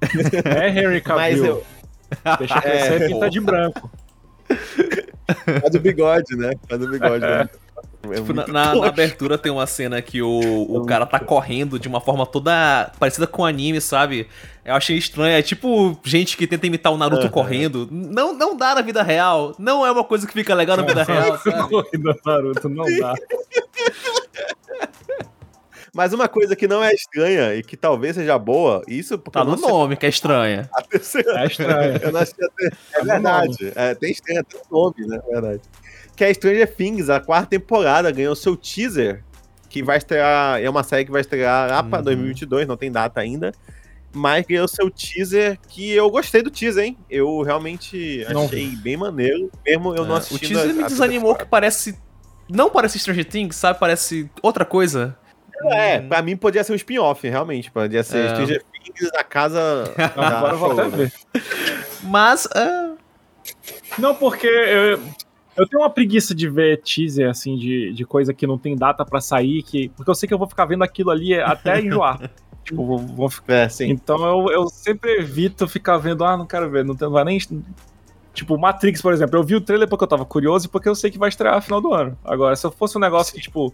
É 0.00 0.68
Henry 0.70 1.02
Mas 1.08 1.36
Cavill. 1.36 1.44
eu. 1.44 1.64
Deixa 2.38 2.60
crescer 2.62 3.02
É, 3.02 3.04
e 3.04 3.08
pinta 3.08 3.28
de 3.30 3.40
branco. 3.40 3.90
Faz 5.60 5.74
o 5.74 5.80
bigode, 5.80 6.36
né? 6.36 6.52
Faz 6.68 6.82
o 6.82 6.88
bigode. 6.88 7.20
né? 7.20 7.48
É 8.12 8.16
tipo, 8.16 8.32
na, 8.32 8.46
na, 8.46 8.74
na, 8.74 8.86
abertura 8.86 9.38
tem 9.38 9.50
uma 9.50 9.66
cena 9.66 10.00
que 10.02 10.22
o, 10.22 10.40
o 10.68 10.84
cara 10.84 11.06
tá 11.06 11.18
correndo 11.18 11.78
de 11.78 11.88
uma 11.88 12.00
forma 12.00 12.26
toda 12.26 12.92
parecida 12.98 13.26
com 13.26 13.44
anime, 13.44 13.80
sabe? 13.80 14.28
Eu 14.64 14.74
achei 14.74 14.96
estranho. 14.96 15.36
É 15.36 15.42
tipo 15.42 15.98
gente 16.04 16.36
que 16.36 16.46
tenta 16.46 16.66
imitar 16.66 16.92
o 16.92 16.96
Naruto 16.96 17.24
uhum. 17.24 17.30
correndo. 17.30 17.88
Não, 17.90 18.34
não 18.34 18.56
dá 18.56 18.74
na 18.74 18.82
vida 18.82 19.02
real. 19.02 19.54
Não 19.58 19.84
é 19.84 19.92
uma 19.92 20.04
coisa 20.04 20.26
que 20.26 20.32
fica 20.32 20.54
legal 20.54 20.76
na 20.76 20.82
vida 20.82 21.02
real. 21.04 21.38
Correndo 21.68 22.16
Naruto, 22.24 22.68
não 22.68 22.84
dá. 22.98 23.14
Mas 25.94 26.12
uma 26.12 26.26
coisa 26.26 26.56
que 26.56 26.66
não 26.66 26.82
é 26.82 26.92
estranha 26.92 27.54
e 27.54 27.62
que 27.62 27.76
talvez 27.76 28.16
seja 28.16 28.36
boa, 28.36 28.82
isso 28.88 29.16
porque. 29.16 29.38
Tá 29.38 29.44
no 29.44 29.56
nome 29.56 29.96
que 29.96 30.04
é 30.04 30.08
estranha. 30.08 30.68
A 30.74 30.82
terceira. 30.82 31.44
É 31.44 31.46
estranha. 31.46 32.00
Eu 32.02 32.10
não 32.10 32.20
achei 32.20 32.44
até... 32.44 32.66
É, 32.66 33.00
é 33.00 33.04
verdade. 33.04 33.72
É, 33.76 33.94
tem 33.94 34.10
estranha, 34.10 34.42
tem 34.42 34.60
nome, 34.68 35.06
né? 35.06 35.20
É 35.24 35.32
verdade. 35.32 35.60
Que 36.16 36.24
é 36.24 36.34
Stranger 36.34 36.74
Things, 36.74 37.10
a 37.10 37.20
quarta 37.20 37.48
temporada, 37.48 38.10
ganhou 38.10 38.34
seu 38.36 38.56
teaser, 38.56 39.22
que 39.68 39.82
vai 39.82 39.98
estrear. 39.98 40.60
É 40.60 40.70
uma 40.70 40.82
série 40.82 41.04
que 41.04 41.10
vai 41.10 41.20
estrear 41.20 41.68
lá 41.68 41.82
pra 41.82 41.98
uhum. 41.98 42.04
2022, 42.04 42.68
não 42.68 42.76
tem 42.76 42.90
data 42.90 43.20
ainda. 43.20 43.52
Mas 44.12 44.46
ganhou 44.46 44.68
seu 44.68 44.88
teaser, 44.88 45.58
que 45.68 45.90
eu 45.90 46.08
gostei 46.08 46.40
do 46.40 46.50
teaser, 46.50 46.84
hein? 46.84 46.96
Eu 47.10 47.42
realmente 47.42 48.24
achei 48.28 48.68
não. 48.68 48.76
bem 48.76 48.96
maneiro, 48.96 49.50
mesmo 49.66 49.94
eu 49.96 50.04
é, 50.04 50.06
não 50.06 50.14
assistindo. 50.14 50.56
O 50.56 50.60
teaser 50.60 50.70
a, 50.70 50.74
me 50.74 50.84
desanimou 50.84 51.34
que 51.34 51.44
parece. 51.44 51.98
Não 52.48 52.70
parece 52.70 52.98
Stranger 52.98 53.24
Things, 53.24 53.56
sabe? 53.56 53.80
Parece 53.80 54.30
outra 54.40 54.64
coisa. 54.64 55.16
É, 55.72 55.98
pra 55.98 56.22
mim 56.22 56.36
podia 56.36 56.62
ser 56.62 56.72
um 56.72 56.76
spin-off, 56.76 57.28
realmente. 57.28 57.70
Podia 57.70 58.04
ser 58.04 58.26
é. 58.26 58.28
Stranger 58.28 58.62
Things 58.72 59.10
na 59.12 59.24
casa. 59.24 59.92
Agora 60.16 60.54
eu 60.54 60.58
vou 60.58 60.72
até 60.72 60.88
ver. 60.88 61.12
Mas. 62.04 62.46
Uh... 62.46 62.96
Não, 63.98 64.14
porque 64.14 64.46
eu, 64.46 65.00
eu 65.56 65.66
tenho 65.68 65.82
uma 65.82 65.90
preguiça 65.90 66.34
de 66.34 66.48
ver 66.48 66.82
teaser, 66.82 67.28
assim, 67.28 67.56
de, 67.56 67.92
de 67.92 68.04
coisa 68.04 68.34
que 68.34 68.46
não 68.46 68.58
tem 68.58 68.76
data 68.76 69.04
para 69.04 69.20
sair, 69.20 69.62
que, 69.62 69.88
porque 69.90 70.10
eu 70.10 70.14
sei 70.14 70.26
que 70.26 70.34
eu 70.34 70.38
vou 70.38 70.48
ficar 70.48 70.64
vendo 70.64 70.82
aquilo 70.82 71.10
ali 71.10 71.34
até 71.34 71.80
enjoar. 71.82 72.30
tipo, 72.64 72.84
vou, 72.84 72.98
vou 72.98 73.30
ficar. 73.30 73.54
É, 73.54 73.68
então 73.82 74.24
eu, 74.26 74.52
eu 74.52 74.68
sempre 74.68 75.18
evito 75.18 75.68
ficar 75.68 75.96
vendo, 75.98 76.24
ah, 76.24 76.36
não 76.36 76.46
quero 76.46 76.68
ver, 76.70 76.84
não, 76.84 76.94
tem, 76.96 77.06
não 77.06 77.12
vai 77.12 77.24
nem. 77.24 77.38
Tipo, 78.32 78.58
Matrix, 78.58 79.00
por 79.00 79.12
exemplo, 79.12 79.38
eu 79.38 79.44
vi 79.44 79.54
o 79.54 79.60
trailer 79.60 79.88
porque 79.88 80.02
eu 80.02 80.08
tava 80.08 80.24
curioso 80.24 80.66
e 80.66 80.68
porque 80.68 80.88
eu 80.88 80.94
sei 80.94 81.08
que 81.10 81.18
vai 81.18 81.28
estrear 81.28 81.54
no 81.54 81.62
final 81.62 81.80
do 81.80 81.94
ano. 81.94 82.18
Agora, 82.24 82.56
se 82.56 82.66
eu 82.66 82.72
fosse 82.72 82.98
um 82.98 83.00
negócio 83.00 83.30
Sim. 83.30 83.38
que, 83.38 83.42
tipo, 83.44 83.72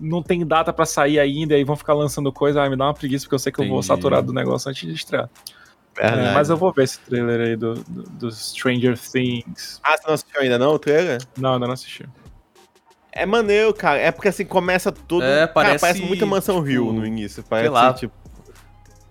não 0.00 0.22
tem 0.22 0.46
data 0.46 0.72
para 0.72 0.86
sair 0.86 1.18
ainda 1.18 1.58
e 1.58 1.62
vão 1.64 1.76
ficar 1.76 1.92
lançando 1.92 2.32
coisa, 2.32 2.62
ah, 2.62 2.70
me 2.70 2.76
dá 2.76 2.86
uma 2.86 2.94
preguiça 2.94 3.24
porque 3.26 3.34
eu 3.34 3.38
sei 3.38 3.52
que 3.52 3.60
Entendi. 3.60 3.70
eu 3.70 3.74
vou 3.74 3.82
saturar 3.82 4.22
do 4.22 4.32
negócio 4.32 4.70
antes 4.70 4.88
de 4.88 4.94
estrear. 4.94 5.28
Mas 6.34 6.48
eu 6.48 6.56
vou 6.56 6.72
ver 6.72 6.84
esse 6.84 6.98
trailer 7.00 7.40
aí 7.40 7.56
do, 7.56 7.74
do, 7.74 8.02
do, 8.02 8.32
Stranger 8.32 8.98
Things. 8.98 9.80
Ah, 9.82 9.96
você 9.96 10.06
não 10.06 10.14
assistiu 10.14 10.40
ainda 10.40 10.58
não, 10.58 10.72
o 10.74 10.78
trailer? 10.78 11.20
Não, 11.36 11.54
ainda 11.54 11.66
não 11.66 11.74
assisti. 11.74 12.08
É 13.12 13.26
maneiro, 13.26 13.74
cara. 13.74 13.98
É 13.98 14.10
porque 14.10 14.28
assim, 14.28 14.44
começa 14.44 14.90
tudo. 14.90 15.22
É, 15.22 15.46
parece... 15.46 15.80
Cara, 15.80 15.92
parece 15.92 16.02
muita 16.02 16.24
Mansão 16.24 16.60
Rio 16.60 16.86
tipo, 16.86 16.92
no 16.94 17.06
início. 17.06 17.42
Parece, 17.42 17.68
lá. 17.68 17.92
tipo. 17.92 18.14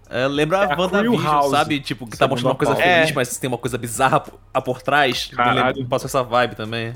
É, 0.09 0.27
lembra 0.27 0.57
é 0.57 0.73
a 0.73 0.77
WandaVision, 0.77 1.49
sabe? 1.51 1.79
Tipo, 1.79 2.05
que 2.05 2.17
tá 2.17 2.27
mostrando 2.27 2.51
uma 2.51 2.57
coisa 2.57 2.75
feliz, 2.75 3.11
é. 3.11 3.13
mas 3.13 3.37
tem 3.37 3.47
uma 3.47 3.57
coisa 3.57 3.77
bizarra 3.77 4.19
por, 4.19 4.39
por 4.63 4.81
trás. 4.81 5.27
Caralho. 5.33 5.87
Passou 5.87 6.07
essa 6.07 6.23
vibe 6.23 6.55
também. 6.55 6.93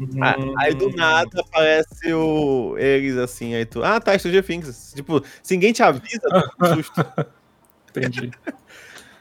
Hum. 0.00 0.54
Aí 0.58 0.74
do 0.74 0.90
nada 0.90 1.40
aparece 1.40 2.12
o, 2.12 2.76
eles 2.78 3.16
assim, 3.16 3.54
aí 3.54 3.66
tu. 3.66 3.82
Ah, 3.82 4.00
tá, 4.00 4.16
Stranger 4.16 4.44
Things. 4.44 4.92
Tipo, 4.94 5.22
se 5.42 5.54
ninguém 5.54 5.72
te 5.72 5.82
avisa, 5.82 6.20
tu 6.58 6.66
susto. 6.74 7.06
Entendi. 7.90 8.30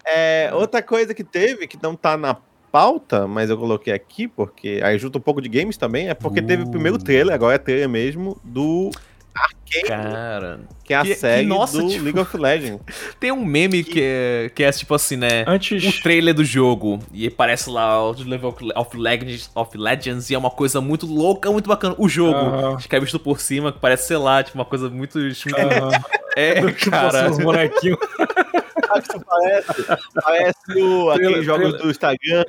É, 0.07 0.49
outra 0.53 0.81
coisa 0.81 1.13
que 1.13 1.23
teve, 1.23 1.67
que 1.67 1.77
não 1.81 1.95
tá 1.95 2.15
na 2.15 2.37
pauta, 2.71 3.27
mas 3.27 3.49
eu 3.49 3.57
coloquei 3.57 3.93
aqui, 3.93 4.27
porque 4.27 4.79
aí 4.83 4.97
junta 4.97 5.17
um 5.17 5.21
pouco 5.21 5.41
de 5.41 5.49
games 5.49 5.77
também, 5.77 6.09
é 6.09 6.13
porque 6.13 6.39
uh. 6.39 6.45
teve 6.45 6.63
o 6.63 6.69
primeiro 6.69 6.97
uh. 6.97 7.03
trailer, 7.03 7.33
agora 7.33 7.55
é 7.55 7.57
trailer 7.57 7.89
mesmo, 7.89 8.39
do 8.43 8.91
Arcane. 9.35 9.87
Cara. 9.87 10.59
Que 10.83 10.93
é 10.93 10.97
a 10.97 11.01
que, 11.01 11.15
série 11.15 11.41
que, 11.43 11.47
nossa, 11.49 11.81
do 11.81 11.89
tipo, 11.89 12.03
League 12.03 12.19
of 12.19 12.37
Legends. 12.37 12.81
Tem 13.19 13.31
um 13.31 13.43
meme 13.43 13.83
que, 13.83 13.91
que, 13.91 14.01
é, 14.01 14.51
que 14.55 14.63
é 14.63 14.71
tipo 14.71 14.93
assim, 14.93 15.17
né? 15.17 15.43
Antes... 15.45 15.83
O 15.83 16.01
trailer 16.01 16.33
do 16.33 16.45
jogo. 16.45 16.99
E 17.13 17.29
parece 17.29 17.69
lá 17.69 18.01
o 18.01 18.11
Level 18.11 18.55
of 18.75 18.97
Legends, 18.97 19.51
of 19.53 19.77
Legends 19.77 20.29
e 20.29 20.35
é 20.35 20.37
uma 20.37 20.49
coisa 20.49 20.79
muito 20.79 21.05
louca, 21.05 21.51
muito 21.51 21.67
bacana. 21.67 21.93
O 21.97 22.07
jogo, 22.07 22.39
uh 22.39 22.75
-huh. 22.75 22.87
que 22.87 22.95
é 22.95 22.99
visto 22.99 23.19
por 23.19 23.39
cima, 23.41 23.71
que 23.71 23.79
parece, 23.79 24.07
sei 24.07 24.17
lá, 24.17 24.41
tipo, 24.41 24.57
uma 24.57 24.65
coisa 24.65 24.89
muito. 24.89 25.19
Uh 25.19 25.21
-huh. 25.33 26.03
É, 26.37 26.71
cara. 26.71 27.31
Os 27.31 27.37
bonequinhos. 27.37 27.97
Sabe 28.87 29.25
parece? 29.25 29.67
Parece 30.13 30.81
o, 30.81 31.11
aqueles 31.11 31.45
jogos 31.45 31.77
do 31.77 31.89
Instagram. 31.89 32.43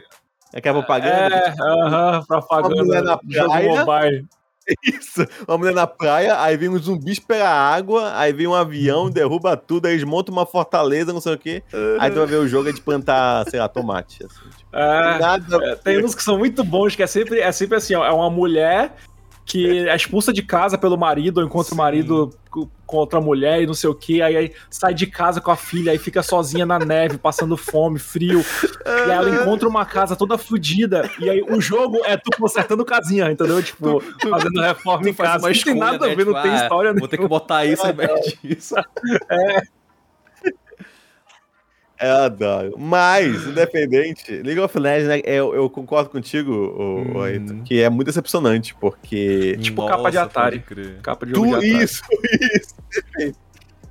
Aquela 0.54 0.78
propaganda. 0.78 1.36
É, 1.36 1.54
aham, 1.60 2.18
uh 2.18 2.20
-huh, 2.20 2.26
propaganda. 2.26 3.02
na 3.02 3.18
praia. 3.18 3.84
Mobile. 3.84 4.28
Isso, 4.84 5.26
uma 5.46 5.56
mulher 5.56 5.74
na 5.74 5.86
praia, 5.86 6.40
aí 6.40 6.56
vem 6.56 6.68
um 6.68 6.78
zumbi 6.78 7.18
pela 7.20 7.48
água, 7.48 8.12
aí 8.14 8.32
vem 8.34 8.46
um 8.46 8.54
avião, 8.54 9.10
derruba 9.10 9.56
tudo, 9.56 9.86
aí 9.86 9.94
eles 9.94 10.04
montam 10.04 10.32
uma 10.32 10.44
fortaleza, 10.44 11.12
não 11.12 11.22
sei 11.22 11.34
o 11.34 11.38
quê. 11.38 11.62
Aí 11.98 12.10
tu 12.10 12.18
vai 12.18 12.26
ver 12.26 12.36
o 12.36 12.46
jogo 12.46 12.68
é 12.68 12.72
de 12.72 12.80
plantar, 12.80 13.48
sei 13.48 13.60
lá, 13.60 13.68
tomate. 13.68 14.24
Assim, 14.24 14.50
tipo. 14.56 14.76
é, 14.76 15.18
Nada... 15.18 15.64
É, 15.64 15.74
tem 15.76 16.04
uns 16.04 16.14
que 16.14 16.22
são 16.22 16.36
muito 16.36 16.62
bons, 16.62 16.94
que 16.94 17.02
é 17.02 17.06
sempre, 17.06 17.40
é 17.40 17.50
sempre 17.50 17.76
assim, 17.76 17.94
ó, 17.94 18.04
é 18.04 18.12
uma 18.12 18.28
mulher 18.28 18.94
que 19.48 19.88
é 19.88 19.96
expulsa 19.96 20.30
de 20.30 20.42
casa 20.42 20.76
pelo 20.76 20.98
marido, 20.98 21.38
ou 21.38 21.46
encontra 21.46 21.70
Sim. 21.70 21.74
o 21.74 21.78
marido 21.78 22.30
com 22.86 22.96
outra 22.96 23.20
mulher 23.20 23.62
e 23.62 23.66
não 23.66 23.74
sei 23.74 23.88
o 23.88 23.94
que, 23.94 24.22
aí, 24.22 24.36
aí, 24.36 24.52
sai 24.70 24.94
de 24.94 25.06
casa 25.06 25.40
com 25.40 25.50
a 25.50 25.56
filha, 25.56 25.92
aí 25.92 25.98
fica 25.98 26.22
sozinha 26.22 26.64
na 26.64 26.78
neve, 26.78 27.16
passando 27.18 27.56
fome, 27.56 27.98
frio, 27.98 28.44
e 28.84 29.10
aí 29.10 29.10
ela 29.10 29.30
encontra 29.30 29.68
uma 29.68 29.84
casa 29.84 30.14
toda 30.14 30.38
fodida, 30.38 31.10
e 31.18 31.28
aí 31.28 31.42
o 31.42 31.60
jogo 31.60 32.00
é 32.04 32.16
tu 32.16 32.30
consertando 32.38 32.84
casinha, 32.84 33.30
entendeu? 33.30 33.62
Tipo, 33.62 34.00
fazendo 34.00 34.60
reforma 34.60 35.08
em 35.08 35.14
casa, 35.14 35.48
não 35.48 35.54
tem 35.54 35.74
nada 35.74 36.06
a 36.06 36.14
ver, 36.14 36.26
né? 36.26 36.32
não 36.32 36.42
tem 36.42 36.52
tipo, 36.52 36.62
história 36.62 36.90
ah, 36.90 36.94
Vou 36.98 37.08
ter 37.08 37.18
que 37.18 37.28
botar 37.28 37.64
isso 37.64 37.82
ao 37.82 37.90
invés 37.90 38.36
disso. 38.42 38.74
É. 39.30 39.77
Eu 42.00 42.16
adoro. 42.16 42.74
Mas, 42.78 43.46
independente, 43.46 44.30
League 44.42 44.60
of 44.60 44.78
Legends, 44.78 45.08
né, 45.08 45.20
eu, 45.24 45.54
eu 45.54 45.68
concordo 45.68 46.10
contigo, 46.10 46.52
o, 46.52 47.24
hum. 47.24 47.62
que 47.64 47.82
é 47.82 47.90
muito 47.90 48.06
decepcionante, 48.06 48.74
porque. 48.74 49.56
Tipo 49.60 49.82
Nossa, 49.82 49.96
capa 49.96 50.10
de 50.10 50.18
Atari. 50.18 50.64
Capa 51.02 51.26
de, 51.26 51.32
tu, 51.32 51.44
de 51.44 51.54
Atari. 51.54 51.82
Isso, 51.82 52.02
isso. 53.18 53.38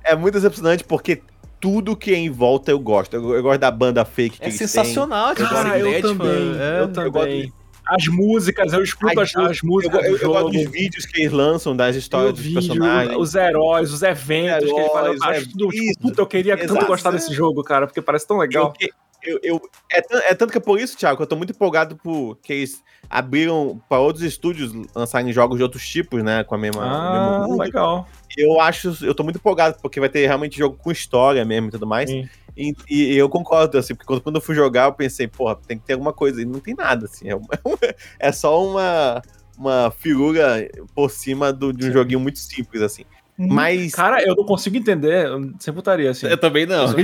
É 0.02 0.16
muito 0.16 0.34
decepcionante 0.34 0.84
porque 0.84 1.20
tudo 1.60 1.96
que 1.96 2.12
é 2.12 2.16
em 2.16 2.30
volta 2.30 2.70
eu 2.70 2.78
gosto. 2.78 3.14
Eu, 3.14 3.34
eu 3.34 3.42
gosto 3.42 3.60
da 3.60 3.70
banda 3.70 4.04
fake 4.04 4.38
que 4.38 4.46
É 4.46 4.50
sensacional, 4.50 5.34
tipo, 5.34 5.48
ah, 5.52 5.78
eu, 5.78 6.00
também, 6.00 6.56
é, 6.58 6.78
eu, 6.78 6.82
eu 6.82 6.92
também 6.92 7.52
as 7.88 8.06
músicas, 8.06 8.72
eu 8.72 8.82
escuto 8.82 9.18
as, 9.18 9.34
as, 9.34 9.62
músicas. 9.62 10.04
Eu, 10.04 10.10
eu, 10.10 10.18
eu 10.18 10.28
gosto 10.28 10.50
dos 10.50 10.70
vídeos 10.70 11.06
que 11.06 11.20
eles 11.22 11.32
lançam, 11.32 11.74
das 11.74 11.96
histórias 11.96 12.34
dos 12.34 12.42
vídeo, 12.42 12.54
personagens. 12.54 13.16
Os 13.16 13.34
heróis, 13.34 13.92
os 13.92 14.02
eventos 14.02 14.68
heróis, 14.68 14.72
que 14.72 14.80
ele 14.80 14.88
fala. 14.90 15.08
Eu 15.08 15.24
acho 15.24 15.50
tudo, 15.50 15.68
tipo, 15.68 16.00
puta, 16.00 16.20
eu 16.20 16.26
queria 16.26 16.54
Exato. 16.54 16.74
tanto 16.74 16.86
gostar 16.86 17.10
desse 17.10 17.32
jogo, 17.32 17.64
cara, 17.64 17.86
porque 17.86 18.02
parece 18.02 18.26
tão 18.26 18.38
legal. 18.38 18.74
Eu, 19.22 19.40
eu, 19.42 19.60
é, 19.92 20.30
é, 20.30 20.34
tanto 20.34 20.52
que 20.52 20.58
é 20.58 20.60
por 20.60 20.78
isso, 20.78 20.96
Thiago, 20.96 21.16
que 21.16 21.22
eu 21.22 21.26
tô 21.26 21.34
muito 21.34 21.50
empolgado 21.50 21.96
por 21.96 22.36
que 22.36 22.52
eles 22.52 22.82
abriram 23.10 23.80
para 23.88 23.98
outros 23.98 24.24
estúdios 24.24 24.72
lançarem 24.94 25.32
jogos 25.32 25.56
de 25.56 25.62
outros 25.62 25.86
tipos, 25.88 26.22
né? 26.22 26.44
Com 26.44 26.54
a 26.54 26.58
mesma. 26.58 26.84
Ah, 26.84 27.46
legal. 27.58 28.06
Eu 28.36 28.60
acho, 28.60 29.04
eu 29.04 29.14
tô 29.14 29.24
muito 29.24 29.36
empolgado, 29.36 29.76
porque 29.82 29.98
vai 29.98 30.08
ter 30.08 30.24
realmente 30.26 30.56
jogo 30.56 30.76
com 30.76 30.92
história 30.92 31.44
mesmo 31.44 31.68
e 31.68 31.70
tudo 31.72 31.86
mais. 31.86 32.08
Sim. 32.08 32.28
E, 32.58 32.74
e, 32.90 33.16
eu 33.16 33.28
concordo, 33.28 33.78
assim, 33.78 33.94
porque 33.94 34.06
quando, 34.06 34.20
quando 34.20 34.36
eu 34.36 34.42
fui 34.42 34.54
jogar, 34.56 34.86
eu 34.86 34.92
pensei, 34.92 35.28
porra, 35.28 35.54
tem 35.54 35.78
que 35.78 35.84
ter 35.84 35.92
alguma 35.92 36.12
coisa. 36.12 36.42
E 36.42 36.44
não 36.44 36.58
tem 36.58 36.74
nada, 36.74 37.06
assim. 37.06 37.28
É, 37.30 37.38
é 38.18 38.32
só 38.32 38.66
uma, 38.66 39.22
uma 39.56 39.92
figura 39.92 40.68
por 40.92 41.08
cima 41.08 41.52
do, 41.52 41.72
de 41.72 41.84
um 41.84 41.86
Sim. 41.88 41.92
joguinho 41.92 42.18
muito 42.18 42.40
simples, 42.40 42.82
assim. 42.82 43.04
Hum, 43.38 43.46
Mas. 43.48 43.94
Cara, 43.94 44.20
eu 44.26 44.34
não 44.34 44.44
consigo 44.44 44.76
entender. 44.76 45.28
Sem 45.60 45.72
putaria, 45.72 46.10
assim. 46.10 46.26
Eu 46.26 46.36
também 46.36 46.66
não. 46.66 46.86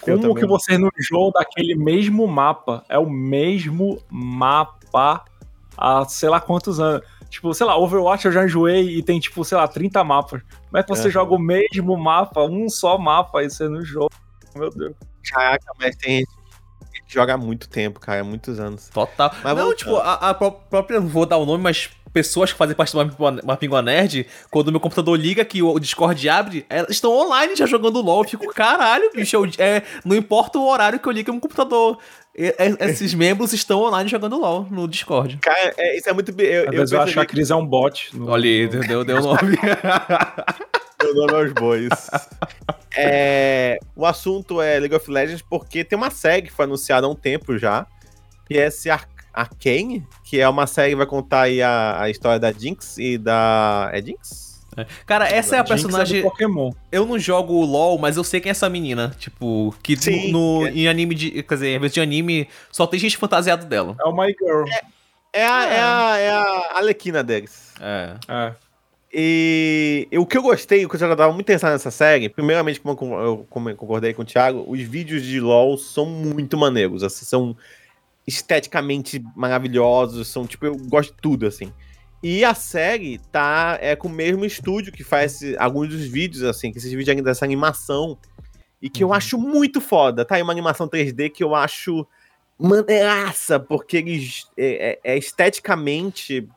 Como 0.00 0.34
que 0.36 0.46
você 0.46 0.78
no 0.78 0.88
jogo 0.98 1.32
daquele 1.32 1.74
mesmo 1.74 2.26
mapa? 2.28 2.84
É 2.88 2.96
o 2.96 3.10
mesmo 3.10 4.00
mapa 4.08 5.24
há 5.76 6.04
sei 6.04 6.28
lá 6.28 6.40
quantos 6.40 6.78
anos. 6.78 7.04
Tipo, 7.28 7.52
sei 7.52 7.66
lá, 7.66 7.76
Overwatch 7.76 8.26
eu 8.26 8.32
já 8.32 8.44
enjoei 8.44 8.98
e 8.98 9.02
tem, 9.02 9.18
tipo, 9.18 9.44
sei 9.44 9.58
lá, 9.58 9.66
30 9.66 10.02
mapas. 10.04 10.42
Como 10.42 10.78
é 10.78 10.82
que 10.82 10.88
você 10.88 11.08
é. 11.08 11.10
joga 11.10 11.34
o 11.34 11.38
mesmo 11.38 11.96
mapa, 11.96 12.42
um 12.42 12.68
só 12.68 12.96
mapa, 12.96 13.42
e 13.42 13.50
você 13.50 13.68
não 13.68 13.84
joga? 13.84 14.14
Meu 14.54 14.70
Deus. 14.70 14.94
Caraca, 15.30 15.72
mas 15.78 15.96
tem 15.96 16.18
gente 16.18 17.04
que 17.06 17.14
joga 17.14 17.34
há 17.34 17.36
muito 17.36 17.68
tempo, 17.68 18.00
cara, 18.00 18.20
há 18.20 18.24
muitos 18.24 18.60
anos. 18.60 18.88
Total. 18.88 19.30
Mas 19.42 19.56
não, 19.56 19.74
tipo, 19.74 19.96
a, 19.96 20.30
a, 20.30 20.34
própria, 20.34 21.00
não 21.00 21.08
vou 21.08 21.26
dar 21.26 21.36
o 21.36 21.46
nome, 21.46 21.62
mas 21.62 21.90
pessoas 22.16 22.50
que 22.50 22.56
fazem 22.56 22.74
parte 22.74 22.96
do 22.96 23.44
Mapingua 23.44 23.82
Nerd, 23.82 24.26
quando 24.50 24.68
o 24.68 24.70
meu 24.70 24.80
computador 24.80 25.18
liga, 25.18 25.44
que 25.44 25.62
o 25.62 25.78
Discord 25.78 26.26
abre, 26.30 26.64
elas 26.70 26.88
estão 26.88 27.12
online 27.12 27.54
já 27.54 27.66
jogando 27.66 28.00
LOL. 28.00 28.22
Eu 28.22 28.28
fico, 28.30 28.54
caralho, 28.54 29.10
bicho, 29.14 29.36
eu, 29.36 29.44
é, 29.58 29.82
não 30.02 30.16
importa 30.16 30.58
o 30.58 30.66
horário 30.66 30.98
que 30.98 31.06
eu 31.06 31.12
ligo 31.12 31.30
meu 31.30 31.42
computador. 31.42 31.98
Esses 32.34 33.12
membros 33.12 33.52
estão 33.52 33.82
online 33.82 34.08
jogando 34.08 34.38
LOL 34.38 34.66
no 34.70 34.88
Discord. 34.88 35.36
Cara, 35.42 35.74
é, 35.76 35.98
isso 35.98 36.08
é 36.08 36.12
muito. 36.14 36.30
Eu, 36.40 36.70
Às 36.70 36.74
vezes 36.74 36.92
eu 36.92 37.00
acho 37.02 37.12
que 37.12 37.20
a 37.20 37.26
Cris 37.26 37.50
é 37.50 37.54
um 37.54 37.66
bot. 37.66 38.16
No... 38.16 38.30
Olha 38.30 38.48
aí, 38.48 38.66
deu, 38.66 39.04
deu 39.04 39.20
nome. 39.20 39.58
deu 40.98 41.14
nome 41.14 41.34
aos 41.34 41.52
bois. 41.52 41.88
É, 42.96 43.78
o 43.94 44.06
assunto 44.06 44.62
é 44.62 44.78
League 44.78 44.94
of 44.94 45.10
Legends 45.10 45.42
porque 45.42 45.84
tem 45.84 45.98
uma 45.98 46.10
série 46.10 46.46
que 46.46 46.52
foi 46.52 46.64
anunciada 46.64 47.06
há 47.06 47.10
um 47.10 47.14
tempo 47.14 47.58
já, 47.58 47.86
que 48.46 48.56
é 48.56 48.70
Ar 48.90 49.06
Arcane, 49.36 50.02
que 50.24 50.40
é 50.40 50.48
uma 50.48 50.66
série 50.66 50.90
que 50.90 50.96
vai 50.96 51.06
contar 51.06 51.42
aí 51.42 51.60
a, 51.60 52.00
a 52.02 52.10
história 52.10 52.40
da 52.40 52.50
Jinx 52.50 52.96
e 52.96 53.18
da. 53.18 53.90
É 53.92 54.00
Jinx? 54.00 54.64
É. 54.76 54.86
Cara, 55.04 55.28
essa 55.28 55.56
é 55.56 55.58
a 55.58 55.62
Jinx 55.62 55.68
personagem. 55.82 56.20
É 56.20 56.22
do 56.22 56.30
Pokémon. 56.30 56.72
Eu 56.90 57.04
não 57.04 57.18
jogo 57.18 57.62
LOL, 57.64 57.98
mas 57.98 58.16
eu 58.16 58.24
sei 58.24 58.40
quem 58.40 58.48
é 58.48 58.52
essa 58.52 58.68
menina. 58.68 59.14
Tipo, 59.18 59.74
que 59.82 59.94
Sim, 59.96 60.32
no, 60.32 60.60
no- 60.62 60.66
é. 60.66 60.70
em 60.70 60.88
anime 60.88 61.14
de. 61.14 61.42
Quer 61.42 61.54
dizer, 61.54 61.68
em 61.76 61.78
vez 61.78 61.92
de 61.92 62.00
anime, 62.00 62.48
só 62.72 62.86
tem 62.86 62.98
gente 62.98 63.18
fantasiada 63.18 63.66
dela. 63.66 63.94
É 64.00 64.04
o 64.04 64.16
My 64.16 64.34
Girl. 64.40 64.64
É 65.32 65.46
a, 65.46 65.64
é 65.66 65.80
a, 65.82 66.18
é 66.18 66.30
a 66.30 66.78
Alequina 66.78 67.22
deles. 67.22 67.74
É. 67.78 68.14
É. 68.26 68.52
E 69.12 70.08
o 70.12 70.26
que 70.26 70.36
eu 70.36 70.42
gostei, 70.42 70.84
o 70.84 70.88
que 70.88 70.96
eu 70.96 71.16
tava 71.16 71.32
muito 71.32 71.46
interessado 71.46 71.72
nessa 71.72 71.90
série, 71.90 72.28
primeiramente, 72.28 72.80
como 72.80 73.14
eu 73.18 73.46
como 73.48 73.70
eu 73.70 73.76
concordei 73.76 74.12
com 74.12 74.22
o 74.22 74.24
Thiago, 74.24 74.64
os 74.66 74.80
vídeos 74.80 75.22
de 75.22 75.40
LoL 75.40 75.78
são 75.78 76.06
muito 76.06 76.56
maneiros, 76.56 77.02
assim, 77.02 77.24
são 77.24 77.56
esteticamente 78.26 79.22
maravilhosos, 79.34 80.28
são 80.28 80.46
tipo, 80.46 80.66
eu 80.66 80.76
gosto 80.76 81.14
de 81.14 81.20
tudo, 81.20 81.46
assim. 81.46 81.72
E 82.22 82.44
a 82.44 82.54
série 82.54 83.18
tá 83.30 83.78
é 83.80 83.94
com 83.94 84.08
o 84.08 84.10
mesmo 84.10 84.44
estúdio 84.44 84.92
que 84.92 85.04
faz 85.04 85.40
alguns 85.58 85.88
dos 85.90 86.06
vídeos, 86.06 86.42
assim, 86.42 86.72
que 86.72 86.78
esses 86.78 86.90
vídeos 86.90 87.08
ainda 87.10 87.22
dessa 87.22 87.44
animação, 87.44 88.18
e 88.82 88.90
que 88.90 89.02
eu 89.04 89.12
acho 89.12 89.38
muito 89.38 89.80
foda, 89.80 90.24
tá? 90.24 90.38
É 90.38 90.42
uma 90.42 90.52
animação 90.52 90.88
3D 90.88 91.30
que 91.30 91.42
eu 91.44 91.54
acho 91.54 92.06
maneiraça, 92.58 93.60
porque 93.60 93.98
eles 93.98 94.46
é, 94.56 94.98
é- 95.04 95.14
é 95.14 95.18
esteticamente, 95.18 96.48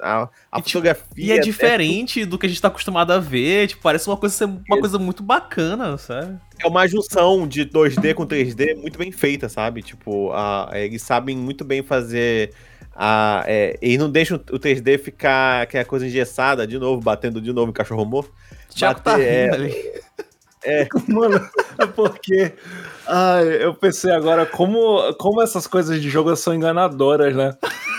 a, 0.00 0.28
a 0.50 0.58
E, 0.58 0.62
tipo, 0.62 0.70
fotografia... 0.70 1.04
E 1.16 1.32
é 1.32 1.38
diferente 1.38 2.24
do 2.24 2.38
que 2.38 2.46
a 2.46 2.48
gente 2.48 2.60
tá 2.60 2.68
acostumado 2.68 3.12
a 3.12 3.18
ver. 3.18 3.68
Tipo, 3.68 3.82
parece 3.82 4.08
uma 4.08 4.16
coisa, 4.16 4.46
uma 4.46 4.80
coisa 4.80 4.98
muito 4.98 5.22
bacana, 5.22 5.96
sabe? 5.98 6.38
É 6.62 6.66
uma 6.66 6.86
junção 6.86 7.46
de 7.46 7.64
2D 7.64 8.14
com 8.14 8.26
3D 8.26 8.76
muito 8.76 8.98
bem 8.98 9.12
feita, 9.12 9.48
sabe? 9.48 9.82
Tipo, 9.82 10.32
a, 10.32 10.70
eles 10.74 11.02
sabem 11.02 11.36
muito 11.36 11.64
bem 11.64 11.82
fazer. 11.82 12.52
A, 12.94 13.44
é, 13.46 13.78
eles 13.80 13.98
não 13.98 14.10
deixam 14.10 14.36
o 14.36 14.58
3D 14.58 14.98
ficar 14.98 15.62
aquela 15.62 15.84
coisa 15.84 16.06
engessada, 16.06 16.66
de 16.66 16.78
novo, 16.78 17.00
batendo 17.00 17.40
de 17.40 17.52
novo 17.52 17.70
em 17.70 17.74
cachorro 17.74 18.04
morto. 18.04 18.32
O 18.70 18.74
Thiago 18.74 19.00
tá 19.00 19.16
rindo 19.16 19.24
é. 19.24 19.50
ali. 19.54 19.74
Mano, 21.08 21.48
é 21.78 21.86
porque. 21.86 22.52
Ai, 23.06 23.64
eu 23.64 23.74
pensei 23.74 24.10
agora 24.10 24.44
como, 24.44 25.14
como 25.14 25.40
essas 25.40 25.66
coisas 25.66 26.00
de 26.00 26.10
jogo 26.10 26.34
são 26.36 26.54
enganadoras, 26.54 27.34
né? 27.34 27.56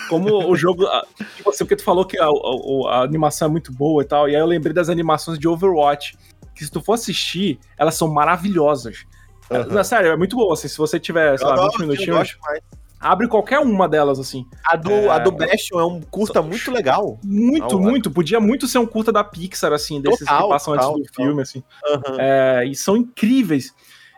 Como 0.10 0.50
o 0.50 0.56
jogo. 0.56 0.86
ah, 0.88 1.06
Tipo 1.38 1.50
assim, 1.52 1.64
porque 1.64 1.76
tu 1.76 1.84
falou 1.84 2.04
que 2.06 2.18
a, 2.20 2.26
a- 2.26 2.96
a 2.96 3.02
animação 3.04 3.48
é 3.48 3.52
muito 3.52 3.72
boa 3.72 4.02
e 4.02 4.06
tal, 4.06 4.28
e 4.28 4.36
aí 4.36 4.42
eu 4.42 4.46
lembrei 4.48 4.74
das 4.74 4.90
animações 4.90 5.38
de 5.40 5.48
Overwatch. 5.48 6.18
Que 6.56 6.66
se 6.66 6.72
tu 6.72 6.82
for 6.82 6.94
assistir, 6.94 7.58
elas 7.78 7.96
são 7.96 8.08
maravilhosas. 8.10 9.06
Aham. 9.50 9.66
Não, 9.74 9.84
sério, 9.84 10.12
é 10.12 10.18
muito 10.18 10.36
boa. 10.36 10.54
Assim, 10.54 10.68
se 10.68 10.78
você 10.78 11.00
tiver, 11.00 11.38
sei 11.40 11.48
Eu 11.48 11.52
lá, 11.52 11.56
20 11.56 11.64
gosto, 11.66 11.82
eu 11.82 11.88
minutinhos, 11.88 12.18
gosto 12.18 12.38
mais. 12.42 12.60
abre 13.00 13.28
qualquer 13.30 13.60
uma 13.60 13.88
delas, 13.88 14.20
assim. 14.20 14.46
A 14.66 14.76
do, 14.76 14.92
É. 14.92 15.08
a 15.10 15.20
do 15.20 15.32
Bastion 15.32 15.80
é 15.80 15.86
um 15.86 16.02
curta 16.02 16.42
muito 16.42 16.70
legal. 16.70 17.18
Muito, 17.24 17.78
Ah, 17.78 17.80
muito. 17.80 18.12
Podia 18.12 18.40
muito 18.42 18.68
ser 18.68 18.78
um 18.80 18.86
curta 18.86 19.12
da 19.12 19.24
Pixar, 19.24 19.72
assim, 19.72 20.02
desses 20.02 20.20
Total, 20.20 20.44
que 20.44 20.50
passam 20.50 20.74
total, 20.74 20.90
antes 20.92 21.02
do 21.04 21.12
total. 21.12 21.26
filme, 21.26 21.42
assim. 21.42 21.64
Aham. 21.88 22.18
É, 22.20 22.66
e 22.66 22.76
são 22.76 22.98
incríveis. 22.98 23.74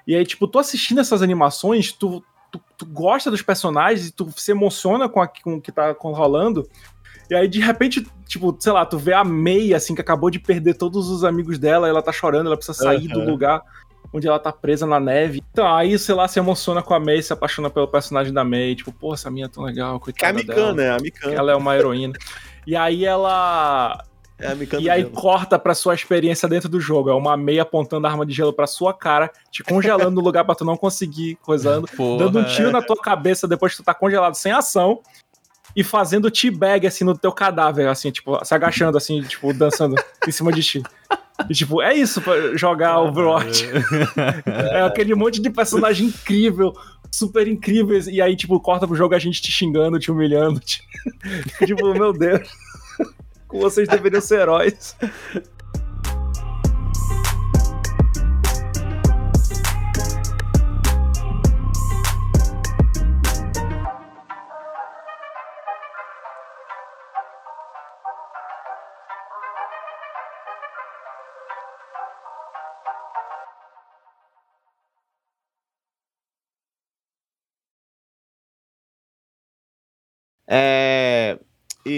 E 0.08 0.16
aí, 0.16 0.26
tipo, 0.26 0.48
tu 0.48 0.58
assistindo 0.58 1.00
essas 1.00 1.22
animações, 1.22 1.92
tu, 1.92 2.24
tu, 2.52 2.62
tu 2.78 2.86
gosta 2.86 3.32
dos 3.32 3.42
personagens 3.42 4.08
e 4.08 4.12
tu 4.12 4.30
se 4.36 4.52
emociona 4.52 5.08
com, 5.08 5.22
a, 5.22 5.28
com 5.28 5.56
o 5.56 5.62
que 5.62 5.72
tá 5.72 5.96
rolando. 6.00 6.68
E 7.30 7.36
aí, 7.36 7.48
de 7.48 7.62
repente, 7.62 8.06
tipo, 8.28 8.56
sei 8.60 8.74
lá, 8.74 8.86
tu 8.86 8.98
vê 8.98 9.14
a 9.14 9.24
May, 9.24 9.74
assim, 9.74 9.96
que 9.96 10.02
acabou 10.02 10.30
de 10.30 10.38
perder 10.38 10.74
todos 10.74 11.10
os 11.10 11.24
amigos 11.24 11.58
dela, 11.58 11.88
ela 11.88 12.02
tá 12.02 12.12
chorando, 12.12 12.48
ela 12.48 12.58
precisa 12.58 12.78
sair 12.78 13.08
do 13.08 13.22
Aham. 13.22 13.30
lugar 13.32 13.62
onde 14.14 14.28
ela 14.28 14.40
tá 14.40 14.52
presa 14.52 14.86
na 14.86 15.00
neve. 15.00 15.42
Então, 15.52 15.74
aí, 15.74 15.98
sei 15.98 16.14
lá, 16.14 16.28
se 16.28 16.38
emociona 16.40 16.82
com 16.82 16.94
a 16.94 17.00
May, 17.00 17.22
se 17.22 17.32
apaixona 17.32 17.70
pelo 17.70 17.88
personagem 17.88 18.34
da 18.34 18.44
May. 18.44 18.76
Tipo, 18.76 18.92
pô, 18.92 19.14
essa 19.14 19.32
minha 19.32 19.46
é 19.46 19.50
tão 19.50 19.64
legal, 19.64 20.00
Que 20.00 20.10
é 20.10 20.12
a 20.12 20.34
coitada 20.34 20.34
Mikana, 20.34 20.74
dela. 20.74 20.82
é 20.84 20.90
a 20.90 21.02
Mikana. 21.02 21.34
Ela 21.34 21.52
é 21.54 21.56
uma 21.56 21.76
heroína. 21.78 22.14
E 22.68 22.76
aí 22.76 23.06
ela 23.06 24.04
É 24.42 24.80
e 24.80 24.90
aí 24.90 25.02
gelo. 25.02 25.14
corta 25.14 25.58
pra 25.60 25.74
sua 25.74 25.94
experiência 25.94 26.48
dentro 26.50 26.68
do 26.68 26.80
jogo. 26.80 27.10
É 27.10 27.14
uma 27.14 27.38
meia 27.38 27.62
apontando 27.62 28.08
a 28.08 28.10
arma 28.10 28.26
de 28.26 28.34
gelo 28.34 28.52
pra 28.54 28.66
sua 28.68 28.94
cara, 28.94 29.32
te 29.52 29.64
congelando 29.64 30.12
no 30.12 30.22
lugar 30.22 30.44
pra 30.44 30.56
tu 30.56 30.66
não 30.66 30.76
conseguir, 30.76 31.38
coisando, 31.42 31.88
Porra, 31.96 32.26
dando 32.26 32.40
um 32.40 32.44
tiro 32.44 32.70
é. 32.70 32.72
na 32.72 32.82
tua 32.82 32.96
cabeça 32.98 33.48
depois 33.48 33.74
que 33.74 33.82
tu 33.82 33.86
tá 33.86 33.94
congelado 33.94 34.36
sem 34.36 34.52
ação. 34.52 35.00
E 35.74 35.86
fazendo 35.86 36.30
teabag, 36.30 36.86
assim, 36.86 37.06
no 37.06 37.18
teu 37.18 37.32
cadáver, 37.32 37.88
assim, 37.88 38.12
tipo, 38.12 38.44
se 38.44 38.54
agachando, 38.54 38.98
assim, 38.98 39.22
tipo, 39.22 39.54
dançando 39.54 39.96
em 40.28 40.32
cima 40.32 40.52
de 40.52 40.62
ti. 40.62 40.84
E, 41.50 41.54
tipo, 41.54 41.82
é 41.82 41.94
isso 41.94 42.22
pra 42.22 42.58
jogar 42.58 43.00
Overwatch. 43.00 43.70
É 44.74 44.82
aquele 44.82 45.16
monte 45.16 45.42
de 45.42 45.50
personagem 45.50 46.08
incrível, 46.08 46.74
super 47.10 47.48
incríveis. 47.48 48.06
E 48.08 48.22
aí, 48.22 48.36
tipo, 48.36 48.60
corta 48.60 48.86
pro 48.86 48.96
jogo 48.98 49.16
a 49.16 49.20
gente 49.20 49.42
te 49.42 49.50
xingando, 49.52 49.98
te 49.98 50.12
humilhando. 50.12 50.60
te- 50.60 50.84
tipo, 51.66 51.94
meu 51.94 52.12
Deus. 52.12 52.50
Vocês 53.52 53.88
deveriam 53.88 54.22
ser 54.22 54.40
heróis. 54.40 54.96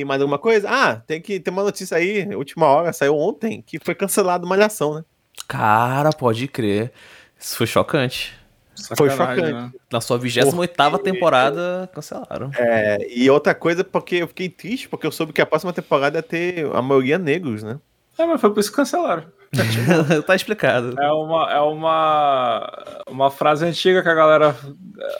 Mais 0.06 0.22
alguma 0.22 0.40
coisa? 0.40 0.68
Ah, 0.70 0.96
tem 0.96 1.22
que 1.22 1.40
ter 1.40 1.52
uma 1.52 1.64
notícia 1.64 1.98
aí, 1.98 2.28
última 2.36 2.68
hora, 2.68 2.94
saiu 2.94 3.18
ontem, 3.18 3.62
que 3.62 3.80
foi 3.84 3.96
cancelado 3.96 4.48
Malhação, 4.48 4.96
né? 4.96 5.04
Cara, 5.48 6.12
pode 6.12 6.48
crer. 6.48 6.92
Isso 7.40 7.58
foi 7.58 7.68
chocante. 7.68 8.34
Foi 8.98 9.10
Sacanagem, 9.10 9.46
chocante. 9.46 9.74
né? 9.74 9.80
Na 9.92 10.02
sua 10.02 10.20
28ª 10.20 11.00
temporada, 11.00 11.90
cancelaram. 11.94 12.52
É, 12.58 12.98
e 13.10 13.30
outra 13.30 13.54
coisa, 13.54 13.84
porque 13.84 14.16
eu 14.16 14.28
fiquei 14.28 14.50
triste, 14.50 14.90
porque 14.90 15.06
eu 15.06 15.12
soube 15.12 15.32
que 15.32 15.42
a 15.42 15.46
próxima 15.46 15.72
temporada 15.72 16.18
ia 16.18 16.24
ter 16.24 16.66
a 16.74 16.82
maioria 16.82 17.18
negros, 17.20 17.62
né? 17.62 17.80
É, 18.18 18.26
mas 18.26 18.42
foi 18.42 18.52
por 18.52 18.60
isso 18.60 18.70
que 18.70 18.76
cancelaram. 18.76 19.26
tá 20.26 20.36
explicado. 20.36 20.96
É 21.00 21.12
uma, 21.12 21.52
é 21.52 21.60
uma, 21.60 22.84
uma 23.08 23.32
frase 23.32 23.66
antiga 23.66 24.02
que 24.02 24.10
a 24.10 24.14
galera, 24.14 24.56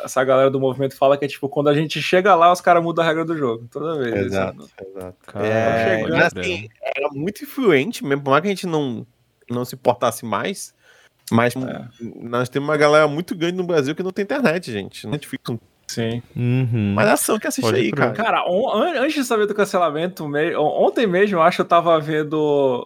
essa 0.04 0.24
galera 0.24 0.50
do 0.50 0.60
movimento 0.60 0.96
fala 0.98 1.18
que 1.18 1.26
é 1.26 1.28
tipo, 1.28 1.48
quando 1.48 1.70
a 1.70 1.74
gente 1.74 2.02
chega 2.02 2.34
lá, 2.36 2.52
os 2.52 2.62
caras 2.62 2.84
mudam 2.84 3.04
a 3.04 3.08
regra 3.08 3.24
do 3.26 3.38
jogo. 3.38 3.68
Toda 3.72 3.98
vez. 4.00 4.28
Exato, 4.28 4.68
exato. 4.88 5.18
Cara, 5.28 5.48
É, 5.48 5.98
chegando. 5.98 6.14
mas 6.18 6.24
assim, 6.38 6.70
era 6.84 7.10
muito 7.14 7.44
influente 7.44 8.04
mesmo, 8.04 8.24
por 8.24 8.32
mais 8.32 8.42
que 8.42 8.48
a 8.48 8.52
gente 8.52 8.68
não, 8.68 9.06
não 9.50 9.64
se 9.66 9.76
importasse 9.76 10.26
mais, 10.26 10.74
mas 11.32 11.56
É. 11.56 11.86
nós 12.22 12.50
temos 12.50 12.68
uma 12.68 12.78
galera 12.78 13.08
muito 13.08 13.36
grande 13.36 13.58
no 13.58 13.64
Brasil 13.64 13.96
que 13.96 14.04
não 14.04 14.12
tem 14.12 14.24
internet, 14.24 14.72
gente. 14.72 15.08
Netflix, 15.08 15.44
não- 15.50 15.60
Sim. 15.86 16.24
Uhum. 16.36 16.94
mas 16.96 17.08
ação 17.08 17.38
que 17.38 17.46
assiste 17.46 17.62
Pode 17.66 17.78
aí, 17.78 17.92
cara. 17.92 18.12
Cara, 18.14 18.46
on- 18.50 18.70
an- 18.74 19.00
antes 19.02 19.14
de 19.16 19.24
saber 19.24 19.46
do 19.46 19.54
cancelamento, 19.54 20.28
me- 20.28 20.56
on- 20.56 20.86
ontem 20.88 21.06
mesmo, 21.06 21.38
eu 21.38 21.42
acho 21.44 21.58
que 21.58 21.62
eu 21.62 21.66
tava 21.68 22.00
vendo. 22.00 22.84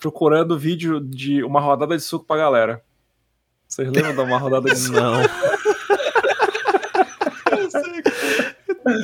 Procurando 0.00 0.58
vídeo 0.58 0.98
de 1.00 1.44
uma 1.44 1.60
rodada 1.60 1.96
de 1.96 2.02
suco 2.02 2.24
pra 2.26 2.36
galera. 2.38 2.82
Vocês 3.68 3.88
lembram 3.88 4.14
de 4.14 4.20
uma 4.22 4.38
rodada 4.38 4.68
de 4.68 4.76
suco? 4.76 4.98
Não. 4.98 5.22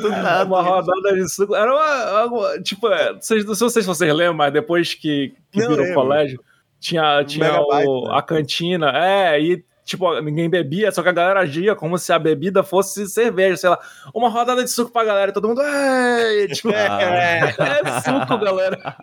Do 0.03 0.09
nada, 0.11 0.45
uma 0.47 0.63
rodada 0.63 1.15
de 1.15 1.29
suco. 1.29 1.55
Era 1.55 1.73
uma. 1.73 2.25
uma- 2.25 2.63
tipo, 2.63 2.89
é, 2.89 3.13
vocês, 3.15 3.45
não 3.45 3.55
sei 3.55 3.83
se 3.83 3.87
vocês 3.87 4.13
lembram, 4.13 4.35
mas 4.35 4.53
depois 4.53 4.95
que, 4.95 5.35
que 5.53 5.61
Não 5.61 5.69
virou 5.69 5.85
lembro. 5.85 5.95
colégio, 6.01 6.41
tinha, 6.81 7.23
tinha 7.25 7.61
o- 7.61 8.09
né? 8.09 8.15
a 8.17 8.23
cantina. 8.23 8.91
É, 8.97 9.41
e. 9.41 9.65
Tipo, 9.87 10.21
ninguém 10.21 10.51
bebia, 10.51 10.91
só 10.91 11.01
que 11.01 11.09
a 11.09 11.13
galera 11.13 11.41
agia 11.41 11.77
como 11.77 11.97
se 11.97 12.13
a 12.13 12.19
bebida 12.19 12.65
fosse 12.65 13.07
cerveja, 13.09 13.57
sei 13.57 13.71
lá. 13.71 13.79
Uma 14.13 14.29
rodada 14.29 14.65
de 14.65 14.69
suco 14.69 14.91
pra 14.91 15.05
galera, 15.05 15.31
e 15.31 15.33
todo 15.33 15.47
mundo. 15.49 15.63
"Ei", 15.63 16.49
Tipo, 16.53 16.71
É. 16.71 17.55
é 17.57 18.01
suco, 18.01 18.37
galera. 18.45 18.97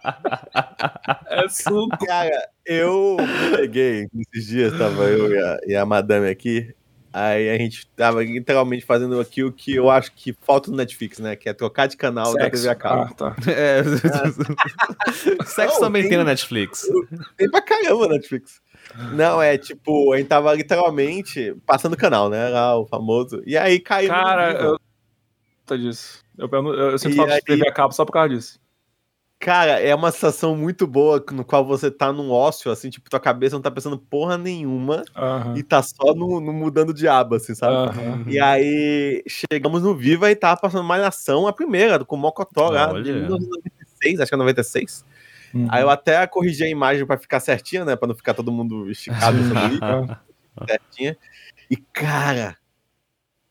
É 1.29 1.47
suco. 1.49 2.05
Cara, 2.05 2.49
eu 2.65 3.15
peguei 3.55 4.07
esses 4.34 4.47
dias, 4.47 4.77
tava 4.77 5.03
eu 5.05 5.31
e 5.34 5.38
a, 5.41 5.57
e 5.67 5.75
a 5.75 5.86
madame 5.86 6.27
aqui. 6.29 6.75
Aí 7.15 7.47
a 7.49 7.57
gente 7.59 7.86
tava 7.95 8.23
literalmente 8.23 8.84
fazendo 8.86 9.19
aquilo 9.21 9.51
que 9.53 9.75
eu 9.75 9.88
acho 9.89 10.11
que 10.13 10.34
falta 10.41 10.71
no 10.71 10.77
Netflix, 10.77 11.19
né? 11.19 11.36
Que 11.36 11.47
é 11.47 11.53
trocar 11.53 11.88
de 11.88 11.95
canal 11.95 12.34
da 12.34 12.49
TV 12.49 12.67
a 12.69 12.75
cabo. 12.75 13.03
Ah, 13.03 13.13
tá. 13.13 13.36
É. 13.49 13.84
Sexo 15.45 15.75
Não, 15.75 15.79
também 15.81 16.01
tem- 16.03 16.09
tem 16.09 16.17
na 16.17 16.23
Netflix. 16.25 16.88
Tem 17.38 17.49
pra 17.49 17.61
caramba 17.61 18.07
na 18.07 18.15
Netflix. 18.15 18.59
Não, 19.13 19.41
é 19.41 19.57
tipo, 19.57 20.13
a 20.13 20.17
gente 20.17 20.27
tava 20.27 20.53
literalmente 20.53 21.55
passando 21.65 21.93
o 21.93 21.97
canal, 21.97 22.29
né? 22.29 22.49
Lá, 22.49 22.77
o 22.77 22.85
famoso. 22.85 23.41
E 23.45 23.57
aí 23.57 23.79
caiu. 23.79 24.09
Cara, 24.09 24.51
eu. 24.53 24.79
Tá 25.65 25.75
disso. 25.77 26.19
Eu, 26.37 26.49
eu, 26.51 26.73
eu 26.91 26.99
sempre 26.99 27.13
E 27.15 27.17
falo 27.17 27.27
de 27.29 27.33
aí- 27.35 27.41
TV 27.41 27.67
a 27.67 27.71
cabo 27.73 27.93
só 27.93 28.05
por 28.05 28.11
causa 28.11 28.29
disso. 28.29 28.59
Cara, 29.39 29.77
é 29.81 29.93
uma 29.93 30.09
sensação 30.09 30.55
muito 30.55 30.87
boa 30.87 31.21
no 31.33 31.43
qual 31.43 31.65
você 31.65 31.91
tá 31.91 32.13
num 32.13 32.31
ócio, 32.31 32.71
assim, 32.71 32.89
tipo, 32.89 33.09
tua 33.09 33.19
cabeça 33.19 33.55
não 33.57 33.61
tá 33.61 33.69
pensando 33.69 33.97
porra 33.97 34.37
nenhuma 34.37 35.03
Aham. 35.17 35.55
e 35.57 35.63
tá 35.63 35.83
só 35.83 36.13
no, 36.15 36.39
no 36.39 36.53
mudando 36.53 36.93
de 36.93 37.09
aba, 37.09 37.35
assim, 37.35 37.53
sabe? 37.53 37.73
Aham. 37.75 38.23
E 38.27 38.39
aí, 38.39 39.21
chegamos 39.27 39.83
no 39.83 39.93
Viva 39.95 40.31
e 40.31 40.35
tava 40.35 40.61
passando 40.61 40.85
Malhação, 40.85 41.45
a 41.45 41.51
primeira, 41.51 42.05
com 42.05 42.15
o 42.15 42.19
Mocotó 42.19 42.69
lá, 42.69 42.85
de 42.87 42.93
Olha. 42.93 43.13
1996, 43.15 44.19
acho 44.21 44.29
que 44.29 44.35
é 44.35 44.37
96. 44.37 45.03
Uhum. 45.53 45.67
Aí 45.69 45.81
eu 45.83 45.89
até 45.89 46.25
corrigi 46.25 46.63
a 46.63 46.69
imagem 46.69 47.05
pra 47.05 47.17
ficar 47.17 47.39
certinha, 47.39 47.85
né? 47.85 47.95
Pra 47.95 48.07
não 48.07 48.15
ficar 48.15 48.33
todo 48.33 48.51
mundo 48.51 48.89
esticado 48.89 49.37
certinha. 50.67 51.17
E, 51.69 51.77
cara, 51.77 52.57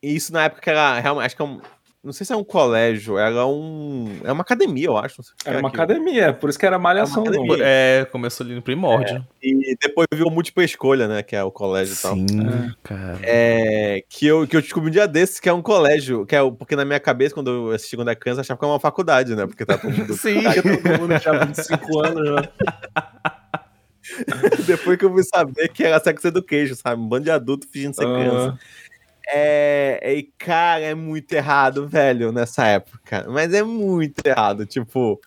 isso 0.02 0.32
na 0.32 0.44
época 0.44 0.62
que 0.62 0.70
era 0.70 0.98
realmente, 0.98 1.26
acho 1.26 1.36
que 1.36 1.42
é 1.42 1.44
um, 1.44 1.60
não 2.04 2.12
sei 2.12 2.26
se 2.26 2.32
é 2.32 2.36
um 2.36 2.42
colégio, 2.42 3.16
era 3.16 3.46
um, 3.46 4.18
é 4.24 4.32
uma 4.32 4.42
academia, 4.42 4.86
eu 4.86 4.96
acho. 4.96 5.22
Era 5.44 5.58
uma 5.60 5.68
aquilo. 5.68 5.82
academia, 5.84 6.32
por 6.32 6.50
isso 6.50 6.58
que 6.58 6.66
era 6.66 6.76
malhação. 6.78 7.22
Era 7.24 7.30
uma 7.30 7.36
não. 7.38 7.44
academia. 7.54 7.64
É, 7.66 8.04
começou 8.06 8.44
ali 8.44 8.54
no 8.56 8.62
primórdio. 8.62 9.24
E 9.40 9.76
depois 9.80 10.06
viu 10.12 10.28
múltipla 10.28 10.64
escolha, 10.64 11.06
né? 11.06 11.22
Que 11.22 11.36
é 11.36 11.44
o 11.44 11.50
colégio 11.52 11.94
e 11.94 11.96
tal. 12.02 12.14
Sim, 12.16 12.26
É. 12.40 12.74
cara. 12.82 13.18
É, 13.22 14.04
que, 14.08 14.26
eu, 14.26 14.46
que 14.48 14.56
eu 14.56 14.60
descobri 14.60 14.88
um 14.88 14.92
dia 14.92 15.06
desses 15.06 15.38
que 15.38 15.48
é 15.48 15.52
um 15.52 15.62
colégio, 15.62 16.26
que 16.26 16.34
é 16.34 16.40
porque 16.50 16.74
na 16.74 16.84
minha 16.84 16.98
cabeça, 16.98 17.34
quando 17.34 17.50
eu 17.50 17.70
assisti 17.70 17.94
quando 17.94 18.08
era 18.08 18.18
criança, 18.18 18.40
eu 18.40 18.42
achava 18.42 18.58
que 18.58 18.64
era 18.64 18.72
uma 18.72 18.80
faculdade, 18.80 19.36
né? 19.36 19.46
Porque 19.46 19.64
tá 19.64 19.78
todo 19.78 19.92
mundo. 19.92 20.14
Sim. 20.18 20.42
Todo 20.54 21.00
mundo 21.00 21.20
tinha 21.20 21.44
25 21.46 22.00
anos 22.00 22.28
já. 22.28 22.52
Depois 24.66 24.98
que 24.98 25.04
eu 25.04 25.12
fui 25.12 25.22
saber 25.22 25.68
que 25.68 25.84
era 25.84 26.00
Sex 26.00 26.24
Education, 26.24 26.74
sabe? 26.74 27.00
Um 27.00 27.06
bando 27.08 27.24
de 27.24 27.30
adulto 27.30 27.66
fingindo 27.70 27.94
ser 27.94 28.04
criança. 28.04 28.58
Aham. 29.28 29.34
É, 29.34 30.14
e 30.14 30.22
cara, 30.38 30.82
é 30.82 30.94
muito 30.94 31.32
errado, 31.32 31.86
velho, 31.86 32.32
nessa 32.32 32.66
época. 32.66 33.26
Mas 33.28 33.52
é 33.54 33.62
muito 33.62 34.20
errado. 34.26 34.66
Tipo, 34.66 35.20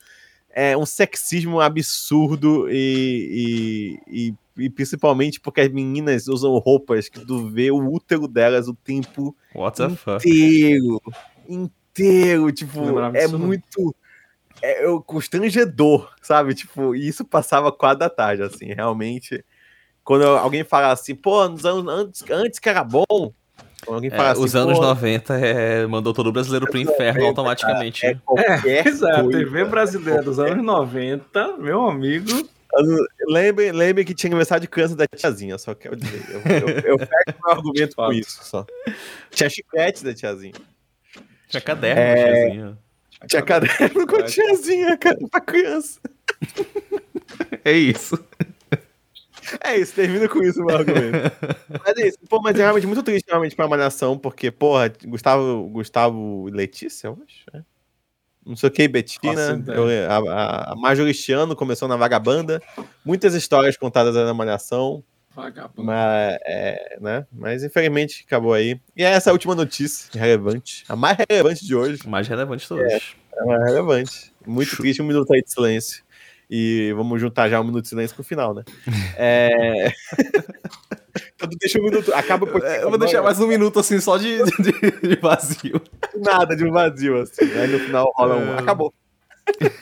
é 0.49 0.75
um 0.77 0.85
sexismo 0.85 1.59
absurdo 1.59 2.69
e, 2.69 3.99
e, 4.07 4.33
e, 4.57 4.63
e 4.65 4.69
principalmente 4.69 5.39
porque 5.39 5.61
as 5.61 5.69
meninas 5.69 6.27
usam 6.27 6.57
roupas 6.57 7.09
que 7.09 7.19
tu 7.25 7.49
vê 7.49 7.71
o 7.71 7.91
útero 7.91 8.27
delas 8.27 8.67
o 8.67 8.73
tempo 8.73 9.35
What 9.53 9.77
the 9.77 9.89
fuck? 9.89 10.27
inteiro. 10.27 11.01
Inteiro. 11.47 12.51
Tipo, 12.51 12.99
é 13.13 13.27
muito. 13.27 13.95
É, 14.61 14.85
é 14.85 14.99
constrangedor, 15.05 16.09
sabe? 16.21 16.55
Tipo, 16.55 16.95
e 16.95 17.07
isso 17.07 17.25
passava 17.25 17.71
quatro 17.71 17.99
da 17.99 18.09
tarde, 18.09 18.43
assim, 18.43 18.67
realmente. 18.73 19.43
Quando 20.03 20.23
alguém 20.25 20.63
fala 20.63 20.91
assim, 20.91 21.15
pô, 21.15 21.47
nos 21.49 21.65
anos 21.65 21.87
antes, 21.87 22.23
antes 22.29 22.59
que 22.59 22.69
era 22.69 22.83
bom. 22.83 23.33
Alguém 23.87 24.09
É, 24.11 24.15
fala 24.15 24.31
assim, 24.31 24.43
os 24.43 24.55
anos 24.55 24.77
pô, 24.79 24.85
90 24.85 25.33
é, 25.39 25.85
mandou 25.87 26.13
todo 26.13 26.31
brasileiro 26.31 26.65
pro 26.67 26.79
inferno 26.79 27.25
automaticamente. 27.25 28.05
é 28.05 28.15
qualquer 28.25 28.61
Pois 28.83 29.01
é, 29.01 29.11
a 29.11 29.23
coisa. 29.23 29.37
TV 29.39 29.65
brasileira 29.65 30.21
dos 30.23 30.39
anos 30.39 30.63
90, 30.63 31.57
meu 31.57 31.85
amigo. 31.87 32.47
Lembre, 33.27 33.71
lembre 33.71 34.03
que 34.03 34.13
tinha 34.13 34.29
aniversário 34.29 34.61
de 34.63 34.67
criança 34.67 34.95
da 34.97 35.07
tiazinha, 35.07 35.57
só 35.57 35.73
quero 35.73 35.95
dizer. 35.95 36.21
Eu, 36.29 36.41
eu, 36.51 36.69
eu 36.79 36.99
fecho 36.99 37.39
meu 37.41 37.51
argumento 37.51 37.95
com 37.95 38.11
isso 38.11 38.39
só. 38.43 38.65
Tinha 39.31 39.49
chiclete 39.49 40.03
da 40.03 40.13
tiazinha. 40.13 40.53
Tinha 41.47 41.61
caderno, 41.61 42.01
É. 42.01 42.15
tiazinha. 42.43 42.77
Tinha 43.27 43.41
caderno 43.41 44.05
com 44.07 44.23
tiazinha, 44.23 44.97
cara, 44.97 45.17
pra 45.31 45.39
criança. 45.39 46.01
É 47.63 47.71
isso. 47.71 48.19
É 49.63 49.77
isso, 49.77 49.93
termina 49.93 50.27
com 50.27 50.41
isso 50.43 50.61
o 50.61 50.65
meu 50.65 50.75
argumento. 50.77 51.11
mas 51.85 51.97
é 51.97 52.07
isso. 52.07 52.17
Pô, 52.29 52.41
mas 52.41 52.55
é 52.55 52.63
realmente 52.63 52.87
muito 52.87 53.03
triste 53.03 53.27
realmente 53.27 53.55
pra 53.55 53.67
Malhação, 53.67 54.17
porque, 54.17 54.51
porra, 54.51 54.91
Gustavo, 55.05 55.67
Gustavo 55.69 56.47
e 56.49 56.51
Letícia, 56.51 57.07
eu 57.07 57.19
acho. 57.25 57.43
é. 57.53 57.61
Não 58.45 58.55
sei 58.55 58.69
o 58.69 58.71
que, 58.71 58.87
Betina. 58.87 59.63
eu- 59.67 59.87
a, 60.11 60.17
a, 60.31 60.73
a 60.73 60.75
Major 60.75 61.07
este 61.07 61.31
ano 61.31 61.55
começou 61.55 61.87
na 61.87 61.95
Vagabanda. 61.95 62.61
Muitas 63.03 63.33
histórias 63.33 63.75
contadas 63.75 64.15
aí 64.15 64.23
na 64.23 64.35
Malhação. 64.35 65.03
Vagabundo. 65.35 65.83
Mas, 65.83 66.37
é, 66.45 66.97
né? 67.01 67.25
mas 67.31 67.63
infelizmente 67.63 68.23
acabou 68.25 68.53
aí. 68.53 68.79
E 68.95 69.03
é 69.03 69.07
essa 69.09 69.31
a 69.31 69.33
última 69.33 69.55
notícia 69.55 70.09
relevante. 70.17 70.85
A 70.87 70.95
mais 70.95 71.17
relevante 71.27 71.65
de 71.65 71.75
hoje. 71.75 72.07
Mais 72.07 72.27
relevante 72.27 72.61
de 72.61 72.67
todos. 72.69 72.85
É 72.85 72.99
a 73.41 73.45
mais 73.45 73.63
relevante. 73.65 74.31
Muito 74.45 74.77
triste, 74.77 75.01
um 75.01 75.05
minuto 75.07 75.33
aí 75.33 75.41
de 75.41 75.51
silêncio. 75.51 76.04
E 76.49 76.93
vamos 76.95 77.19
juntar 77.19 77.49
já 77.49 77.59
um 77.59 77.63
minuto 77.63 77.83
de 77.83 77.89
silêncio 77.89 78.15
com 78.15 78.21
o 78.21 78.25
final, 78.25 78.53
né? 78.53 78.63
É... 79.17 79.87
então 81.35 81.49
deixa 81.59 81.79
um 81.79 81.83
minuto. 81.83 82.13
Acaba 82.13 82.45
por 82.45 82.63
É, 82.63 82.83
eu 82.83 82.89
vou 82.89 82.97
deixar 82.99 83.21
mais 83.21 83.39
um 83.39 83.47
minuto 83.47 83.79
assim, 83.79 83.99
só 83.99 84.17
de, 84.17 84.37
de, 84.43 85.07
de 85.09 85.15
vazio. 85.21 85.81
nada 86.15 86.55
de 86.55 86.63
um 86.65 86.71
vazio, 86.71 87.21
assim. 87.21 87.45
Aí 87.51 87.67
no 87.67 87.79
final 87.79 88.11
rola 88.15 88.35
um. 88.35 88.53
É. 88.55 88.59
Acabou. 88.59 88.93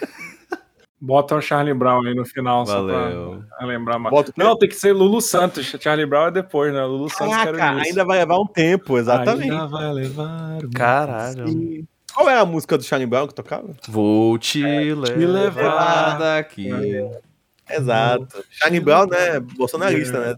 Bota 0.99 1.36
o 1.36 1.41
Charlie 1.41 1.74
Brown 1.74 2.05
aí 2.05 2.16
no 2.16 2.24
final, 2.26 2.66
Valeu. 2.66 3.41
só 3.49 3.57
pra 3.57 3.68
lembrar 3.68 3.99
mais. 3.99 4.16
Bota? 4.16 4.32
Não, 4.38 4.57
tem 4.57 4.70
que 4.70 4.76
ser 4.76 4.93
Lulu 4.93 5.20
Santos. 5.20 5.66
Charlie 5.82 6.05
Brown 6.05 6.28
é 6.28 6.32
depois, 6.32 6.74
né? 6.74 6.82
Lulu 6.86 7.09
Santos 7.09 7.36
Caraca, 7.36 7.74
início. 7.74 7.89
ainda 7.89 8.05
vai 8.05 8.20
levar 8.20 8.39
um 8.39 8.47
tempo, 8.47 8.97
exatamente. 8.97 9.51
Ainda 9.51 9.68
vai 9.68 9.91
levar 9.91 10.59
um- 10.64 10.70
Caralho. 10.72 11.49
E 11.49 11.86
Qual 12.14 12.30
era 12.30 12.41
a 12.41 12.45
música 12.45 12.78
do 12.78 12.84
Shining 12.84 13.07
Brown 13.07 13.28
que 13.28 13.34
tocava? 13.34 13.70
Vou 13.88 14.38
te 14.38 14.61
levar, 14.64 15.16
levar 15.18 16.18
daqui. 16.20 16.70
Exato. 17.70 18.43
Shining 18.51 18.82
Brown, 18.82 19.07
né? 19.07 19.39
Bolsonarista, 19.39 20.20
né? 20.20 20.36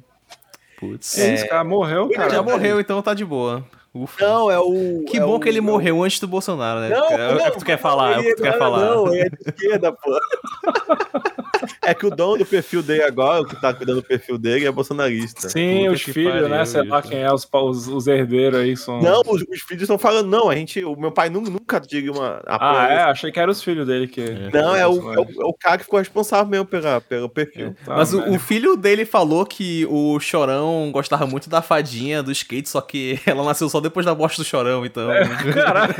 Putz. 0.80 1.18
É 1.18 1.34
isso, 1.34 1.48
cara. 1.48 1.64
Morreu, 1.64 2.10
cara. 2.10 2.30
Já 2.30 2.42
morreu, 2.44 2.80
então 2.80 3.02
tá 3.02 3.14
de 3.14 3.26
boa. 3.26 3.66
Ufa. 3.94 4.26
Não, 4.26 4.52
é 4.52 4.60
o. 4.60 5.06
que 5.08 5.16
é 5.18 5.22
bom 5.22 5.36
o- 5.36 5.40
que 5.40 5.48
ele 5.48 5.60
é 5.60 5.62
o- 5.62 5.64
morreu 5.64 6.04
antes 6.04 6.20
do 6.20 6.28
Bolsonaro, 6.28 6.82
né? 6.82 6.90
Não, 6.90 7.10
é 7.12 7.30
o 7.32 7.36
não, 7.38 7.46
que 7.52 7.60
tu 7.60 7.66
quer 7.66 7.78
falar, 7.78 8.12
é 8.16 8.20
o 8.20 8.24
que 8.24 8.36
tu 8.36 8.44
ele- 8.44 8.52
quer 8.52 8.60
falar. 8.60 8.80
Não, 8.86 9.08
ele 9.08 9.22
é 9.22 9.30
de 9.30 9.38
esquerda, 9.48 9.92
pô. 9.94 10.20
É 11.86 11.94
que 11.94 12.06
o 12.06 12.10
dono 12.10 12.38
do 12.40 12.46
perfil 12.46 12.82
dele 12.84 13.04
agora, 13.04 13.42
o 13.42 13.46
que 13.46 13.60
tá 13.60 13.74
cuidando 13.74 14.02
do 14.02 14.08
perfil 14.08 14.38
dele, 14.38 14.66
é 14.66 14.72
bolsonarista. 14.72 15.50
Sim, 15.50 15.84
Puta 15.84 15.92
os 15.94 16.02
filhos, 16.02 16.32
pariu, 16.34 16.50
né? 16.50 16.66
Sei 16.66 16.84
lá 16.84 17.02
quem 17.02 17.20
é, 17.22 17.32
os, 17.34 17.48
os, 17.52 17.88
os 17.88 18.08
herdeiros 18.08 18.60
aí 18.60 18.76
são. 18.76 19.02
Não, 19.02 19.22
os, 19.26 19.42
os 19.44 19.62
filhos 19.62 19.84
estão 19.84 19.98
falando, 19.98 20.28
não, 20.30 20.50
a 20.50 20.56
gente, 20.56 20.84
o 20.84 20.96
meu 20.96 21.12
pai 21.12 21.30
nu- 21.30 21.42
nunca 21.42 21.80
diga 21.80 22.12
uma. 22.12 22.42
Ah, 22.48 22.88
é? 22.90 22.98
Achei 23.04 23.32
que 23.32 23.40
eram 23.40 23.52
os 23.52 23.64
filhos 23.64 23.86
dele 23.88 24.08
que. 24.08 24.24
Não, 24.54 24.76
é 24.76 24.88
o, 24.88 25.14
é, 25.14 25.20
o, 25.20 25.42
é 25.42 25.46
o 25.46 25.54
cara 25.54 25.78
que 25.78 25.84
ficou 25.84 26.00
responsável 26.00 26.48
mesmo 26.48 26.66
pela, 26.66 27.00
pelo 27.02 27.30
perfil. 27.30 27.76
Tá, 27.86 27.96
Mas 27.96 28.14
o, 28.14 28.22
o 28.32 28.40
filho 28.40 28.76
dele 28.76 29.06
falou 29.06 29.46
que 29.46 29.86
o 29.90 30.20
Chorão 30.20 30.90
gostava 30.92 31.26
muito 31.28 31.50
da 31.50 31.62
fadinha 31.62 32.22
do 32.24 32.32
skate, 32.32 32.70
só 32.70 32.82
que 32.82 33.20
ela 33.26 33.44
nasceu 33.44 33.70
só 33.70 33.80
depois 33.80 34.06
da 34.06 34.16
morte 34.16 34.38
do 34.38 34.44
Chorão, 34.46 34.86
então. 34.86 35.08
Caralho. 35.54 35.94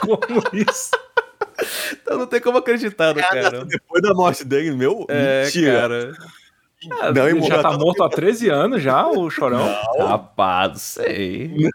Como 0.00 0.42
isso? 0.52 0.90
Então 1.92 2.18
não 2.18 2.26
tem 2.26 2.40
como 2.40 2.58
acreditar 2.58 3.14
no 3.14 3.20
Cara, 3.20 3.42
cara. 3.42 3.64
depois 3.64 4.02
da 4.02 4.12
morte 4.14 4.44
dele, 4.44 4.72
meu, 4.72 5.04
É, 5.08 5.44
mentira. 5.44 5.72
cara. 5.80 6.12
Não, 7.14 7.28
Ele 7.28 7.40
já 7.42 7.62
tá 7.62 7.72
morto 7.78 8.02
há 8.02 8.10
13 8.10 8.50
anos 8.50 8.82
já, 8.82 9.06
o 9.08 9.30
Chorão? 9.30 9.74
Rapaz, 9.98 10.68
não 10.72 10.76
sei. 10.78 11.70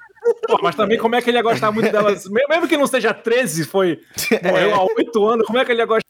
Pô, 0.47 0.59
mas 0.61 0.75
também 0.75 0.99
como 0.99 1.15
é 1.15 1.21
que 1.21 1.30
ele 1.32 1.38
ia 1.38 1.43
gostar 1.43 1.71
muito 1.71 1.91
dela? 1.91 2.11
Mesmo 2.49 2.67
que 2.67 2.77
não 2.77 2.86
seja 2.86 3.11
13, 3.13 3.65
foi. 3.65 3.99
Morreu 4.43 4.75
há 4.75 4.84
8 4.84 5.27
anos, 5.27 5.47
como 5.47 5.57
é 5.57 5.65
que 5.65 5.71
ele 5.71 5.82
ia 5.82 5.86
gostar? 5.88 6.09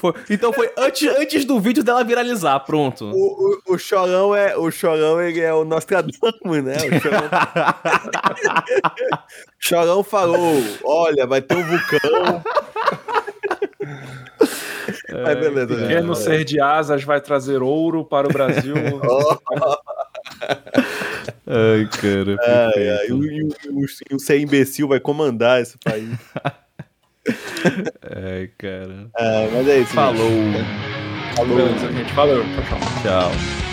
Foi- 0.00 0.14
então 0.30 0.50
foi 0.52 0.70
antes, 0.78 1.06
antes 1.16 1.44
do 1.44 1.60
vídeo 1.60 1.84
dela 1.84 2.02
viralizar, 2.02 2.58
pronto. 2.60 3.04
O, 3.04 3.60
o, 3.68 3.74
o 3.74 3.78
Chorão 3.78 4.34
é. 4.34 4.56
O 4.56 4.70
Chorão, 4.70 5.20
ele 5.20 5.40
é 5.40 5.52
o 5.52 5.62
Nostradamus, 5.64 6.18
né? 6.64 6.76
O 6.76 7.00
Chorão, 7.00 7.28
Chorão 9.58 10.02
falou: 10.04 10.62
olha, 10.82 11.26
vai 11.26 11.42
ter 11.42 11.54
um 11.56 11.62
vulcão. 11.64 12.42
Mas 15.24 15.38
beleza, 15.38 15.74
gente. 15.76 15.88
Pequeno 15.88 16.14
ser 16.14 16.44
de 16.44 16.60
asas 16.60 17.04
vai 17.04 17.20
trazer 17.20 17.62
ouro 17.62 18.04
para 18.04 18.26
o 18.28 18.32
Brasil. 18.32 18.74
Ai, 21.46 21.88
cara. 22.00 22.36
Ai, 22.74 22.88
ai, 22.88 23.06
e 23.08 23.12
o, 23.12 23.24
e 23.24 23.42
o, 23.42 23.48
e 23.48 23.68
o- 23.70 23.84
e 24.10 24.14
o 24.14 24.18
ser 24.18 24.38
imbecil 24.40 24.88
vai 24.88 25.00
comandar 25.00 25.60
esse 25.60 25.76
país. 25.78 26.10
Ai, 28.02 28.50
cara. 28.58 29.10
Ah, 29.16 29.48
mas 29.52 29.68
é 29.68 29.78
isso. 29.80 29.92
Falou. 29.94 30.16
gente. 30.16 31.36
Falou. 31.36 31.56
Beleza, 31.56 31.92
gente. 31.92 32.12
Valeu. 32.14 32.42
Tchau, 32.44 32.64
tchau. 32.64 32.78
Tchau. 33.02 33.69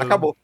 Acabou. 0.00 0.36